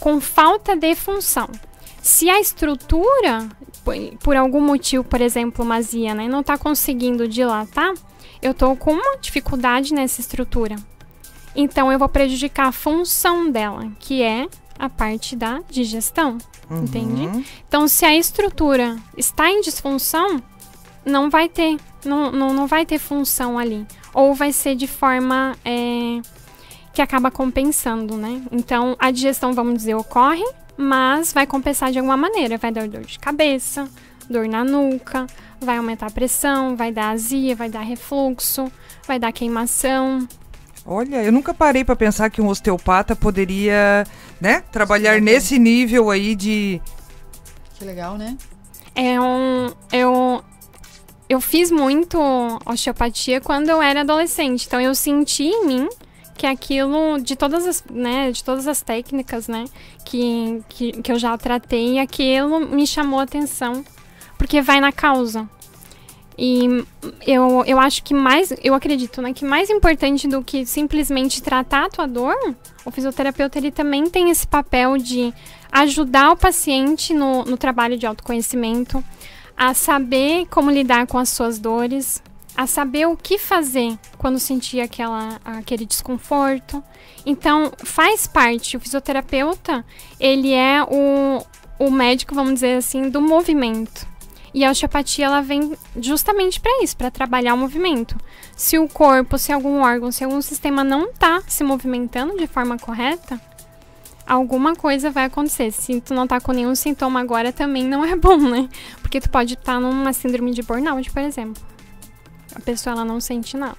com 0.00 0.20
falta 0.20 0.76
de 0.76 0.94
função. 0.94 1.48
Se 2.02 2.28
a 2.28 2.38
estrutura, 2.38 3.48
por, 3.82 3.94
por 4.22 4.36
algum 4.36 4.60
motivo, 4.60 5.02
por 5.02 5.20
exemplo, 5.20 5.64
uma 5.64 5.76
azia, 5.76 6.14
né, 6.14 6.28
não 6.28 6.40
está 6.40 6.58
conseguindo 6.58 7.26
dilatar, 7.26 7.92
eu 8.42 8.52
estou 8.52 8.76
com 8.76 8.92
uma 8.92 9.16
dificuldade 9.18 9.94
nessa 9.94 10.20
estrutura. 10.20 10.76
Então, 11.56 11.90
eu 11.90 11.98
vou 11.98 12.08
prejudicar 12.08 12.66
a 12.68 12.72
função 12.72 13.50
dela, 13.50 13.90
que 13.98 14.22
é 14.22 14.46
a 14.78 14.88
parte 14.88 15.36
da 15.36 15.60
digestão, 15.70 16.38
entende? 16.70 17.26
Uhum. 17.26 17.44
Então, 17.68 17.88
se 17.88 18.04
a 18.04 18.16
estrutura 18.16 18.96
está 19.16 19.50
em 19.50 19.60
disfunção, 19.60 20.42
não 21.04 21.30
vai 21.30 21.48
ter, 21.48 21.78
não, 22.04 22.32
não, 22.32 22.52
não 22.52 22.66
vai 22.66 22.84
ter 22.86 22.98
função 22.98 23.58
ali. 23.58 23.86
Ou 24.12 24.34
vai 24.34 24.52
ser 24.52 24.74
de 24.74 24.86
forma 24.86 25.56
é, 25.64 26.20
que 26.92 27.02
acaba 27.02 27.30
compensando, 27.30 28.16
né? 28.16 28.42
Então, 28.50 28.96
a 28.98 29.10
digestão, 29.10 29.52
vamos 29.52 29.74
dizer, 29.74 29.94
ocorre, 29.94 30.44
mas 30.76 31.32
vai 31.32 31.46
compensar 31.46 31.90
de 31.90 31.98
alguma 31.98 32.16
maneira. 32.16 32.56
Vai 32.56 32.72
dar 32.72 32.88
dor 32.88 33.02
de 33.02 33.18
cabeça, 33.18 33.88
dor 34.28 34.48
na 34.48 34.64
nuca, 34.64 35.26
vai 35.60 35.76
aumentar 35.76 36.06
a 36.06 36.10
pressão, 36.10 36.76
vai 36.76 36.92
dar 36.92 37.10
azia, 37.10 37.56
vai 37.56 37.68
dar 37.68 37.80
refluxo, 37.80 38.70
vai 39.06 39.18
dar 39.18 39.32
queimação. 39.32 40.26
Olha, 40.86 41.22
eu 41.22 41.32
nunca 41.32 41.54
parei 41.54 41.82
para 41.82 41.96
pensar 41.96 42.28
que 42.28 42.42
um 42.42 42.48
osteopata 42.48 43.16
poderia, 43.16 44.06
né, 44.44 44.62
trabalhar 44.70 45.22
nesse 45.22 45.58
nível 45.58 46.10
aí 46.10 46.36
de 46.36 46.78
Que 47.78 47.84
legal, 47.86 48.18
né? 48.18 48.36
É 48.94 49.18
um. 49.18 49.72
Eu, 49.90 50.44
eu 51.26 51.40
fiz 51.40 51.70
muito 51.70 52.18
osteopatia 52.66 53.40
quando 53.40 53.70
eu 53.70 53.80
era 53.80 54.02
adolescente. 54.02 54.66
Então 54.66 54.78
eu 54.78 54.94
senti 54.94 55.44
em 55.44 55.66
mim 55.66 55.88
que 56.36 56.46
aquilo, 56.46 57.18
de 57.22 57.34
todas 57.34 57.66
as, 57.66 57.82
né, 57.90 58.30
de 58.30 58.44
todas 58.44 58.68
as 58.68 58.82
técnicas, 58.82 59.48
né, 59.48 59.64
que, 60.04 60.62
que, 60.68 60.92
que 60.92 61.10
eu 61.10 61.18
já 61.18 61.38
tratei, 61.38 61.98
aquilo 61.98 62.60
me 62.60 62.86
chamou 62.86 63.20
a 63.20 63.22
atenção. 63.22 63.82
Porque 64.36 64.60
vai 64.60 64.78
na 64.78 64.92
causa. 64.92 65.48
E 66.36 66.84
eu, 67.26 67.62
eu 67.64 67.78
acho 67.78 68.02
que 68.02 68.12
mais, 68.12 68.52
eu 68.62 68.74
acredito, 68.74 69.22
né, 69.22 69.32
que 69.32 69.44
mais 69.44 69.70
importante 69.70 70.26
do 70.26 70.42
que 70.42 70.66
simplesmente 70.66 71.42
tratar 71.42 71.86
a 71.86 71.88
tua 71.88 72.06
dor, 72.06 72.36
o 72.84 72.90
fisioterapeuta 72.90 73.58
ele 73.58 73.70
também 73.70 74.10
tem 74.10 74.30
esse 74.30 74.46
papel 74.46 74.98
de 74.98 75.32
ajudar 75.70 76.32
o 76.32 76.36
paciente 76.36 77.14
no, 77.14 77.44
no 77.44 77.56
trabalho 77.56 77.96
de 77.96 78.06
autoconhecimento, 78.06 79.02
a 79.56 79.72
saber 79.74 80.46
como 80.46 80.70
lidar 80.70 81.06
com 81.06 81.18
as 81.18 81.28
suas 81.28 81.58
dores, 81.58 82.20
a 82.56 82.66
saber 82.66 83.06
o 83.06 83.16
que 83.16 83.38
fazer 83.38 83.96
quando 84.18 84.38
sentir 84.38 84.80
aquela, 84.80 85.40
aquele 85.44 85.86
desconforto. 85.86 86.82
Então, 87.24 87.72
faz 87.78 88.26
parte, 88.26 88.76
o 88.76 88.80
fisioterapeuta, 88.80 89.84
ele 90.18 90.52
é 90.52 90.82
o, 90.82 91.44
o 91.78 91.90
médico, 91.90 92.34
vamos 92.34 92.54
dizer 92.54 92.76
assim, 92.78 93.08
do 93.08 93.20
movimento. 93.20 94.13
E 94.54 94.64
a 94.64 94.70
osteopatia 94.70 95.26
ela 95.26 95.40
vem 95.40 95.76
justamente 96.00 96.60
para 96.60 96.80
isso, 96.80 96.96
para 96.96 97.10
trabalhar 97.10 97.54
o 97.54 97.58
movimento. 97.58 98.16
Se 98.56 98.78
o 98.78 98.88
corpo, 98.88 99.36
se 99.36 99.52
algum 99.52 99.80
órgão, 99.80 100.12
se 100.12 100.22
algum 100.22 100.40
sistema 100.40 100.84
não 100.84 101.06
está 101.10 101.42
se 101.48 101.64
movimentando 101.64 102.36
de 102.36 102.46
forma 102.46 102.78
correta, 102.78 103.40
alguma 104.24 104.76
coisa 104.76 105.10
vai 105.10 105.24
acontecer. 105.24 105.72
Se 105.72 106.00
tu 106.00 106.14
não 106.14 106.24
tá 106.24 106.40
com 106.40 106.52
nenhum 106.52 106.76
sintoma 106.76 107.20
agora, 107.20 107.52
também 107.52 107.82
não 107.82 108.04
é 108.04 108.14
bom, 108.16 108.36
né? 108.36 108.68
Porque 109.02 109.20
tu 109.20 109.28
pode 109.28 109.54
estar 109.54 109.74
tá 109.74 109.80
numa 109.80 110.12
síndrome 110.12 110.52
de 110.52 110.62
burnout, 110.62 111.10
por 111.10 111.22
exemplo. 111.22 111.60
A 112.54 112.60
pessoa 112.60 112.94
ela 112.94 113.04
não 113.04 113.20
sente 113.20 113.56
nada. 113.56 113.76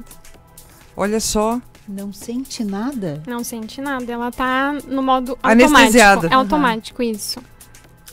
Olha 0.98 1.22
só. 1.22 1.62
Não 1.88 2.12
sente 2.12 2.66
nada? 2.66 3.24
Não 3.26 3.46
sente 3.46 3.80
nada. 3.80 4.12
Ela 4.12 4.30
tá 4.30 4.74
no 4.88 5.02
modo 5.02 5.40
Anestesiada. 5.42 6.28
automático. 6.28 6.34
É 6.34 6.36
automático, 6.36 7.02
uhum. 7.02 7.12
isso 7.12 7.55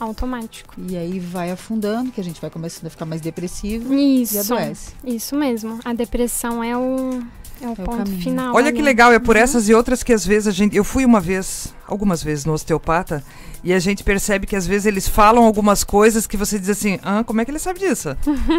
automático. 0.05 0.75
E 0.79 0.97
aí 0.97 1.19
vai 1.19 1.51
afundando, 1.51 2.11
que 2.11 2.21
a 2.21 2.25
gente 2.25 2.41
vai 2.41 2.51
começando 2.51 2.87
a 2.87 2.91
ficar 2.91 3.05
mais 3.05 3.21
depressivo 3.21 3.93
isso, 3.95 4.35
e 4.35 4.38
adoece. 4.38 4.93
Isso 5.05 5.37
mesmo. 5.37 5.79
A 5.85 5.93
depressão 5.93 6.62
é 6.62 6.77
o, 6.77 7.23
é 7.61 7.67
o 7.67 7.73
é 7.73 7.75
ponto 7.75 8.11
o 8.11 8.19
final. 8.19 8.55
Olha 8.55 8.69
ali. 8.69 8.77
que 8.77 8.83
legal, 8.83 9.12
é 9.12 9.19
por 9.19 9.37
uhum. 9.37 9.43
essas 9.43 9.69
e 9.69 9.75
outras 9.75 10.03
que 10.03 10.12
às 10.12 10.27
vezes 10.27 10.49
a 10.49 10.51
gente. 10.51 10.77
Eu 10.77 10.85
fui 10.85 11.05
uma 11.05 11.21
vez, 11.21 11.75
algumas 11.87 12.23
vezes 12.23 12.45
no 12.45 12.53
osteopata, 12.53 13.25
e 13.65 13.73
a 13.73 13.79
gente 13.79 14.03
percebe 14.03 14.47
que 14.47 14.57
às 14.57 14.67
vezes 14.67 14.87
eles 14.87 15.07
falam 15.07 15.45
algumas 15.45 15.85
coisas 15.85 16.27
que 16.27 16.37
você 16.37 16.59
diz 16.59 16.69
assim, 16.69 16.99
ah, 17.03 17.23
como 17.25 17.41
é 17.41 17.45
que 17.45 17.51
ele 17.51 17.59
sabe 17.61 17.79
disso? 17.79 18.17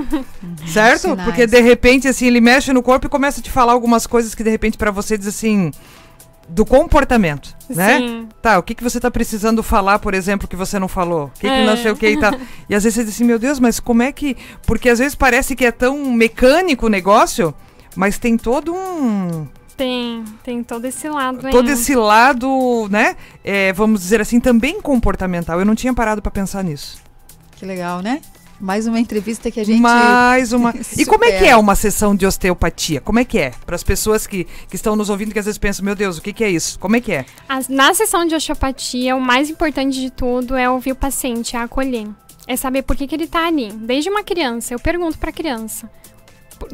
certo? 0.71 1.01
Sinais. 1.01 1.25
Porque 1.25 1.45
de 1.45 1.59
repente, 1.59 2.07
assim, 2.07 2.27
ele 2.27 2.39
mexe 2.39 2.71
no 2.71 2.81
corpo 2.81 3.07
e 3.07 3.09
começa 3.09 3.41
a 3.41 3.43
te 3.43 3.51
falar 3.51 3.73
algumas 3.73 4.07
coisas 4.07 4.33
que 4.33 4.43
de 4.43 4.49
repente 4.49 4.77
para 4.77 4.91
você 4.91 5.17
diz 5.17 5.27
assim 5.27 5.71
do 6.53 6.65
comportamento, 6.65 7.55
né? 7.67 7.97
Sim. 7.97 8.29
Tá, 8.39 8.59
o 8.59 8.63
que, 8.63 8.75
que 8.75 8.83
você 8.83 8.99
tá 8.99 9.09
precisando 9.09 9.63
falar, 9.63 9.97
por 9.97 10.13
exemplo, 10.13 10.47
que 10.47 10.55
você 10.55 10.77
não 10.77 10.87
falou? 10.87 11.25
O 11.35 11.39
que, 11.39 11.47
é. 11.47 11.61
que 11.61 11.65
não 11.65 11.75
sei 11.75 11.91
o 11.91 11.95
que 11.95 12.07
e 12.07 12.19
tal. 12.19 12.31
E 12.69 12.75
às 12.75 12.83
vezes 12.83 12.95
você 12.95 13.03
diz 13.03 13.15
assim, 13.15 13.23
meu 13.23 13.39
Deus, 13.39 13.59
mas 13.59 13.79
como 13.79 14.03
é 14.03 14.11
que... 14.11 14.37
Porque 14.67 14.87
às 14.87 14.99
vezes 14.99 15.15
parece 15.15 15.55
que 15.55 15.65
é 15.65 15.71
tão 15.71 16.11
mecânico 16.11 16.85
o 16.85 16.89
negócio, 16.89 17.53
mas 17.95 18.19
tem 18.19 18.37
todo 18.37 18.73
um... 18.73 19.47
Tem, 19.75 20.23
tem 20.43 20.63
todo 20.63 20.85
esse 20.85 21.09
lado 21.09 21.49
Todo 21.49 21.67
esse 21.69 21.95
lado, 21.95 22.87
né? 22.91 23.15
É, 23.43 23.73
vamos 23.73 24.01
dizer 24.01 24.21
assim, 24.21 24.39
também 24.39 24.79
comportamental. 24.79 25.59
Eu 25.59 25.65
não 25.65 25.73
tinha 25.73 25.93
parado 25.93 26.21
para 26.21 26.31
pensar 26.31 26.63
nisso. 26.63 27.01
Que 27.55 27.65
legal, 27.65 27.99
né? 27.99 28.21
Mais 28.63 28.87
uma 28.87 28.97
entrevista 28.97 29.51
que 29.51 29.59
a 29.59 29.63
gente. 29.65 29.81
Mais 29.81 30.53
uma. 30.53 30.73
e 30.97 31.05
como 31.05 31.25
é 31.25 31.37
que 31.37 31.45
é 31.45 31.57
uma 31.57 31.75
sessão 31.75 32.15
de 32.15 32.25
osteopatia? 32.25 33.01
Como 33.01 33.19
é 33.19 33.25
que 33.25 33.37
é? 33.37 33.51
Para 33.65 33.75
as 33.75 33.83
pessoas 33.83 34.25
que, 34.25 34.45
que 34.69 34.77
estão 34.77 34.95
nos 34.95 35.09
ouvindo 35.09 35.33
que 35.33 35.39
às 35.39 35.43
vezes 35.43 35.57
pensam, 35.57 35.83
meu 35.83 35.93
Deus, 35.93 36.17
o 36.17 36.21
que, 36.21 36.31
que 36.31 36.45
é 36.45 36.49
isso? 36.49 36.79
Como 36.79 36.95
é 36.95 37.01
que 37.01 37.11
é? 37.11 37.25
As, 37.49 37.67
na 37.67 37.93
sessão 37.93 38.25
de 38.25 38.33
osteopatia, 38.33 39.17
o 39.17 39.21
mais 39.21 39.49
importante 39.49 39.99
de 39.99 40.09
tudo 40.09 40.55
é 40.55 40.69
ouvir 40.69 40.93
o 40.93 40.95
paciente, 40.95 41.57
é 41.57 41.59
acolher. 41.59 42.07
É 42.47 42.55
saber 42.55 42.83
por 42.83 42.95
que, 42.95 43.05
que 43.05 43.13
ele 43.13 43.25
está 43.25 43.47
ali. 43.47 43.69
Desde 43.73 44.09
uma 44.09 44.23
criança, 44.23 44.73
eu 44.73 44.79
pergunto 44.79 45.17
para 45.17 45.31
a 45.31 45.33
criança: 45.33 45.91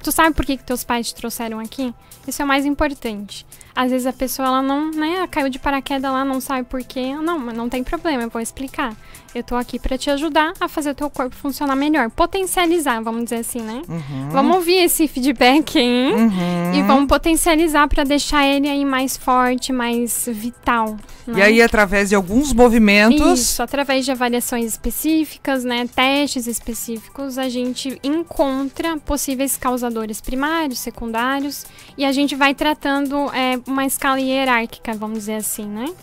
Tu 0.03 0.11
sabe 0.11 0.35
por 0.35 0.45
que, 0.45 0.57
que 0.57 0.63
teus 0.63 0.83
pais 0.83 1.07
te 1.07 1.15
trouxeram 1.15 1.59
aqui? 1.59 1.91
Isso 2.27 2.39
é 2.39 2.45
o 2.45 2.47
mais 2.47 2.67
importante. 2.67 3.47
Às 3.79 3.91
vezes 3.91 4.05
a 4.05 4.11
pessoa 4.11 4.45
ela 4.45 4.61
não, 4.61 4.91
né, 4.91 5.25
caiu 5.31 5.47
de 5.47 5.57
paraquedas 5.57 6.11
lá, 6.11 6.25
não 6.25 6.41
sabe 6.41 6.65
por 6.67 6.83
quê. 6.83 7.15
Não, 7.15 7.39
mas 7.39 7.55
não 7.55 7.69
tem 7.69 7.81
problema, 7.81 8.23
eu 8.23 8.29
vou 8.29 8.41
explicar. 8.41 8.93
Eu 9.33 9.43
tô 9.43 9.55
aqui 9.55 9.77
para 9.77 9.97
te 9.97 10.09
ajudar 10.09 10.53
a 10.59 10.67
fazer 10.67 10.89
o 10.89 10.95
teu 10.95 11.09
corpo 11.09 11.35
funcionar 11.35 11.75
melhor, 11.75 12.09
potencializar, 12.09 12.99
vamos 13.01 13.25
dizer 13.25 13.37
assim, 13.37 13.61
né? 13.61 13.83
Uhum. 13.87 14.29
Vamos 14.31 14.55
ouvir 14.55 14.83
esse 14.83 15.07
feedback 15.07 15.77
aí 15.77 16.11
uhum. 16.11 16.73
e 16.73 16.81
vamos 16.81 17.07
potencializar 17.07 17.87
para 17.87 18.03
deixar 18.03 18.45
ele 18.45 18.67
aí 18.67 18.83
mais 18.83 19.15
forte, 19.15 19.71
mais 19.71 20.27
vital. 20.31 20.97
Né? 21.27 21.39
E 21.39 21.41
aí 21.43 21.61
através 21.61 22.09
de 22.09 22.15
alguns 22.15 22.51
movimentos, 22.51 23.39
isso, 23.39 23.61
através 23.61 24.03
de 24.03 24.11
avaliações 24.11 24.65
específicas, 24.65 25.63
né, 25.63 25.87
testes 25.95 26.47
específicos, 26.47 27.37
a 27.37 27.47
gente 27.47 27.99
encontra 28.03 28.97
possíveis 28.97 29.55
causadores 29.55 30.19
primários, 30.19 30.79
secundários 30.79 31.65
e 31.95 32.03
a 32.03 32.11
gente 32.11 32.35
vai 32.35 32.55
tratando 32.55 33.31
é, 33.31 33.59
uma 33.69 33.85
escala 33.85 34.19
hierárquica, 34.19 34.93
vamos 34.93 35.19
dizer 35.19 35.35
assim, 35.35 35.65
né? 35.65 35.93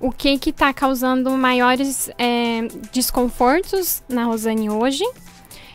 o 0.00 0.12
que 0.12 0.38
que 0.38 0.50
está 0.50 0.72
causando 0.72 1.30
maiores 1.30 2.10
é, 2.18 2.68
desconfortos 2.92 4.02
na 4.08 4.24
Rosane 4.24 4.68
hoje. 4.68 5.04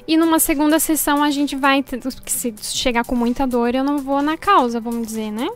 E 0.08 0.18
numa 0.18 0.40
segunda 0.40 0.80
sessão 0.80 1.24
a 1.24 1.32
gente 1.32 1.56
vai, 1.56 1.84
se 2.26 2.54
chegar 2.62 3.06
com 3.06 3.16
muita 3.16 3.46
dor, 3.46 3.74
eu 3.74 3.84
não 3.84 4.00
vou 4.00 4.22
na 4.22 4.38
causa, 4.38 4.80
vamos 4.80 5.08
dizer, 5.08 5.32
né? 5.32 5.48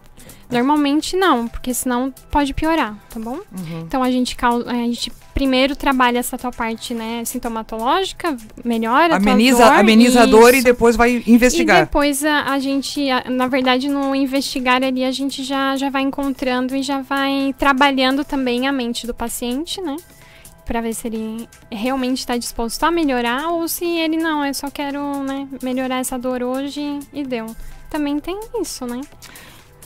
Normalmente 0.54 1.16
não, 1.16 1.48
porque 1.48 1.74
senão 1.74 2.14
pode 2.32 2.54
piorar, 2.54 2.96
tá 3.10 3.20
bom? 3.20 3.40
Uhum. 3.52 3.82
Então 3.82 4.04
a 4.04 4.12
gente, 4.12 4.36
a 4.42 4.74
gente 4.74 5.12
primeiro 5.34 5.76
trabalha 5.76 6.20
essa 6.20 6.38
tua 6.38 6.52
parte, 6.52 6.94
né, 6.94 7.24
sintomatológica, 7.26 8.38
melhora 8.64 9.16
Ameniza, 9.16 9.66
a 9.66 9.70
dor. 9.70 9.80
Ameniza 9.80 10.22
a 10.22 10.26
dor 10.26 10.54
e 10.54 10.62
depois 10.62 10.96
vai 10.96 11.24
investigar. 11.26 11.78
E 11.78 11.86
depois 11.86 12.24
a, 12.24 12.52
a 12.52 12.60
gente, 12.60 13.10
a, 13.10 13.24
na 13.30 13.48
verdade, 13.48 13.90
no 13.90 14.16
investigar 14.16 14.84
ali, 14.84 15.04
a 15.04 15.12
gente 15.12 15.44
já, 15.44 15.76
já 15.76 15.90
vai 15.90 16.04
encontrando 16.04 16.76
e 16.76 16.84
já 16.84 17.02
vai 17.02 17.54
trabalhando 17.58 18.24
também 18.24 18.68
a 18.68 18.72
mente 18.72 19.08
do 19.08 19.14
paciente, 19.14 19.82
né? 19.82 19.96
para 20.66 20.82
ver 20.82 20.94
se 20.94 21.08
ele 21.08 21.48
realmente 21.70 22.20
está 22.20 22.38
disposto 22.38 22.84
a 22.84 22.92
melhorar 22.92 23.50
ou 23.50 23.68
se 23.68 23.86
ele 23.86 24.18
não, 24.18 24.46
eu 24.46 24.54
só 24.54 24.70
quero 24.72 25.22
né, 25.24 25.48
melhorar 25.62 25.98
essa 25.98 26.18
dor 26.18 26.42
hoje 26.42 27.00
e 27.12 27.24
deu. 27.24 27.54
Também 27.90 28.18
tem 28.20 28.40
isso, 28.62 28.86
né? 28.86 29.02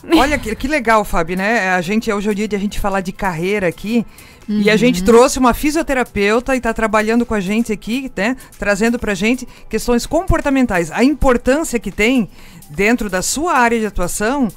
Olha 0.15 0.37
que, 0.37 0.55
que 0.55 0.67
legal, 0.67 1.03
Fábio, 1.03 1.37
né? 1.37 1.69
A 1.69 1.81
gente 1.81 2.11
hoje 2.11 2.27
é 2.27 2.31
o 2.31 2.35
dia 2.35 2.47
de 2.47 2.55
a 2.55 2.59
gente 2.59 2.79
falar 2.79 3.01
de 3.01 3.11
carreira 3.11 3.67
aqui. 3.67 4.05
Uhum. 4.47 4.61
E 4.61 4.69
a 4.69 4.77
gente 4.77 5.01
uhum. 5.01 5.05
trouxe 5.05 5.39
uma 5.39 5.53
fisioterapeuta 5.53 6.55
e 6.55 6.57
está 6.57 6.73
trabalhando 6.73 7.25
com 7.25 7.33
a 7.33 7.39
gente 7.39 7.71
aqui, 7.71 8.11
né? 8.15 8.37
Trazendo 8.57 8.97
para 8.97 9.11
a 9.11 9.15
gente 9.15 9.47
questões 9.69 10.05
comportamentais. 10.05 10.91
A 10.91 11.03
importância 11.03 11.79
que 11.79 11.91
tem 11.91 12.29
dentro 12.69 13.09
da 13.09 13.21
sua 13.21 13.53
área 13.53 13.79
de 13.79 13.85
atuação 13.85 14.47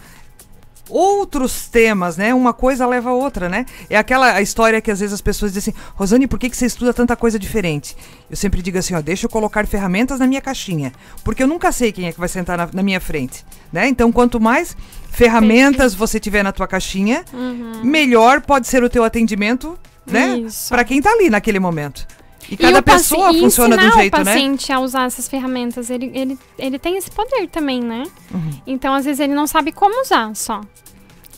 outros 0.90 1.68
temas, 1.68 2.16
né? 2.16 2.34
Uma 2.34 2.52
coisa 2.52 2.86
leva 2.86 3.10
a 3.10 3.12
outra, 3.12 3.48
né? 3.48 3.64
É 3.88 3.96
aquela 3.96 4.40
história 4.40 4.80
que 4.80 4.90
às 4.90 5.00
vezes 5.00 5.14
as 5.14 5.20
pessoas 5.20 5.52
dizem 5.52 5.72
assim, 5.72 5.82
Rosane, 5.94 6.26
por 6.26 6.38
que, 6.38 6.50
que 6.50 6.56
você 6.56 6.66
estuda 6.66 6.92
tanta 6.92 7.16
coisa 7.16 7.38
diferente? 7.38 7.96
Eu 8.28 8.36
sempre 8.36 8.60
digo 8.62 8.78
assim, 8.78 8.94
ó, 8.94 9.00
deixa 9.00 9.26
eu 9.26 9.30
colocar 9.30 9.66
ferramentas 9.66 10.18
na 10.18 10.26
minha 10.26 10.40
caixinha, 10.40 10.92
porque 11.24 11.42
eu 11.42 11.46
nunca 11.46 11.72
sei 11.72 11.92
quem 11.92 12.06
é 12.06 12.12
que 12.12 12.18
vai 12.18 12.28
sentar 12.28 12.58
na, 12.58 12.68
na 12.72 12.82
minha 12.82 13.00
frente, 13.00 13.44
né? 13.72 13.88
Então, 13.88 14.10
quanto 14.10 14.40
mais 14.40 14.76
ferramentas 15.10 15.94
você 15.94 16.20
tiver 16.20 16.42
na 16.42 16.52
tua 16.52 16.66
caixinha, 16.66 17.24
uhum. 17.32 17.84
melhor 17.84 18.40
pode 18.40 18.66
ser 18.66 18.82
o 18.82 18.88
teu 18.88 19.04
atendimento, 19.04 19.78
né? 20.06 20.46
Para 20.68 20.84
quem 20.84 21.00
tá 21.00 21.10
ali 21.10 21.30
naquele 21.30 21.58
momento. 21.58 22.06
E 22.50 22.56
cada 22.56 22.78
e 22.78 22.82
pessoa 22.82 23.32
funciona 23.32 23.78
de 23.78 23.86
um 23.86 23.92
jeito, 23.92 24.16
né? 24.16 24.22
o 24.22 24.24
paciente 24.24 24.72
a 24.72 24.80
usar 24.80 25.06
essas 25.06 25.28
ferramentas, 25.28 25.88
ele, 25.88 26.10
ele, 26.12 26.38
ele 26.58 26.78
tem 26.78 26.96
esse 26.96 27.10
poder 27.10 27.46
também, 27.48 27.80
né? 27.80 28.04
Uhum. 28.34 28.50
Então, 28.66 28.92
às 28.92 29.04
vezes, 29.04 29.20
ele 29.20 29.34
não 29.34 29.46
sabe 29.46 29.70
como 29.70 30.02
usar 30.02 30.34
só. 30.34 30.60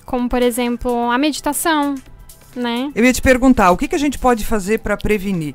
Como, 0.07 0.29
por 0.29 0.43
exemplo, 0.43 1.11
a 1.11 1.19
meditação, 1.19 1.95
né? 2.57 2.91
Eu 2.95 3.05
ia 3.05 3.13
te 3.13 3.21
perguntar, 3.21 3.71
o 3.71 3.77
que, 3.77 3.89
que 3.89 3.95
a 3.95 3.99
gente 3.99 4.19
pode 4.19 4.45
fazer 4.45 4.79
para 4.79 4.97
prevenir? 4.97 5.55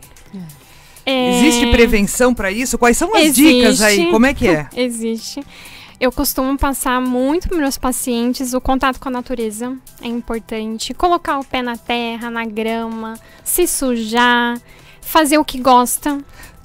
É... 1.08 1.38
Existe 1.39 1.67
prevenção 1.67 2.34
para 2.34 2.52
isso? 2.52 2.78
Quais 2.78 2.98
são 2.98 3.15
as 3.15 3.24
Existe. 3.24 3.54
dicas 3.54 3.82
aí? 3.82 4.12
Como 4.12 4.26
é 4.26 4.34
que 4.34 4.46
é? 4.46 4.67
Existe. 4.76 5.41
Eu 6.00 6.12
costumo 6.12 6.58
passar 6.58 7.00
muito 7.00 7.48
para 7.48 7.58
meus 7.58 7.78
pacientes 7.78 8.54
o 8.54 8.60
contato 8.60 9.00
com 9.00 9.08
a 9.08 9.12
natureza. 9.12 9.76
É 10.02 10.08
importante. 10.08 10.93
Colocar 10.93 11.39
o 11.39 11.46
pé 11.46 11.62
na 11.62 11.78
terra, 11.78 12.30
na 12.30 12.46
grama, 12.46 13.17
se 13.41 13.65
sujar, 13.65 14.62
fazer 15.08 15.38
o 15.38 15.46
que 15.46 15.60
gosta. 15.60 16.17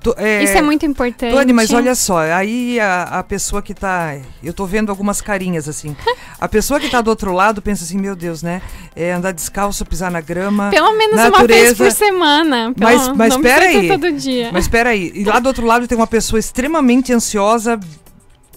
Tu- 0.02 0.14
é, 0.18 0.42
Isso 0.42 0.59
é 0.59 0.62
muito 0.62 0.85
importante. 0.85 1.33
Tony, 1.33 1.52
mas 1.52 1.72
olha 1.72 1.94
só, 1.94 2.18
aí 2.22 2.81
a, 2.81 3.05
a 3.20 3.22
pessoa 3.22 3.62
que 3.62 3.72
tá. 3.72 4.16
Eu 4.42 4.52
tô 4.52 4.66
vendo 4.66 4.90
algumas 4.90 5.20
carinhas 5.20 5.68
assim. 5.68 5.96
A 6.40 6.48
pessoa 6.48 6.81
que 6.81 6.88
tá 6.90 7.00
do 7.00 7.09
outro 7.09 7.33
lado 7.33 7.62
pensa 7.62 7.85
assim, 7.85 7.98
meu 7.98 8.16
Deus, 8.16 8.42
né? 8.42 8.61
É 8.96 9.12
andar 9.12 9.31
descalço, 9.33 9.87
pisar 9.87 10.11
na 10.11 10.20
grama. 10.20 10.70
Pelo 10.70 10.90
menos 10.98 11.14
uma 11.14 11.31
natureza. 11.31 11.74
vez 11.85 11.94
por 11.94 11.96
semana. 11.96 12.74
Pelo, 12.76 12.90
Mas- 12.90 13.09
mas 13.16 13.35
não 13.35 13.42
pera 13.42 13.61
precisa 13.61 13.81
aí. 13.81 13.88
todo 13.88 14.12
dia. 14.12 14.50
Mas 14.52 14.64
espera 14.64 14.90
aí, 14.90 15.12
e 15.14 15.22
lá 15.22 15.38
do 15.38 15.46
outro 15.46 15.64
lado 15.64 15.87
tem 15.87 15.96
uma 15.96 16.09
pessoa 16.09 16.40
extremamente 16.40 17.12
ansiosa, 17.12 17.78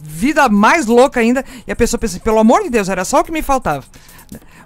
vida 0.01 0.49
mais 0.49 0.87
louca 0.87 1.19
ainda, 1.19 1.45
e 1.67 1.71
a 1.71 1.75
pessoa 1.75 1.99
pensa, 1.99 2.19
pelo 2.19 2.39
amor 2.39 2.63
de 2.63 2.71
Deus, 2.71 2.89
era 2.89 3.05
só 3.05 3.19
o 3.19 3.23
que 3.23 3.31
me 3.31 3.43
faltava. 3.43 3.83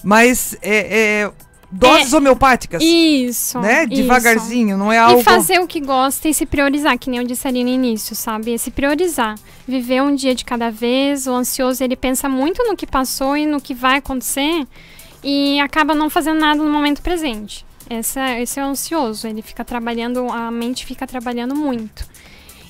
Mas 0.01 0.55
é, 0.61 1.23
é, 1.25 1.31
doses 1.71 2.13
homeopáticas, 2.13 2.81
Isso. 2.83 3.59
né? 3.59 3.83
isso. 3.83 4.01
Devagarzinho, 4.01 4.77
não 4.77 4.91
é 4.91 4.97
algo. 4.97 5.21
E 5.21 5.23
fazer 5.23 5.59
o 5.59 5.67
que 5.67 5.79
gosta 5.79 6.27
e 6.27 6.33
se 6.33 6.45
priorizar, 6.45 6.97
que 6.97 7.09
nem 7.09 7.19
eu 7.19 7.25
disse 7.25 7.47
ali 7.47 7.63
no 7.63 7.69
início, 7.69 8.15
sabe? 8.15 8.53
É 8.53 8.57
se 8.57 8.71
priorizar. 8.71 9.35
Viver 9.67 10.01
um 10.01 10.15
dia 10.15 10.33
de 10.33 10.43
cada 10.43 10.71
vez. 10.71 11.27
O 11.27 11.31
ansioso, 11.33 11.83
ele 11.83 11.95
pensa 11.95 12.27
muito 12.27 12.63
no 12.63 12.75
que 12.75 12.87
passou 12.87 13.37
e 13.37 13.45
no 13.45 13.61
que 13.61 13.73
vai 13.73 13.97
acontecer 13.97 14.65
e 15.23 15.59
acaba 15.59 15.93
não 15.93 16.09
fazendo 16.09 16.39
nada 16.39 16.61
no 16.63 16.71
momento 16.71 17.01
presente. 17.01 17.65
Essa, 17.89 18.39
esse 18.39 18.59
é 18.59 18.63
o 18.63 18.67
ansioso. 18.67 19.27
Ele 19.27 19.41
fica 19.41 19.63
trabalhando, 19.65 20.27
a 20.31 20.49
mente 20.51 20.85
fica 20.85 21.05
trabalhando 21.05 21.55
muito. 21.55 22.05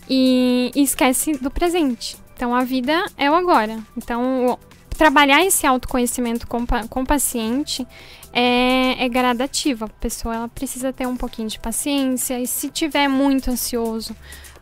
E, 0.10 0.72
e 0.76 0.82
esquece 0.82 1.34
do 1.34 1.52
presente. 1.52 2.18
Então, 2.36 2.56
a 2.56 2.64
vida 2.64 3.06
é 3.18 3.30
o 3.30 3.36
agora. 3.36 3.78
Então, 3.98 4.48
o- 4.48 4.60
trabalhar 4.98 5.46
esse 5.46 5.66
autoconhecimento 5.68 6.48
com, 6.48 6.66
o 7.02 7.06
paciente 7.06 7.86
é, 8.34 9.04
é 9.06 9.10
gradativo. 9.10 9.86
A 9.86 9.90
pessoa 9.90 10.36
ela 10.36 10.48
precisa 10.48 10.92
ter 10.94 11.08
um 11.08 11.16
pouquinho 11.16 11.48
de 11.48 11.60
paciência. 11.60 12.40
E 12.40 12.48
se 12.48 12.70
tiver 12.70 13.08
muito 13.08 13.50
ansioso, 13.52 14.16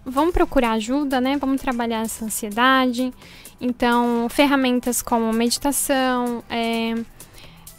vamos 0.06 0.34
procurar 0.34 0.71
ajuda, 0.73 1.19
né? 1.21 1.38
Vamos 1.39 1.62
trabalhar 1.62 2.01
essa 2.01 2.23
ansiedade. 2.25 3.13
Então, 3.60 4.27
ferramentas 4.30 5.01
como 5.01 5.32
meditação, 5.34 6.43
é, 6.49 6.93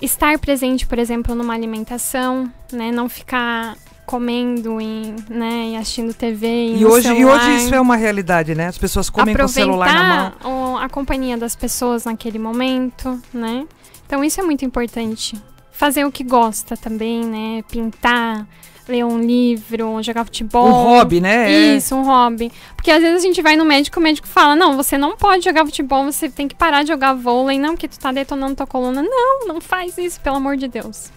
estar 0.03 0.38
presente, 0.38 0.87
por 0.87 0.98
exemplo, 0.98 1.35
numa 1.35 1.55
alimentação, 1.55 2.53
né? 2.72 2.90
Não 2.90 3.09
ficar 3.09 3.77
comendo 4.05 4.81
e, 4.81 5.14
né, 5.29 5.72
e 5.72 5.77
assistindo 5.77 6.14
TV 6.14 6.46
e, 6.46 6.81
E 6.81 6.87
hoje, 6.87 7.07
e 7.12 7.14
celular. 7.14 7.37
hoje 7.37 7.57
isso 7.66 7.74
é 7.74 7.81
uma 7.81 7.94
realidade, 7.94 8.55
né? 8.55 8.66
As 8.68 8.79
pessoas 8.79 9.11
comem 9.11 9.37
com 9.37 9.44
o 9.44 9.48
celular 9.48 9.92
na 9.92 10.03
mão. 10.03 10.27
Aproveitar 10.29 10.48
o- 10.48 10.79
a 10.79 10.88
companhia 10.88 11.37
das 11.37 11.55
pessoas 11.55 12.07
naquele 12.07 12.38
momento, 12.38 13.20
né? 13.35 13.66
Então 14.07 14.24
isso 14.24 14.40
é 14.40 14.44
muito 14.44 14.64
importante. 14.64 15.37
Fazer 15.79 16.05
o 16.05 16.11
que 16.11 16.25
gosta 16.25 16.77
também, 16.77 17.25
né? 17.25 17.62
Pintar, 17.71 18.45
ler 18.88 19.05
um 19.05 19.21
livro, 19.21 20.03
jogar 20.03 20.25
futebol. 20.25 20.67
Um 20.67 20.73
hobby, 20.73 21.21
né? 21.21 21.77
Isso, 21.77 21.95
um 21.95 22.03
hobby. 22.03 22.51
Porque 22.75 22.91
às 22.91 23.01
vezes 23.01 23.23
a 23.23 23.25
gente 23.25 23.41
vai 23.41 23.55
no 23.55 23.64
médico 23.64 23.97
e 23.97 24.01
o 24.01 24.03
médico 24.03 24.27
fala: 24.27 24.57
Não, 24.57 24.77
você 24.77 24.99
não 24.99 25.17
pode 25.17 25.45
jogar 25.45 25.64
futebol, 25.64 26.05
você 26.05 26.29
tem 26.29 26.49
que 26.49 26.57
parar 26.57 26.83
de 26.83 26.88
jogar 26.88 27.14
vôlei, 27.14 27.61
não, 27.61 27.75
porque 27.75 27.87
tu 27.87 27.97
tá 27.97 28.11
detonando 28.11 28.57
tua 28.57 28.67
coluna. 28.67 29.05
Não, 29.05 29.47
não 29.47 29.61
faz 29.61 29.97
isso, 29.97 30.21
pelo 30.21 30.35
amor 30.35 30.57
de 30.57 30.67
Deus. 30.67 31.12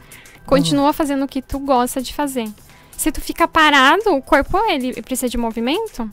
Continua 0.46 0.94
fazendo 0.94 1.26
o 1.26 1.28
que 1.28 1.42
tu 1.42 1.58
gosta 1.58 2.00
de 2.00 2.14
fazer. 2.14 2.48
Se 2.96 3.12
tu 3.12 3.20
fica 3.20 3.48
parado, 3.48 4.14
o 4.14 4.22
corpo 4.22 4.60
ele 4.70 5.02
precisa 5.02 5.28
de 5.28 5.40
movimento, 5.40 6.08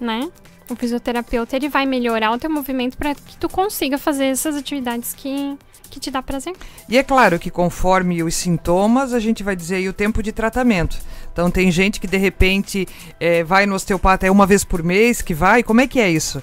né? 0.00 0.26
O 0.70 0.74
fisioterapeuta 0.74 1.54
ele 1.54 1.68
vai 1.68 1.84
melhorar 1.84 2.32
o 2.32 2.38
teu 2.38 2.48
movimento 2.48 2.96
para 2.96 3.14
que 3.14 3.36
tu 3.36 3.46
consiga 3.46 3.98
fazer 3.98 4.26
essas 4.26 4.56
atividades 4.56 5.12
que, 5.12 5.54
que 5.88 5.98
te 6.00 6.10
dá 6.10 6.22
prazer. 6.22 6.54
E 6.88 6.96
é 6.98 7.02
claro 7.02 7.38
que 7.38 7.50
conforme 7.50 8.22
os 8.22 8.34
sintomas, 8.34 9.12
a 9.12 9.18
gente 9.20 9.42
vai 9.42 9.56
dizer 9.56 9.76
aí 9.76 9.88
o 9.88 9.92
tempo 9.92 10.22
de 10.22 10.32
tratamento. 10.32 10.96
Então 11.32 11.50
tem 11.50 11.70
gente 11.70 12.00
que 12.00 12.06
de 12.06 12.16
repente 12.16 12.86
eh, 13.20 13.44
vai 13.44 13.64
no 13.66 13.74
osteopata 13.74 14.26
é 14.26 14.30
uma 14.30 14.46
vez 14.46 14.64
por 14.64 14.82
mês 14.82 15.22
que 15.22 15.34
vai. 15.34 15.62
Como 15.62 15.80
é 15.80 15.86
que 15.86 16.00
é 16.00 16.10
isso? 16.10 16.42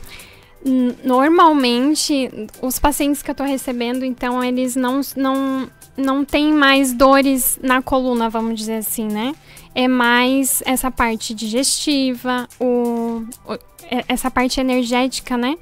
Normalmente, 1.04 2.30
os 2.62 2.80
pacientes 2.80 3.22
que 3.22 3.30
eu 3.30 3.36
tô 3.36 3.44
recebendo, 3.44 4.04
então, 4.04 4.44
eles 4.44 4.76
não, 4.76 5.02
não, 5.16 5.70
não 5.96 6.26
têm 6.26 6.52
mais 6.54 6.92
dores 6.94 7.60
na 7.62 7.82
coluna, 7.82 8.30
vamos 8.30 8.60
dizer 8.60 8.76
assim, 8.78 9.06
né? 9.08 9.34
É 9.76 9.88
mais 9.88 10.64
essa 10.66 10.90
parte 10.90 11.34
digestiva, 11.34 12.48
o, 12.60 13.24
o- 13.48 13.54
é- 13.92 14.06
essa 14.08 14.32
parte 14.32 14.60
energética, 14.60 15.38
né? 15.38 15.56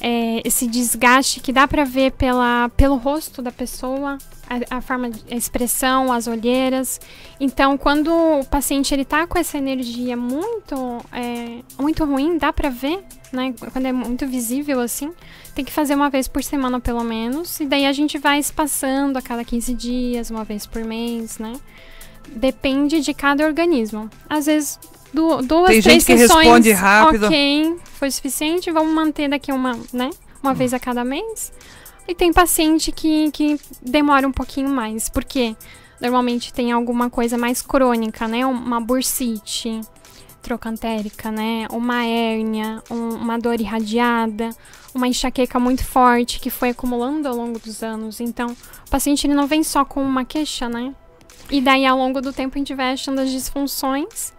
É, 0.00 0.40
esse 0.44 0.66
desgaste 0.66 1.40
que 1.40 1.52
dá 1.52 1.68
pra 1.68 1.84
ver 1.84 2.12
pela, 2.12 2.70
pelo 2.70 2.96
rosto 2.96 3.42
da 3.42 3.52
pessoa, 3.52 4.16
a, 4.48 4.78
a 4.78 4.80
forma, 4.80 5.10
de, 5.10 5.22
a 5.30 5.36
expressão, 5.36 6.12
as 6.12 6.26
olheiras. 6.26 7.00
Então, 7.38 7.76
quando 7.76 8.10
o 8.10 8.44
paciente 8.46 8.92
ele 8.92 9.04
tá 9.04 9.26
com 9.26 9.38
essa 9.38 9.58
energia 9.58 10.16
muito, 10.16 11.04
é, 11.12 11.60
muito 11.78 12.04
ruim, 12.04 12.38
dá 12.38 12.52
pra 12.52 12.70
ver, 12.70 13.04
né? 13.32 13.54
Quando 13.72 13.86
é 13.86 13.92
muito 13.92 14.26
visível 14.26 14.80
assim, 14.80 15.12
tem 15.54 15.64
que 15.64 15.72
fazer 15.72 15.94
uma 15.94 16.10
vez 16.10 16.26
por 16.26 16.42
semana 16.42 16.80
pelo 16.80 17.04
menos. 17.04 17.60
E 17.60 17.66
daí 17.66 17.86
a 17.86 17.92
gente 17.92 18.18
vai 18.18 18.38
espaçando 18.38 19.18
a 19.18 19.22
cada 19.22 19.44
15 19.44 19.74
dias, 19.74 20.30
uma 20.30 20.44
vez 20.44 20.66
por 20.66 20.82
mês, 20.82 21.38
né? 21.38 21.52
Depende 22.28 23.00
de 23.00 23.14
cada 23.14 23.44
organismo. 23.44 24.08
Às 24.28 24.46
vezes, 24.46 24.78
du 25.12 25.42
duas, 25.42 25.68
Tem 25.70 25.80
três 25.82 25.84
gente 25.84 26.04
que 26.06 26.18
sessões, 26.18 26.46
responde 26.46 26.72
rápido. 26.72 27.26
ok, 27.26 27.76
foi 27.98 28.10
suficiente, 28.10 28.70
vamos 28.70 28.92
manter 28.94 29.28
daqui 29.28 29.52
uma, 29.52 29.78
né? 29.92 30.10
Uma 30.42 30.54
vez 30.54 30.72
a 30.72 30.78
cada 30.78 31.04
mês. 31.04 31.52
E 32.08 32.14
tem 32.14 32.32
paciente 32.32 32.90
que, 32.90 33.30
que 33.30 33.60
demora 33.82 34.26
um 34.26 34.32
pouquinho 34.32 34.68
mais, 34.68 35.08
porque 35.08 35.54
normalmente 36.00 36.52
tem 36.52 36.72
alguma 36.72 37.08
coisa 37.10 37.36
mais 37.38 37.60
crônica, 37.62 38.26
né? 38.26 38.44
Uma 38.46 38.80
bursite 38.80 39.80
trocantérica, 40.42 41.30
né? 41.30 41.66
Uma 41.70 42.04
hérnia, 42.04 42.82
um- 42.90 43.10
uma 43.16 43.38
dor 43.38 43.60
irradiada, 43.60 44.50
uma 44.94 45.06
enxaqueca 45.06 45.58
muito 45.60 45.84
forte 45.84 46.40
que 46.40 46.50
foi 46.50 46.70
acumulando 46.70 47.28
ao 47.28 47.36
longo 47.36 47.58
dos 47.58 47.82
anos. 47.82 48.20
Então, 48.20 48.48
o 48.86 48.90
paciente 48.90 49.26
ele 49.26 49.34
não 49.34 49.46
vem 49.46 49.62
só 49.62 49.84
com 49.84 50.02
uma 50.02 50.24
queixa, 50.24 50.68
né? 50.68 50.94
E 51.50 51.60
daí, 51.60 51.84
ao 51.84 51.98
longo 51.98 52.20
do 52.20 52.32
tempo, 52.32 52.56
a 52.56 52.58
gente 52.58 52.74
vai 52.74 52.92
achando 52.92 53.20
as 53.20 53.30
disfunções 53.30 54.32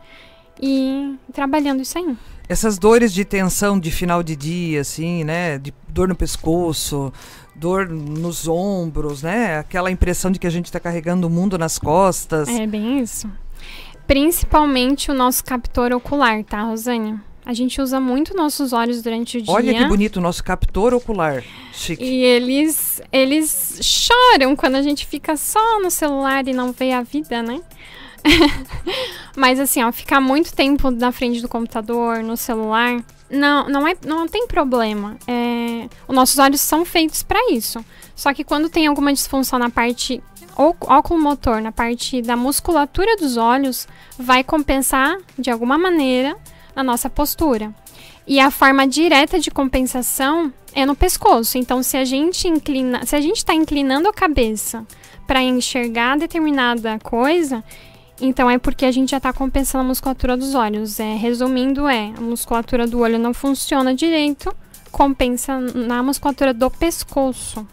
e 0.61 1.15
trabalhando 1.33 1.81
isso 1.81 1.97
aí. 1.97 2.17
Essas 2.47 2.77
dores 2.77 3.13
de 3.13 3.23
tensão 3.23 3.79
de 3.79 3.89
final 3.89 4.21
de 4.21 4.35
dia, 4.35 4.81
assim, 4.81 5.23
né? 5.23 5.57
De 5.57 5.73
dor 5.87 6.07
no 6.07 6.15
pescoço, 6.15 7.11
dor 7.55 7.87
nos 7.87 8.47
ombros, 8.47 9.23
né? 9.23 9.59
Aquela 9.59 9.89
impressão 9.89 10.31
de 10.31 10.37
que 10.37 10.47
a 10.47 10.49
gente 10.49 10.65
está 10.65 10.79
carregando 10.79 11.27
o 11.27 11.29
mundo 11.29 11.57
nas 11.57 11.79
costas. 11.79 12.49
É 12.49 12.67
bem 12.67 12.99
isso. 12.99 13.29
Principalmente 14.05 15.09
o 15.09 15.13
nosso 15.13 15.43
captor 15.43 15.93
ocular, 15.93 16.43
tá, 16.43 16.63
Rosane? 16.63 17.17
A 17.45 17.53
gente 17.53 17.81
usa 17.81 17.99
muito 17.99 18.35
nossos 18.35 18.71
olhos 18.71 19.01
durante 19.01 19.37
o 19.37 19.41
dia. 19.41 19.53
Olha 19.53 19.73
que 19.73 19.85
bonito 19.85 20.17
o 20.17 20.21
nosso 20.21 20.43
captor 20.43 20.93
ocular. 20.93 21.43
Chique. 21.73 22.03
E 22.03 22.23
eles, 22.23 23.01
eles 23.11 23.79
choram 23.81 24.55
quando 24.55 24.75
a 24.75 24.81
gente 24.81 25.05
fica 25.05 25.35
só 25.35 25.81
no 25.81 25.89
celular 25.89 26.47
e 26.47 26.53
não 26.53 26.71
vê 26.71 26.91
a 26.91 27.01
vida, 27.01 27.41
né? 27.41 27.61
Mas 29.35 29.59
assim, 29.59 29.83
ó, 29.83 29.91
ficar 29.91 30.19
muito 30.19 30.53
tempo 30.53 30.91
na 30.91 31.11
frente 31.11 31.41
do 31.41 31.47
computador, 31.47 32.21
no 32.23 32.35
celular, 32.35 33.01
não, 33.29 33.67
não, 33.69 33.87
é, 33.87 33.95
não 34.05 34.27
tem 34.27 34.45
problema. 34.47 35.17
É, 35.27 35.87
os 36.07 36.15
nossos 36.15 36.37
olhos 36.37 36.61
são 36.61 36.83
feitos 36.83 37.23
para 37.23 37.51
isso. 37.51 37.83
Só 38.15 38.33
que 38.33 38.43
quando 38.43 38.69
tem 38.69 38.87
alguma 38.87 39.13
disfunção 39.13 39.57
na 39.57 39.69
parte 39.69 40.21
ó- 40.55 40.97
oculomotor, 40.97 41.61
na 41.61 41.71
parte 41.71 42.21
da 42.21 42.35
musculatura 42.35 43.15
dos 43.15 43.37
olhos, 43.37 43.87
vai 44.17 44.43
compensar 44.43 45.17
de 45.39 45.49
alguma 45.49 45.77
maneira 45.77 46.35
na 46.75 46.83
nossa 46.83 47.09
postura. 47.09 47.73
E 48.27 48.39
a 48.39 48.51
forma 48.51 48.87
direta 48.87 49.39
de 49.39 49.49
compensação 49.49 50.53
é 50.73 50.85
no 50.85 50.95
pescoço. 50.95 51.57
Então, 51.57 51.81
se 51.81 51.97
a 51.97 52.05
gente 52.05 52.47
inclina, 52.47 53.05
se 53.05 53.15
a 53.15 53.21
gente 53.21 53.37
está 53.37 53.53
inclinando 53.53 54.07
a 54.07 54.13
cabeça 54.13 54.85
para 55.25 55.41
enxergar 55.41 56.17
determinada 56.17 56.99
coisa, 56.99 57.63
então 58.21 58.49
é 58.49 58.57
porque 58.57 58.85
a 58.85 58.91
gente 58.91 59.11
já 59.11 59.17
está 59.17 59.33
compensando 59.33 59.83
a 59.83 59.87
musculatura 59.87 60.37
dos 60.37 60.53
olhos. 60.55 60.99
É, 60.99 61.15
resumindo, 61.15 61.87
é 61.87 62.13
a 62.17 62.21
musculatura 62.21 62.85
do 62.87 62.99
olho 62.99 63.17
não 63.19 63.33
funciona 63.33 63.93
direito, 63.93 64.53
compensa 64.91 65.59
na 65.59 66.01
musculatura 66.03 66.53
do 66.53 66.69
pescoço. 66.69 67.65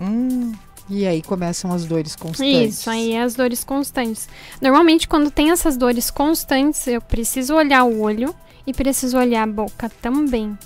Hum, 0.00 0.52
E 0.90 1.06
aí 1.06 1.22
começam 1.22 1.72
as 1.72 1.84
dores 1.84 2.16
constantes. 2.16 2.78
Isso, 2.80 2.90
aí 2.90 3.12
é 3.12 3.22
as 3.22 3.34
dores 3.34 3.62
constantes. 3.64 4.28
Normalmente, 4.60 5.06
quando 5.08 5.30
tem 5.30 5.50
essas 5.50 5.76
dores 5.76 6.10
constantes, 6.10 6.86
eu 6.86 7.00
preciso 7.00 7.54
olhar 7.54 7.84
o 7.84 8.00
olho 8.00 8.34
e 8.66 8.72
preciso 8.74 9.16
olhar 9.16 9.44
a 9.44 9.46
boca 9.46 9.88
também. 10.02 10.58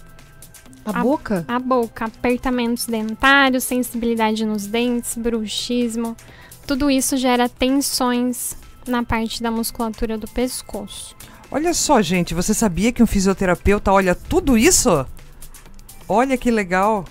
A 0.85 1.01
A- 1.01 1.03
boca? 1.03 1.45
A 1.47 1.59
boca, 1.59 2.05
apertamentos 2.07 2.87
dentários, 2.87 3.65
sensibilidade 3.65 4.45
nos 4.47 4.67
dentes, 4.67 5.17
bruxismo. 5.17 6.17
Tudo 6.67 6.91
isso 6.91 7.17
gera 7.17 7.49
tensões 7.49 8.57
na 8.87 9.03
parte 9.03 9.43
da 9.43 9.51
musculatura 9.51 10.17
do 10.17 10.29
pescoço. 10.29 11.17
olha 11.51 11.73
só, 11.75 12.01
gente, 12.03 12.35
você 12.35 12.55
sabia 12.55 12.93
que 12.93 13.03
um 13.03 13.07
fisioterapeuta 13.07 13.93
olha 13.93 14.15
tudo 14.15 14.57
isso? 14.57 15.07
Olha 16.09 16.37
que 16.37 16.51
legal. 16.51 17.05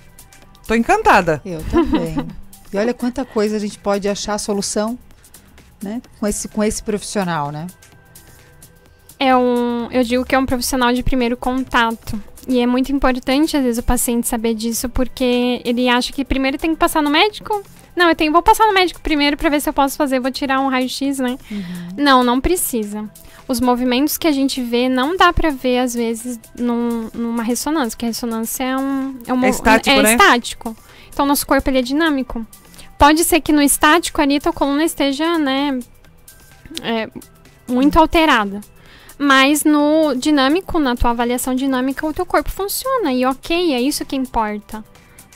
Tô 0.67 0.73
encantada. 0.73 1.41
Eu 1.45 1.63
também. 1.65 2.15
e 2.71 2.77
olha 2.77 2.93
quanta 2.93 3.25
coisa 3.25 3.55
a 3.55 3.59
gente 3.59 3.77
pode 3.77 4.07
achar 4.07 4.35
a 4.35 4.39
solução, 4.39 4.97
né? 5.81 6.01
Com 6.19 6.27
esse, 6.27 6.47
com 6.47 6.63
esse 6.63 6.81
profissional, 6.81 7.51
né? 7.51 7.67
é 9.19 9.35
um, 9.35 9.89
eu 9.91 10.03
digo 10.03 10.25
que 10.25 10.35
é 10.35 10.39
um 10.39 10.45
profissional 10.45 10.93
de 10.93 11.03
primeiro 11.03 11.37
contato. 11.37 12.21
E 12.47 12.59
é 12.59 12.67
muito 12.67 12.91
importante, 12.91 13.57
às 13.57 13.63
vezes, 13.63 13.79
o 13.79 13.83
paciente 13.83 14.27
saber 14.27 14.53
disso, 14.53 14.87
porque 14.89 15.61
ele 15.65 15.89
acha 15.89 16.13
que 16.13 16.23
primeiro 16.23 16.57
tem 16.57 16.71
que 16.71 16.77
passar 16.77 17.01
no 17.01 17.09
médico. 17.09 17.63
Não, 17.95 18.09
eu 18.09 18.15
tenho, 18.15 18.31
vou 18.31 18.41
passar 18.41 18.67
no 18.67 18.73
médico 18.73 18.99
primeiro 18.99 19.37
para 19.37 19.49
ver 19.49 19.61
se 19.61 19.69
eu 19.69 19.73
posso 19.73 19.95
fazer, 19.95 20.19
vou 20.19 20.31
tirar 20.31 20.59
um 20.59 20.67
raio-x, 20.67 21.19
né? 21.19 21.37
Uhum. 21.49 21.87
Não, 21.97 22.23
não 22.23 22.41
precisa. 22.41 23.09
Os 23.47 23.61
movimentos 23.61 24.17
que 24.17 24.27
a 24.27 24.31
gente 24.31 24.61
vê 24.61 24.89
não 24.89 25.15
dá 25.15 25.31
para 25.31 25.51
ver, 25.51 25.79
às 25.79 25.93
vezes, 25.93 26.39
num, 26.57 27.09
numa 27.13 27.43
ressonância, 27.43 27.91
porque 27.91 28.05
a 28.05 28.09
ressonância 28.09 28.63
é 28.63 28.77
um. 28.77 29.19
É, 29.25 29.33
um, 29.33 29.43
é 29.45 29.49
estático. 29.49 29.95
É 29.95 30.01
né? 30.01 30.11
estático. 30.11 30.75
Então, 31.09 31.25
nosso 31.25 31.45
corpo 31.45 31.69
ele 31.69 31.79
é 31.79 31.81
dinâmico. 31.81 32.45
Pode 32.97 33.23
ser 33.23 33.39
que 33.41 33.51
no 33.51 33.61
estático 33.61 34.21
ali 34.21 34.39
tua 34.39 34.51
coluna 34.51 34.83
esteja, 34.83 35.37
né, 35.37 35.79
é, 36.81 37.09
muito 37.67 37.97
alterada. 37.97 38.61
Mas 39.17 39.63
no 39.63 40.13
dinâmico, 40.15 40.77
na 40.79 40.95
tua 40.95 41.11
avaliação 41.11 41.55
dinâmica, 41.55 42.05
o 42.05 42.13
teu 42.13 42.25
corpo 42.25 42.51
funciona. 42.51 43.13
E 43.13 43.25
ok, 43.25 43.73
é 43.73 43.81
isso 43.81 44.05
que 44.05 44.15
importa. 44.15 44.83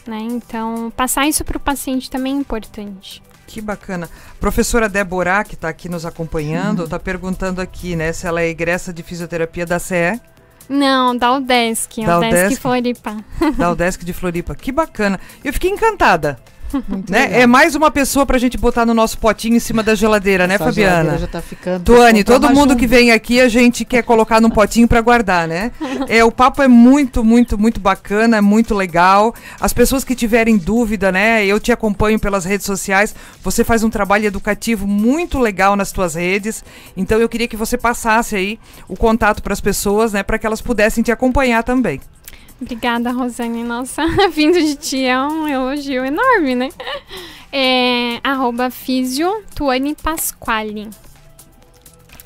Né? 0.09 0.17
Então, 0.21 0.91
passar 0.97 1.27
isso 1.27 1.45
para 1.45 1.57
o 1.57 1.59
paciente 1.59 2.09
também 2.09 2.35
é 2.35 2.39
importante. 2.39 3.21
Que 3.45 3.61
bacana. 3.61 4.09
Professora 4.39 4.89
Débora, 4.89 5.43
que 5.43 5.53
está 5.53 5.69
aqui 5.69 5.87
nos 5.87 6.03
acompanhando, 6.03 6.85
está 6.85 6.97
perguntando 6.97 7.61
aqui, 7.61 7.95
né, 7.95 8.11
se 8.11 8.25
ela 8.25 8.41
é 8.41 8.47
egressa 8.47 8.91
de 8.91 9.03
fisioterapia 9.03 9.65
da 9.65 9.77
CE. 9.77 10.19
Não, 10.67 11.15
da 11.15 11.33
UDESC, 11.33 12.05
da 12.05 12.17
UDESC, 12.17 12.45
UDESC 12.45 12.61
Floripa. 12.61 13.17
Da 13.57 13.71
UDESC 13.71 14.05
de 14.05 14.13
Floripa. 14.13 14.55
Que 14.55 14.71
bacana. 14.71 15.19
Eu 15.43 15.53
fiquei 15.53 15.69
encantada. 15.69 16.39
Né? 17.09 17.41
É 17.41 17.47
mais 17.47 17.75
uma 17.75 17.91
pessoa 17.91 18.25
pra 18.25 18.37
gente 18.37 18.57
botar 18.57 18.85
no 18.85 18.93
nosso 18.93 19.17
potinho 19.17 19.55
em 19.55 19.59
cima 19.59 19.83
da 19.83 19.95
geladeira, 19.95 20.47
né, 20.47 20.55
Essa 20.55 20.65
Fabiana? 20.65 20.95
Geladeira 20.95 21.17
já 21.17 21.27
tá 21.27 21.41
ficando. 21.41 21.83
Tuane, 21.83 22.23
todo 22.23 22.49
mundo 22.49 22.75
que 22.75 22.87
vem 22.87 23.11
aqui 23.11 23.39
a 23.39 23.49
gente 23.49 23.85
quer 23.85 24.03
colocar 24.03 24.39
num 24.41 24.49
potinho 24.49 24.87
para 24.87 25.01
guardar, 25.01 25.47
né? 25.47 25.71
É, 26.07 26.23
o 26.23 26.31
papo 26.31 26.61
é 26.61 26.67
muito, 26.67 27.23
muito, 27.23 27.57
muito 27.57 27.79
bacana, 27.79 28.37
é 28.37 28.41
muito 28.41 28.73
legal. 28.73 29.35
As 29.59 29.73
pessoas 29.73 30.03
que 30.03 30.15
tiverem 30.15 30.57
dúvida, 30.57 31.11
né? 31.11 31.45
Eu 31.45 31.59
te 31.59 31.71
acompanho 31.71 32.19
pelas 32.19 32.45
redes 32.45 32.65
sociais. 32.65 33.13
Você 33.43 33.63
faz 33.63 33.83
um 33.83 33.89
trabalho 33.89 34.25
educativo 34.25 34.87
muito 34.87 35.37
legal 35.37 35.75
nas 35.75 35.91
tuas 35.91 36.15
redes. 36.15 36.63
Então 36.95 37.19
eu 37.19 37.29
queria 37.29 37.47
que 37.47 37.57
você 37.57 37.77
passasse 37.77 38.35
aí 38.35 38.59
o 38.87 38.95
contato 38.95 39.43
para 39.43 39.53
as 39.53 39.61
pessoas, 39.61 40.13
né, 40.13 40.23
para 40.23 40.39
que 40.39 40.45
elas 40.45 40.61
pudessem 40.61 41.03
te 41.03 41.11
acompanhar 41.11 41.63
também. 41.63 41.99
Obrigada, 42.61 43.11
Rosane. 43.11 43.63
Nossa, 43.63 44.05
vindo 44.31 44.59
de 44.59 44.75
ti 44.75 45.03
é 45.05 45.19
um 45.19 45.47
elogio 45.47 46.05
enorme, 46.05 46.55
né? 46.55 46.69
É, 47.51 48.19
arroba 48.23 48.69
Físio 48.69 49.43
Tuane 49.55 49.95
Pasquale. 49.95 50.89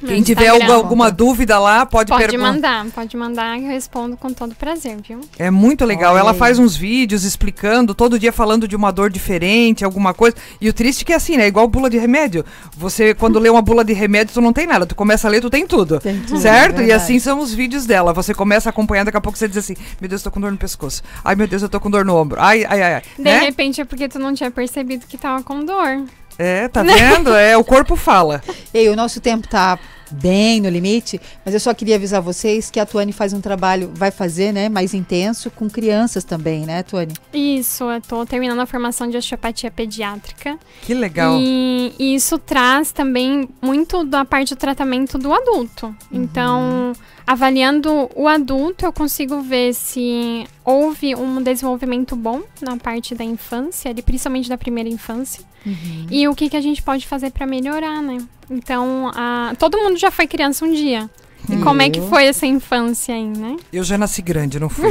Quem 0.06 0.22
tiver 0.22 0.48
alguma, 0.48 0.74
alguma 0.74 1.12
dúvida 1.12 1.58
lá, 1.60 1.86
pode 1.86 2.10
Pode 2.10 2.26
perguntar. 2.26 2.52
mandar, 2.52 2.86
pode 2.92 3.18
mandar 3.18 3.60
eu 3.60 3.68
respondo 3.68 4.18
com 4.18 4.32
todo 4.34 4.56
prazer, 4.56 4.98
viu? 5.08 5.22
É 5.38 5.50
muito 5.50 5.86
legal. 5.86 6.14
Olha 6.14 6.22
Ela 6.22 6.32
aí. 6.32 6.38
faz 6.38 6.60
uns 6.60 6.76
vídeos 6.76 7.24
explicando, 7.24 7.94
todo 7.94 8.20
dia 8.20 8.32
falando 8.32 8.68
de 8.68 8.76
uma 8.76 8.92
dor 8.92 9.10
diferente, 9.10 9.84
alguma 9.84 10.14
coisa. 10.14 10.36
E 10.60 10.70
o 10.70 10.74
triste 10.74 11.04
é 11.04 11.06
que 11.06 11.14
é 11.14 11.16
assim, 11.16 11.38
né? 11.38 11.48
Igual 11.48 11.68
bula 11.68 11.90
de 11.90 11.98
remédio. 11.98 12.46
Você, 12.78 13.14
quando 13.14 13.40
lê 13.40 13.50
uma 13.50 13.62
bula 13.62 13.84
de 13.84 13.94
remédio, 13.94 14.34
tu 14.34 14.42
não 14.42 14.54
tem 14.54 14.68
nada. 14.68 14.86
Tu 14.86 14.96
começa 14.96 15.28
a 15.28 15.32
ler, 15.32 15.42
tu 15.42 15.50
tem 15.50 15.66
tudo. 15.66 16.00
Tem 16.00 16.20
tudo 16.22 16.40
certo? 16.40 16.82
É 16.82 16.86
e 16.88 16.92
assim 16.92 17.20
são 17.20 17.40
os 17.40 17.54
vídeos 17.54 17.86
dela. 17.86 18.14
Você 18.14 18.34
começa 18.34 18.70
a 18.70 18.72
acompanhar, 18.72 19.06
daqui 19.06 19.18
a 19.18 19.22
pouco 19.22 19.38
você 19.38 19.48
diz 19.48 19.58
assim: 19.58 19.76
Meu 20.00 20.10
Deus, 20.10 20.22
eu 20.22 20.26
tô 20.26 20.32
com 20.32 20.42
dor 20.42 20.52
no 20.52 20.58
pescoço. 20.58 21.02
Ai, 21.24 21.36
meu 21.36 21.48
Deus, 21.48 21.62
eu 21.62 21.70
tô 21.70 21.80
com 21.80 21.90
dor 21.90 22.06
no 22.06 22.16
ombro. 22.16 22.40
Ai, 22.40 22.66
ai, 22.66 22.82
ai. 22.82 23.02
De 23.18 23.24
né? 23.24 23.40
repente 23.40 23.82
é 23.82 23.86
porque 23.86 24.08
tu 24.08 24.20
não 24.20 24.34
tinha 24.34 24.52
percebido 24.52 25.06
que 25.08 25.18
tava 25.18 25.44
com 25.44 25.64
dor. 25.64 26.04
É, 26.38 26.68
tá 26.68 26.84
vendo? 26.84 27.34
é, 27.34 27.56
o 27.58 27.64
corpo 27.64 27.96
fala. 27.96 28.42
Ei, 28.74 28.90
o 28.90 28.96
nosso 28.96 29.20
tempo 29.20 29.48
tá 29.48 29.78
bem 30.14 30.62
no 30.62 30.70
limite, 30.70 31.20
mas 31.44 31.54
eu 31.54 31.60
só 31.60 31.74
queria 31.74 31.96
avisar 31.96 32.22
vocês 32.22 32.70
que 32.70 32.80
a 32.80 32.86
Tuane 32.86 33.12
faz 33.12 33.34
um 33.34 33.42
trabalho, 33.42 33.92
vai 33.94 34.12
fazer, 34.12 34.52
né, 34.52 34.70
mais 34.70 34.94
intenso 34.94 35.50
com 35.50 35.70
crianças 35.70 36.24
também, 36.24 36.66
né, 36.66 36.84
Tuane? 36.84 37.14
Isso, 37.34 37.84
eu 37.90 38.00
tô 38.02 38.26
terminando 38.26 38.60
a 38.60 38.66
formação 38.66 39.10
de 39.10 39.18
osteopatia 39.18 39.72
pediátrica. 39.72 40.58
Que 40.84 40.94
legal. 40.94 41.38
E, 41.40 41.94
e 41.98 42.16
isso 42.16 42.38
traz 42.38 42.92
também 42.92 43.50
muito 43.62 44.04
da 44.04 44.24
parte 44.24 44.54
do 44.54 44.58
tratamento 44.58 45.18
do 45.18 45.34
adulto. 45.34 45.88
Uhum. 45.88 45.96
Então, 46.12 46.94
avaliando 47.26 48.10
o 48.16 48.28
adulto, 48.28 48.86
eu 48.86 48.94
consigo 48.94 49.42
ver 49.42 49.74
se 49.74 50.46
houve 50.64 51.16
um 51.16 51.42
desenvolvimento 51.42 52.16
bom 52.16 52.42
na 52.62 52.78
parte 52.78 53.16
da 53.16 53.24
infância, 53.24 53.94
principalmente 53.96 54.48
da 54.48 54.58
primeira 54.58 54.90
infância. 54.90 55.44
Uhum. 55.66 56.08
E 56.10 56.28
o 56.28 56.36
que, 56.36 56.50
que 56.50 56.58
a 56.58 56.62
gente 56.62 56.82
pode 56.82 57.08
fazer 57.08 57.32
para 57.32 57.46
melhorar, 57.48 58.02
né? 58.02 58.18
Então, 58.50 59.12
a, 59.16 59.54
todo 59.58 59.78
mundo 59.78 59.98
já 59.98 60.12
foi 60.12 60.28
criança 60.28 60.66
um 60.66 60.74
dia. 60.74 61.10
E 61.50 61.58
como 61.58 61.82
é 61.82 61.90
que 61.90 62.02
foi 62.02 62.26
essa 62.26 62.46
infância 62.46 63.14
aí, 63.14 63.28
né? 63.28 63.58
Eu 63.72 63.84
já 63.84 63.98
nasci 63.98 64.22
grande, 64.22 64.60
não 64.60 64.70
fui. 64.70 64.90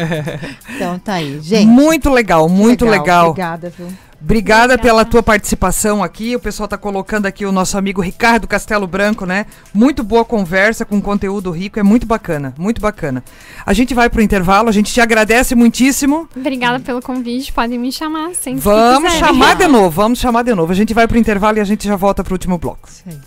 então 0.76 0.98
tá 0.98 1.14
aí, 1.14 1.40
gente. 1.40 1.66
Muito 1.66 2.10
legal, 2.10 2.48
muito 2.48 2.84
legal. 2.84 2.98
legal. 2.98 3.30
Obrigada, 3.30 3.72
viu? 3.76 3.86
Obrigada, 4.20 4.74
Obrigada, 4.74 4.78
pela 4.78 5.04
tua 5.04 5.22
participação 5.22 6.02
aqui. 6.02 6.34
O 6.34 6.40
pessoal 6.40 6.64
está 6.64 6.76
colocando 6.76 7.26
aqui 7.26 7.46
o 7.46 7.52
nosso 7.52 7.78
amigo 7.78 8.02
Ricardo 8.02 8.48
Castelo 8.48 8.86
Branco, 8.86 9.24
né? 9.24 9.46
Muito 9.72 10.02
boa 10.02 10.24
conversa 10.24 10.84
com 10.84 11.00
conteúdo 11.00 11.52
rico, 11.52 11.78
é 11.78 11.84
muito 11.84 12.04
bacana, 12.04 12.52
muito 12.58 12.80
bacana. 12.80 13.22
A 13.64 13.72
gente 13.72 13.94
vai 13.94 14.10
para 14.10 14.18
o 14.18 14.22
intervalo, 14.22 14.68
a 14.68 14.72
gente 14.72 14.92
te 14.92 15.00
agradece 15.00 15.54
muitíssimo. 15.54 16.28
Obrigada 16.36 16.80
pelo 16.80 17.00
convite, 17.00 17.52
podem 17.52 17.78
me 17.78 17.92
chamar 17.92 18.34
sempre. 18.34 18.60
Vamos 18.60 19.12
chamar 19.12 19.54
de 19.54 19.68
novo, 19.68 19.90
vamos 19.90 20.18
chamar 20.18 20.42
de 20.42 20.52
novo. 20.52 20.72
A 20.72 20.76
gente 20.76 20.92
vai 20.92 21.06
para 21.06 21.16
o 21.16 21.20
intervalo 21.20 21.58
e 21.58 21.60
a 21.60 21.64
gente 21.64 21.86
já 21.86 21.94
volta 21.94 22.24
para 22.24 22.32
o 22.32 22.34
último 22.34 22.58
bloco. 22.58 22.88
Sim. 22.90 23.20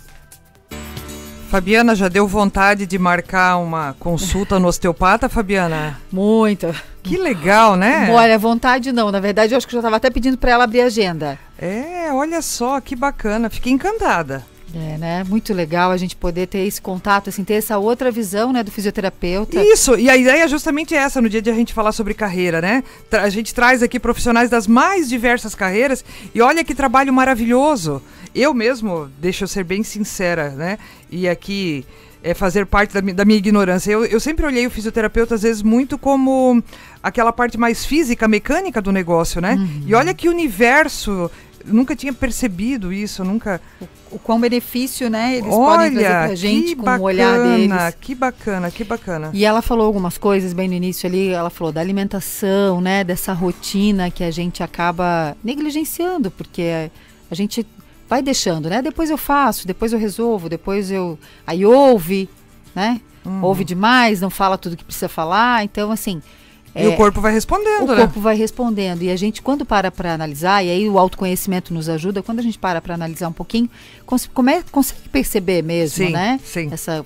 Fabiana, 1.52 1.94
já 1.94 2.08
deu 2.08 2.26
vontade 2.26 2.86
de 2.86 2.98
marcar 2.98 3.58
uma 3.58 3.94
consulta 4.00 4.58
no 4.58 4.68
osteopata, 4.68 5.28
Fabiana? 5.28 6.00
Muita. 6.10 6.74
Que 7.02 7.18
legal, 7.18 7.76
né? 7.76 8.10
Olha, 8.10 8.38
vontade 8.38 8.90
não. 8.90 9.12
Na 9.12 9.20
verdade, 9.20 9.52
eu 9.52 9.58
acho 9.58 9.68
que 9.68 9.74
eu 9.74 9.76
já 9.76 9.80
estava 9.80 9.96
até 9.96 10.08
pedindo 10.08 10.38
para 10.38 10.52
ela 10.52 10.64
abrir 10.64 10.80
a 10.80 10.86
agenda. 10.86 11.38
É, 11.58 12.10
olha 12.10 12.40
só, 12.40 12.80
que 12.80 12.96
bacana. 12.96 13.50
Fiquei 13.50 13.70
encantada. 13.70 14.42
É, 14.74 14.98
né? 14.98 15.24
Muito 15.24 15.52
legal 15.52 15.90
a 15.90 15.96
gente 15.96 16.16
poder 16.16 16.46
ter 16.46 16.66
esse 16.66 16.80
contato, 16.80 17.28
assim, 17.28 17.44
ter 17.44 17.54
essa 17.54 17.78
outra 17.78 18.10
visão, 18.10 18.52
né, 18.52 18.62
do 18.62 18.70
fisioterapeuta. 18.70 19.62
Isso, 19.62 19.96
e 19.96 20.08
a 20.08 20.16
ideia 20.16 20.44
é 20.44 20.48
justamente 20.48 20.94
essa, 20.94 21.20
no 21.20 21.28
dia 21.28 21.42
de 21.42 21.50
a 21.50 21.54
gente 21.54 21.72
falar 21.74 21.92
sobre 21.92 22.14
carreira, 22.14 22.60
né? 22.60 22.82
a 23.10 23.28
gente 23.28 23.54
traz 23.54 23.82
aqui 23.82 24.00
profissionais 24.00 24.50
das 24.50 24.66
mais 24.66 25.08
diversas 25.08 25.54
carreiras 25.54 26.04
e 26.34 26.40
olha 26.40 26.64
que 26.64 26.74
trabalho 26.74 27.12
maravilhoso. 27.12 28.02
Eu 28.34 28.54
mesmo, 28.54 29.10
deixa 29.18 29.44
eu 29.44 29.48
ser 29.48 29.64
bem 29.64 29.82
sincera, 29.82 30.50
né? 30.50 30.78
E 31.10 31.28
aqui 31.28 31.84
é 32.22 32.34
fazer 32.34 32.64
parte 32.66 32.94
da, 32.94 33.00
da 33.00 33.24
minha 33.24 33.38
ignorância. 33.38 33.90
Eu, 33.90 34.04
eu 34.04 34.20
sempre 34.20 34.46
olhei 34.46 34.66
o 34.66 34.70
fisioterapeuta, 34.70 35.34
às 35.34 35.42
vezes, 35.42 35.62
muito 35.62 35.98
como 35.98 36.62
aquela 37.02 37.32
parte 37.32 37.58
mais 37.58 37.84
física, 37.84 38.28
mecânica 38.28 38.80
do 38.80 38.92
negócio, 38.92 39.40
né? 39.40 39.54
Uhum. 39.54 39.82
E 39.86 39.94
olha 39.94 40.14
que 40.14 40.28
universo. 40.28 41.30
Nunca 41.64 41.94
tinha 41.96 42.12
percebido 42.12 42.92
isso, 42.92 43.24
nunca. 43.24 43.60
O, 43.80 44.16
o 44.16 44.18
quão 44.18 44.40
benefício, 44.40 45.08
né? 45.08 45.36
Eles 45.36 45.52
olha, 45.52 45.90
podem 45.90 45.92
trazer 45.92 46.26
pra 46.26 46.34
gente 46.34 46.76
com 46.76 46.82
bacana, 46.82 47.02
o 47.02 47.06
olhar 47.06 47.42
deles. 47.42 47.96
Que 48.00 48.14
bacana, 48.14 48.70
que 48.70 48.84
bacana. 48.84 49.30
E 49.32 49.44
ela 49.44 49.62
falou 49.62 49.86
algumas 49.86 50.18
coisas 50.18 50.52
bem 50.52 50.68
no 50.68 50.74
início 50.74 51.08
ali. 51.08 51.28
Ela 51.28 51.50
falou 51.50 51.72
da 51.72 51.80
alimentação, 51.80 52.80
né? 52.80 53.04
Dessa 53.04 53.32
rotina 53.32 54.10
que 54.10 54.24
a 54.24 54.30
gente 54.30 54.62
acaba 54.62 55.36
negligenciando, 55.42 56.30
porque 56.30 56.90
a 57.30 57.34
gente 57.34 57.66
vai 58.08 58.22
deixando, 58.22 58.68
né? 58.68 58.82
Depois 58.82 59.10
eu 59.10 59.16
faço, 59.16 59.66
depois 59.66 59.92
eu 59.92 59.98
resolvo, 59.98 60.48
depois 60.48 60.90
eu. 60.90 61.18
Aí 61.46 61.64
ouve, 61.64 62.28
né? 62.74 63.00
Uhum. 63.24 63.42
Ouve 63.42 63.64
demais, 63.64 64.20
não 64.20 64.30
fala 64.30 64.58
tudo 64.58 64.76
que 64.76 64.84
precisa 64.84 65.08
falar. 65.08 65.64
Então, 65.64 65.90
assim. 65.90 66.22
E 66.74 66.82
é, 66.84 66.88
o 66.88 66.96
corpo 66.96 67.20
vai 67.20 67.32
respondendo, 67.32 67.82
o 67.82 67.94
né? 67.94 67.96
corpo 67.96 68.20
vai 68.20 68.34
respondendo. 68.34 69.02
E 69.02 69.10
a 69.10 69.16
gente, 69.16 69.42
quando 69.42 69.64
para 69.64 69.90
para 69.90 70.14
analisar, 70.14 70.64
e 70.64 70.70
aí 70.70 70.88
o 70.88 70.98
autoconhecimento 70.98 71.74
nos 71.74 71.88
ajuda, 71.88 72.22
quando 72.22 72.38
a 72.38 72.42
gente 72.42 72.58
para 72.58 72.80
para 72.80 72.94
analisar 72.94 73.28
um 73.28 73.32
pouquinho, 73.32 73.68
cons 74.06 74.28
come, 74.32 74.62
consegue 74.70 75.08
perceber 75.10 75.62
mesmo, 75.62 76.06
sim, 76.06 76.12
né? 76.12 76.40
Sim. 76.42 76.68
Essa 76.72 77.04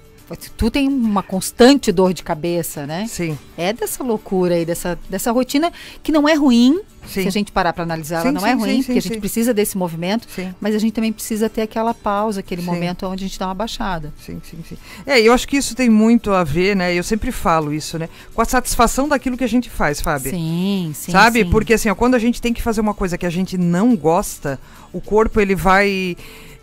tu 0.57 0.71
tem 0.71 0.89
uma 0.89 1.23
constante 1.23 1.93
dor 1.93 2.13
de 2.13 2.23
cabeça, 2.23 2.87
né? 2.87 3.07
Sim. 3.09 3.39
É 3.57 3.73
dessa 3.73 4.03
loucura 4.03 4.55
aí, 4.55 4.65
dessa, 4.65 4.99
dessa 5.09 5.31
rotina 5.31 5.73
que 6.03 6.11
não 6.11 6.29
é 6.29 6.35
ruim, 6.35 6.81
Sim. 7.07 7.23
Se 7.23 7.29
a 7.29 7.31
gente 7.31 7.53
parar 7.53 7.73
para 7.73 7.85
analisar, 7.85 8.23
sim, 8.23 8.29
ela 8.29 8.33
não 8.33 8.41
sim, 8.41 8.49
é 8.49 8.53
ruim, 8.55 8.83
porque 8.83 8.99
a 8.99 9.03
gente 9.03 9.21
precisa 9.21 9.55
desse 9.55 9.79
movimento, 9.79 10.27
mas 10.61 10.75
a 10.75 10.79
gente 10.79 10.93
também 10.93 11.13
precisa 11.13 11.49
ter 11.49 11.63
aquela 11.63 11.95
pausa, 11.95 12.41
aquele 12.41 12.63
momento 12.63 13.07
onde 13.07 13.25
a 13.25 13.29
gente 13.29 13.39
dá 13.39 13.47
uma 13.47 13.55
baixada. 13.55 14.13
Sim, 14.21 14.41
sim, 14.43 14.59
sim. 14.69 14.77
É, 15.07 15.21
eu 15.21 15.33
acho 15.33 15.47
que 15.47 15.57
isso 15.57 15.75
tem 15.75 15.89
muito 15.89 16.33
a 16.33 16.43
ver, 16.43 16.75
né? 16.75 16.95
Eu 16.95 17.03
sempre 17.03 17.31
falo 17.31 17.73
isso, 17.73 17.99
né? 17.99 18.09
Com 18.35 18.43
a 18.43 18.45
satisfação 18.45 19.09
daquilo 19.09 19.37
que 19.37 19.45
a 19.45 19.49
gente 19.49 19.71
faz, 19.71 20.01
Fábio. 20.01 20.31
Sim, 20.31 20.93
sim. 20.95 21.13
Sabe? 21.13 21.45
Porque 21.45 21.75
assim, 21.75 21.89
ó, 21.89 21.95
quando 21.95 22.15
a 22.15 22.19
gente 22.19 22.43
tem 22.43 22.53
que 22.53 22.63
fazer 22.63 22.81
uma 22.81 22.95
coisa 22.95 23.17
que 23.17 23.27
a 23.27 23.31
gente 23.31 23.57
não 23.57 23.97
gosta, 23.97 24.59
o 24.93 25.01
corpo 25.01 25.41
ele 25.41 25.55
vai 25.55 26.17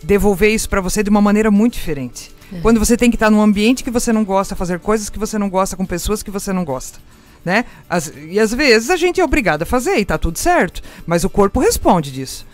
devolver 0.03 0.53
isso 0.53 0.69
para 0.69 0.81
você 0.81 1.01
de 1.01 1.09
uma 1.09 1.21
maneira 1.21 1.49
muito 1.49 1.73
diferente. 1.73 2.31
É. 2.57 2.61
Quando 2.61 2.79
você 2.79 2.95
tem 2.97 3.09
que 3.09 3.15
estar 3.15 3.29
num 3.29 3.41
ambiente 3.41 3.83
que 3.83 3.91
você 3.91 4.11
não 4.13 4.23
gosta, 4.23 4.55
fazer 4.55 4.79
coisas 4.79 5.09
que 5.09 5.19
você 5.19 5.37
não 5.37 5.49
gosta 5.49 5.75
com 5.75 5.85
pessoas 5.85 6.21
que 6.23 6.31
você 6.31 6.51
não 6.53 6.63
gosta 6.65 6.99
né? 7.45 7.65
As, 7.89 8.11
e 8.29 8.39
às 8.39 8.53
vezes 8.53 8.89
a 8.89 8.95
gente 8.95 9.19
é 9.19 9.23
obrigado 9.23 9.63
a 9.63 9.65
fazer 9.65 9.97
e 9.97 10.05
tá 10.05 10.17
tudo 10.17 10.39
certo, 10.39 10.81
mas 11.05 11.25
o 11.25 11.29
corpo 11.29 11.59
responde 11.59 12.09
disso. 12.09 12.45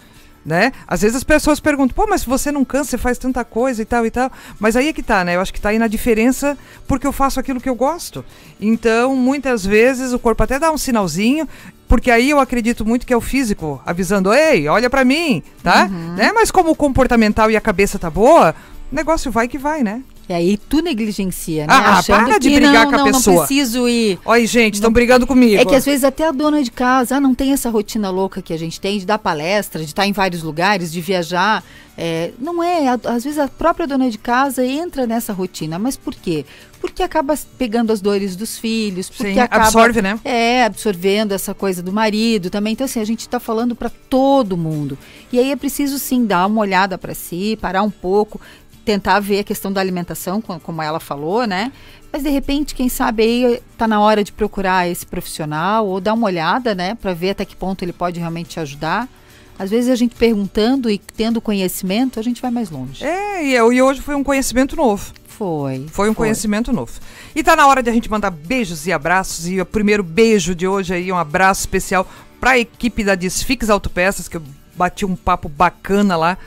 né? 0.44 0.72
Às 0.88 1.02
vezes 1.02 1.18
as 1.18 1.24
pessoas 1.24 1.60
perguntam, 1.60 1.94
pô, 1.96 2.08
mas 2.10 2.24
você 2.24 2.52
não 2.52 2.66
cansa, 2.66 2.92
você 2.92 2.98
faz 2.98 3.18
tanta 3.18 3.44
coisa 3.46 3.82
e 3.82 3.86
tal 3.86 4.04
e 4.06 4.10
tal. 4.10 4.32
Mas 4.58 4.76
aí 4.76 4.88
é 4.88 4.94
que 4.94 5.04
tá, 5.04 5.24
né? 5.24 5.36
Eu 5.36 5.42
acho 5.42 5.54
que 5.54 5.62
tá 5.62 5.70
aí 5.70 5.78
na 5.78 5.88
diferença 5.88 6.58
porque 6.88 7.06
eu 7.06 7.12
faço 7.12 7.40
aquilo 7.40 7.62
que 7.62 7.70
eu 7.70 7.76
gosto. 7.76 8.26
Então, 8.60 9.16
muitas 9.16 9.64
vezes 9.64 10.12
o 10.12 10.18
corpo 10.18 10.42
até 10.42 10.58
dá 10.58 10.72
um 10.72 10.78
sinalzinho, 10.78 11.48
porque 11.88 12.10
aí 12.10 12.30
eu 12.30 12.40
acredito 12.40 12.86
muito 12.86 13.06
que 13.06 13.14
é 13.14 13.18
o 13.18 13.22
físico 13.22 13.82
avisando, 13.86 14.34
ei, 14.34 14.68
olha 14.68 14.90
para 14.90 15.06
mim, 15.06 15.44
tá? 15.62 15.86
Uhum. 15.92 16.16
Né? 16.16 16.32
Mas 16.34 16.50
como 16.50 16.72
o 16.72 16.76
comportamental 16.76 17.52
e 17.52 17.58
a 17.58 17.62
cabeça 17.62 18.00
tá 18.00 18.10
boa, 18.10 18.56
negócio 18.92 19.32
vai 19.32 19.48
que 19.48 19.58
vai, 19.58 19.84
né? 19.84 20.04
E 20.30 20.34
aí 20.34 20.58
tu 20.58 20.80
negligencia, 20.80 21.66
né? 21.66 21.74
Ah, 21.74 21.98
Achando 21.98 22.26
para 22.26 22.38
de 22.38 22.52
brigar 22.52 22.86
não, 22.86 22.90
com 22.92 22.96
a 22.96 22.98
não, 23.00 23.06
pessoa. 23.06 23.36
Não 23.36 23.46
preciso 23.48 23.90
ir. 23.90 24.20
Olha, 24.24 24.46
gente, 24.46 24.76
estão 24.76 24.92
brigando 24.92 25.26
comigo. 25.26 25.60
É 25.60 25.66
que 25.66 25.74
às 25.74 25.84
vezes 25.84 26.04
até 26.04 26.28
a 26.28 26.32
dona 26.32 26.62
de 26.62 26.70
casa 26.70 27.16
ah, 27.16 27.20
não 27.20 27.34
tem 27.34 27.52
essa 27.52 27.68
rotina 27.72 28.12
louca 28.12 28.40
que 28.40 28.54
a 28.54 28.58
gente 28.58 28.80
tem 28.80 29.00
de 29.00 29.08
dar 29.08 29.18
palestra, 29.18 29.82
de 29.82 29.88
estar 29.88 30.06
em 30.06 30.12
vários 30.12 30.44
lugares, 30.44 30.92
de 30.92 31.02
viajar. 31.02 31.64
É, 31.98 32.32
não 32.40 32.64
é, 32.64 32.88
às 32.88 33.24
vezes 33.24 33.40
a 33.40 33.48
própria 33.48 33.88
dona 33.88 34.08
de 34.08 34.20
casa 34.20 34.64
entra 34.64 35.08
nessa 35.08 35.34
rotina. 35.34 35.80
Mas 35.80 35.98
por 35.98 36.14
quê? 36.14 36.46
Porque 36.80 37.02
acaba 37.02 37.36
pegando 37.58 37.92
as 37.92 38.00
dores 38.00 38.36
dos 38.36 38.56
filhos, 38.56 39.10
porque 39.10 39.34
Sim, 39.34 39.40
acaba 39.40 39.66
absorve, 39.66 40.00
né? 40.00 40.20
é, 40.24 40.64
absorvendo 40.64 41.32
essa 41.32 41.56
coisa 41.56 41.82
do 41.82 41.92
marido 41.92 42.52
também. 42.52 42.74
Então, 42.74 42.86
assim, 42.86 43.02
a 43.02 43.06
gente 43.06 43.22
está 43.22 43.40
falando 43.40 43.76
para 43.76 43.90
todo 43.90 44.56
mundo. 44.56 44.96
E 45.34 45.40
aí 45.40 45.52
é 45.52 45.56
preciso, 45.56 45.98
sim, 45.98 46.24
dar 46.24 46.46
uma 46.46 46.62
olhada 46.62 47.00
para 47.00 47.16
si, 47.16 47.58
parar 47.60 47.82
um 47.82 47.90
pouco, 47.90 48.40
tentar 48.90 49.20
ver 49.20 49.40
a 49.40 49.44
questão 49.44 49.72
da 49.72 49.80
alimentação, 49.80 50.42
co- 50.42 50.60
como 50.60 50.82
ela 50.82 51.00
falou, 51.00 51.46
né? 51.46 51.72
Mas, 52.12 52.24
de 52.24 52.30
repente, 52.30 52.74
quem 52.74 52.90
sabe 52.90 53.22
aí 53.22 53.62
tá 53.78 53.88
na 53.88 54.00
hora 54.02 54.24
de 54.24 54.32
procurar 54.32 54.90
esse 54.90 55.06
profissional 55.06 55.86
ou 55.88 56.02
dar 56.02 56.14
uma 56.16 56.26
olhada, 56.26 56.74
né? 56.74 56.96
Para 56.96 57.14
ver 57.14 57.30
até 57.32 57.46
que 57.46 57.56
ponto 57.56 57.84
ele 57.86 57.94
pode 57.94 58.20
realmente 58.20 58.50
te 58.50 58.60
ajudar. 58.60 59.08
Às 59.60 59.70
vezes, 59.70 59.92
a 59.92 59.96
gente 59.96 60.16
perguntando 60.16 60.90
e 60.90 60.98
tendo 60.98 61.40
conhecimento, 61.40 62.20
a 62.20 62.24
gente 62.24 62.42
vai 62.42 62.50
mais 62.50 62.72
longe. 62.72 63.06
É, 63.06 63.46
e, 63.46 63.54
eu- 63.54 63.72
e 63.72 63.80
hoje 63.80 64.02
foi 64.02 64.16
um 64.16 64.24
conhecimento 64.24 64.76
novo. 64.76 65.14
Foi. 65.28 65.86
Foi 65.92 66.10
um 66.10 66.14
conhecimento 66.16 66.74
novo. 66.74 66.94
E 67.36 67.44
tá 67.44 67.56
na 67.56 67.68
hora 67.68 67.84
de 67.84 67.90
a 67.92 67.94
gente 67.94 68.10
mandar 68.10 68.32
beijos 68.32 68.88
e 68.88 68.92
abraços. 68.92 69.48
E 69.48 69.62
o 69.62 69.66
primeiro 69.66 70.02
beijo 70.02 70.56
de 70.56 70.68
hoje 70.68 70.96
aí, 70.96 71.12
um 71.12 71.18
abraço 71.18 71.62
especial 71.62 72.08
para 72.40 72.52
a 72.52 72.58
equipe 72.60 73.04
da 73.04 73.14
Desfix 73.14 73.70
Autopeças, 73.70 74.28
que 74.28 74.38
eu 74.38 74.42
bati 74.76 75.06
um 75.06 75.16
papo 75.16 75.48
bacana 75.48 76.16
lá, 76.18 76.38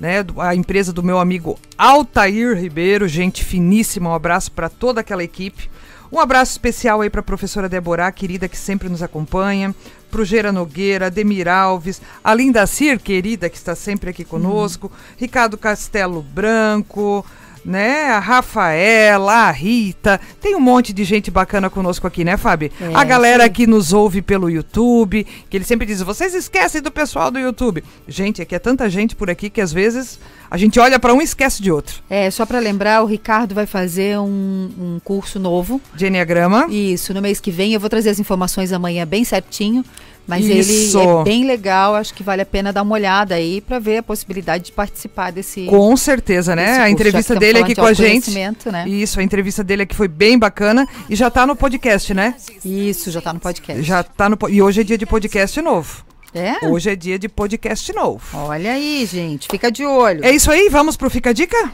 né? 0.00 0.24
A 0.38 0.54
empresa 0.54 0.92
do 0.92 1.02
meu 1.02 1.18
amigo 1.18 1.58
Altair 1.76 2.56
Ribeiro, 2.56 3.06
gente 3.06 3.44
finíssima. 3.44 4.10
Um 4.10 4.14
abraço 4.14 4.50
para 4.50 4.70
toda 4.70 5.02
aquela 5.02 5.22
equipe. 5.22 5.70
Um 6.10 6.18
abraço 6.18 6.52
especial 6.52 7.02
aí 7.02 7.10
para 7.10 7.20
a 7.20 7.24
professora 7.24 7.68
Deborah, 7.68 8.10
querida, 8.10 8.48
que 8.48 8.56
sempre 8.56 8.88
nos 8.88 9.02
acompanha. 9.02 9.72
Pro 10.10 10.24
Gera 10.24 10.50
Nogueira, 10.50 11.06
Ademir 11.06 11.46
Alves, 11.46 12.02
a 12.24 12.34
Linda 12.34 12.66
Cir, 12.66 12.98
querida, 12.98 13.48
que 13.48 13.56
está 13.56 13.76
sempre 13.76 14.10
aqui 14.10 14.24
conosco. 14.24 14.90
Ricardo 15.16 15.56
Castelo 15.56 16.20
Branco, 16.20 17.24
né? 17.64 18.10
A 18.10 18.18
Rafaela, 18.18 19.48
a 19.48 19.50
Rita. 19.50 20.20
Tem 20.40 20.54
um 20.54 20.60
monte 20.60 20.92
de 20.92 21.04
gente 21.04 21.30
bacana 21.30 21.68
conosco 21.70 22.06
aqui, 22.06 22.24
né, 22.24 22.36
Fábio? 22.36 22.70
É, 22.80 22.94
a 22.94 23.04
galera 23.04 23.44
sim. 23.44 23.50
que 23.50 23.66
nos 23.66 23.92
ouve 23.92 24.22
pelo 24.22 24.50
YouTube, 24.50 25.26
que 25.48 25.56
ele 25.56 25.64
sempre 25.64 25.86
diz: 25.86 26.00
vocês 26.02 26.34
esquecem 26.34 26.80
do 26.80 26.90
pessoal 26.90 27.30
do 27.30 27.38
YouTube. 27.38 27.84
Gente, 28.08 28.42
aqui 28.42 28.54
é 28.54 28.58
tanta 28.58 28.88
gente 28.88 29.14
por 29.14 29.30
aqui 29.30 29.50
que 29.50 29.60
às 29.60 29.72
vezes 29.72 30.18
a 30.50 30.56
gente 30.56 30.80
olha 30.80 30.98
para 30.98 31.14
um 31.14 31.20
e 31.20 31.24
esquece 31.24 31.62
de 31.62 31.70
outro. 31.70 32.02
É, 32.08 32.30
só 32.30 32.44
para 32.44 32.58
lembrar, 32.58 33.02
o 33.02 33.06
Ricardo 33.06 33.54
vai 33.54 33.66
fazer 33.66 34.18
um, 34.18 34.70
um 34.78 35.00
curso 35.04 35.38
novo 35.38 35.80
De 35.94 36.06
Enneagrama. 36.06 36.66
Isso, 36.68 37.14
no 37.14 37.22
mês 37.22 37.40
que 37.40 37.50
vem 37.50 37.72
eu 37.72 37.80
vou 37.80 37.88
trazer 37.88 38.10
as 38.10 38.18
informações 38.18 38.72
amanhã 38.72 39.06
bem 39.06 39.24
certinho. 39.24 39.84
Mas 40.30 40.46
Isso. 40.46 41.00
ele 41.00 41.10
é 41.10 41.24
bem 41.24 41.44
legal, 41.44 41.96
acho 41.96 42.14
que 42.14 42.22
vale 42.22 42.40
a 42.40 42.46
pena 42.46 42.72
dar 42.72 42.82
uma 42.82 42.94
olhada 42.94 43.34
aí 43.34 43.60
para 43.60 43.80
ver 43.80 43.96
a 43.96 44.02
possibilidade 44.02 44.66
de 44.66 44.72
participar 44.72 45.32
desse. 45.32 45.66
Com 45.66 45.96
certeza, 45.96 46.54
né? 46.54 46.62
A 46.62 46.66
curso, 46.66 46.82
já 46.82 46.90
entrevista 46.90 47.34
dele 47.34 47.58
aqui 47.58 47.74
com 47.74 47.84
a 47.84 47.92
gente. 47.92 48.30
Né? 48.30 48.88
Isso, 48.88 49.18
a 49.18 49.24
entrevista 49.24 49.64
dele 49.64 49.82
aqui 49.82 49.96
foi 49.96 50.06
bem 50.06 50.38
bacana 50.38 50.86
e 51.08 51.16
já 51.16 51.28
tá 51.32 51.44
no 51.44 51.56
podcast, 51.56 52.14
né? 52.14 52.36
Isso, 52.64 53.10
já 53.10 53.20
tá 53.20 53.32
no 53.32 53.40
podcast. 53.40 53.82
Já 53.82 54.04
tá 54.04 54.28
no 54.28 54.38
e 54.48 54.62
hoje 54.62 54.82
é 54.82 54.84
dia 54.84 54.96
de 54.96 55.04
podcast 55.04 55.60
novo. 55.60 56.04
É? 56.32 56.64
Hoje 56.64 56.90
é 56.90 56.94
dia 56.94 57.18
de 57.18 57.28
podcast 57.28 57.92
novo. 57.92 58.22
Olha 58.32 58.70
aí, 58.70 59.04
gente, 59.10 59.48
fica 59.50 59.68
de 59.68 59.84
olho. 59.84 60.24
É 60.24 60.30
isso 60.30 60.48
aí, 60.48 60.68
vamos 60.68 60.96
pro 60.96 61.10
Fica 61.10 61.30
a 61.30 61.32
Dica? 61.32 61.72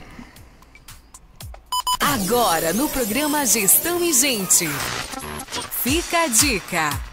Agora 2.00 2.72
no 2.72 2.88
programa 2.88 3.44
Gestão 3.44 4.02
e 4.02 4.14
Gente. 4.14 4.66
Fica 5.82 6.22
a 6.22 6.26
dica. 6.28 7.05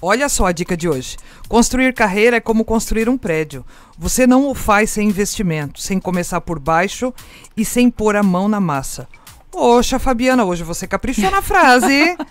Olha 0.00 0.28
só 0.28 0.46
a 0.46 0.52
dica 0.52 0.76
de 0.76 0.88
hoje. 0.88 1.16
Construir 1.48 1.94
carreira 1.94 2.36
é 2.36 2.40
como 2.40 2.64
construir 2.64 3.08
um 3.08 3.16
prédio. 3.16 3.64
Você 3.98 4.26
não 4.26 4.48
o 4.48 4.54
faz 4.54 4.90
sem 4.90 5.08
investimento, 5.08 5.80
sem 5.80 5.98
começar 5.98 6.40
por 6.40 6.58
baixo 6.58 7.12
e 7.56 7.64
sem 7.64 7.90
pôr 7.90 8.16
a 8.16 8.22
mão 8.22 8.48
na 8.48 8.60
massa. 8.60 9.08
Poxa, 9.50 9.98
Fabiana, 9.98 10.44
hoje 10.44 10.62
você 10.62 10.86
caprichou 10.86 11.30
na 11.30 11.40
frase. 11.40 12.16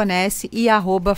e 0.50 0.66
arroba. 0.66 1.14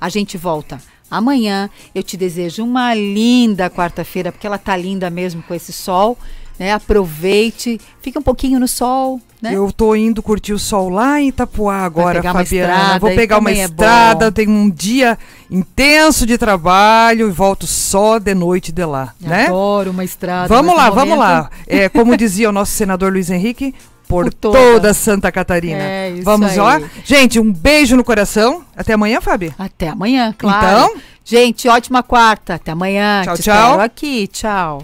A 0.00 0.08
gente 0.08 0.38
volta 0.38 0.80
amanhã. 1.10 1.68
Eu 1.94 2.02
te 2.02 2.16
desejo 2.16 2.64
uma 2.64 2.94
linda 2.94 3.70
quarta-feira, 3.70 4.32
porque 4.32 4.46
ela 4.46 4.58
tá 4.58 4.76
linda 4.76 5.10
mesmo 5.10 5.42
com 5.42 5.54
esse 5.54 5.72
sol. 5.72 6.18
Né? 6.58 6.72
Aproveite, 6.72 7.80
fique 8.02 8.18
um 8.18 8.22
pouquinho 8.22 8.58
no 8.58 8.66
sol. 8.66 9.20
Né? 9.40 9.54
Eu 9.54 9.70
tô 9.70 9.94
indo 9.94 10.20
curtir 10.20 10.52
o 10.52 10.58
sol 10.58 10.88
lá 10.88 11.20
em 11.20 11.28
Itapuá 11.28 11.84
agora, 11.84 12.20
Fabiana. 12.20 12.42
estrada, 12.42 12.98
Vou 12.98 13.10
pegar 13.14 13.38
uma 13.38 13.50
é 13.50 13.64
estrada, 13.64 14.26
bom. 14.26 14.32
tenho 14.32 14.50
um 14.50 14.68
dia 14.68 15.16
intenso 15.48 16.26
de 16.26 16.36
trabalho 16.36 17.28
e 17.28 17.30
volto 17.30 17.64
só 17.64 18.18
de 18.18 18.34
noite 18.34 18.72
de 18.72 18.84
lá, 18.84 19.14
né? 19.20 19.46
Adoro 19.46 19.92
uma 19.92 20.02
estrada. 20.02 20.48
Vamos 20.48 20.74
lá, 20.74 20.90
vamos 20.90 21.16
momento. 21.16 21.20
lá. 21.20 21.50
É, 21.68 21.88
como 21.88 22.16
dizia 22.18 22.48
o 22.48 22.52
nosso 22.52 22.72
senador 22.72 23.12
Luiz 23.12 23.30
Henrique, 23.30 23.72
por, 24.08 24.24
Por 24.24 24.34
toda. 24.34 24.58
toda. 24.58 24.94
Santa 24.94 25.30
Catarina. 25.30 25.82
É, 25.82 26.10
isso 26.10 26.22
vamos 26.24 26.50
aí. 26.52 26.56
lá? 26.58 26.80
Gente, 27.04 27.38
um 27.38 27.52
beijo 27.52 27.94
no 27.94 28.02
coração. 28.02 28.64
Até 28.74 28.94
amanhã, 28.94 29.20
Fabi. 29.20 29.52
Até 29.58 29.88
amanhã, 29.90 30.34
claro. 30.36 30.66
Então? 30.66 31.02
Gente, 31.24 31.68
ótima 31.68 32.02
quarta. 32.02 32.54
Até 32.54 32.72
amanhã. 32.72 33.22
Tchau, 33.22 33.36
Te 33.36 33.42
tchau. 33.42 33.80
aqui. 33.80 34.26
Tchau. 34.26 34.82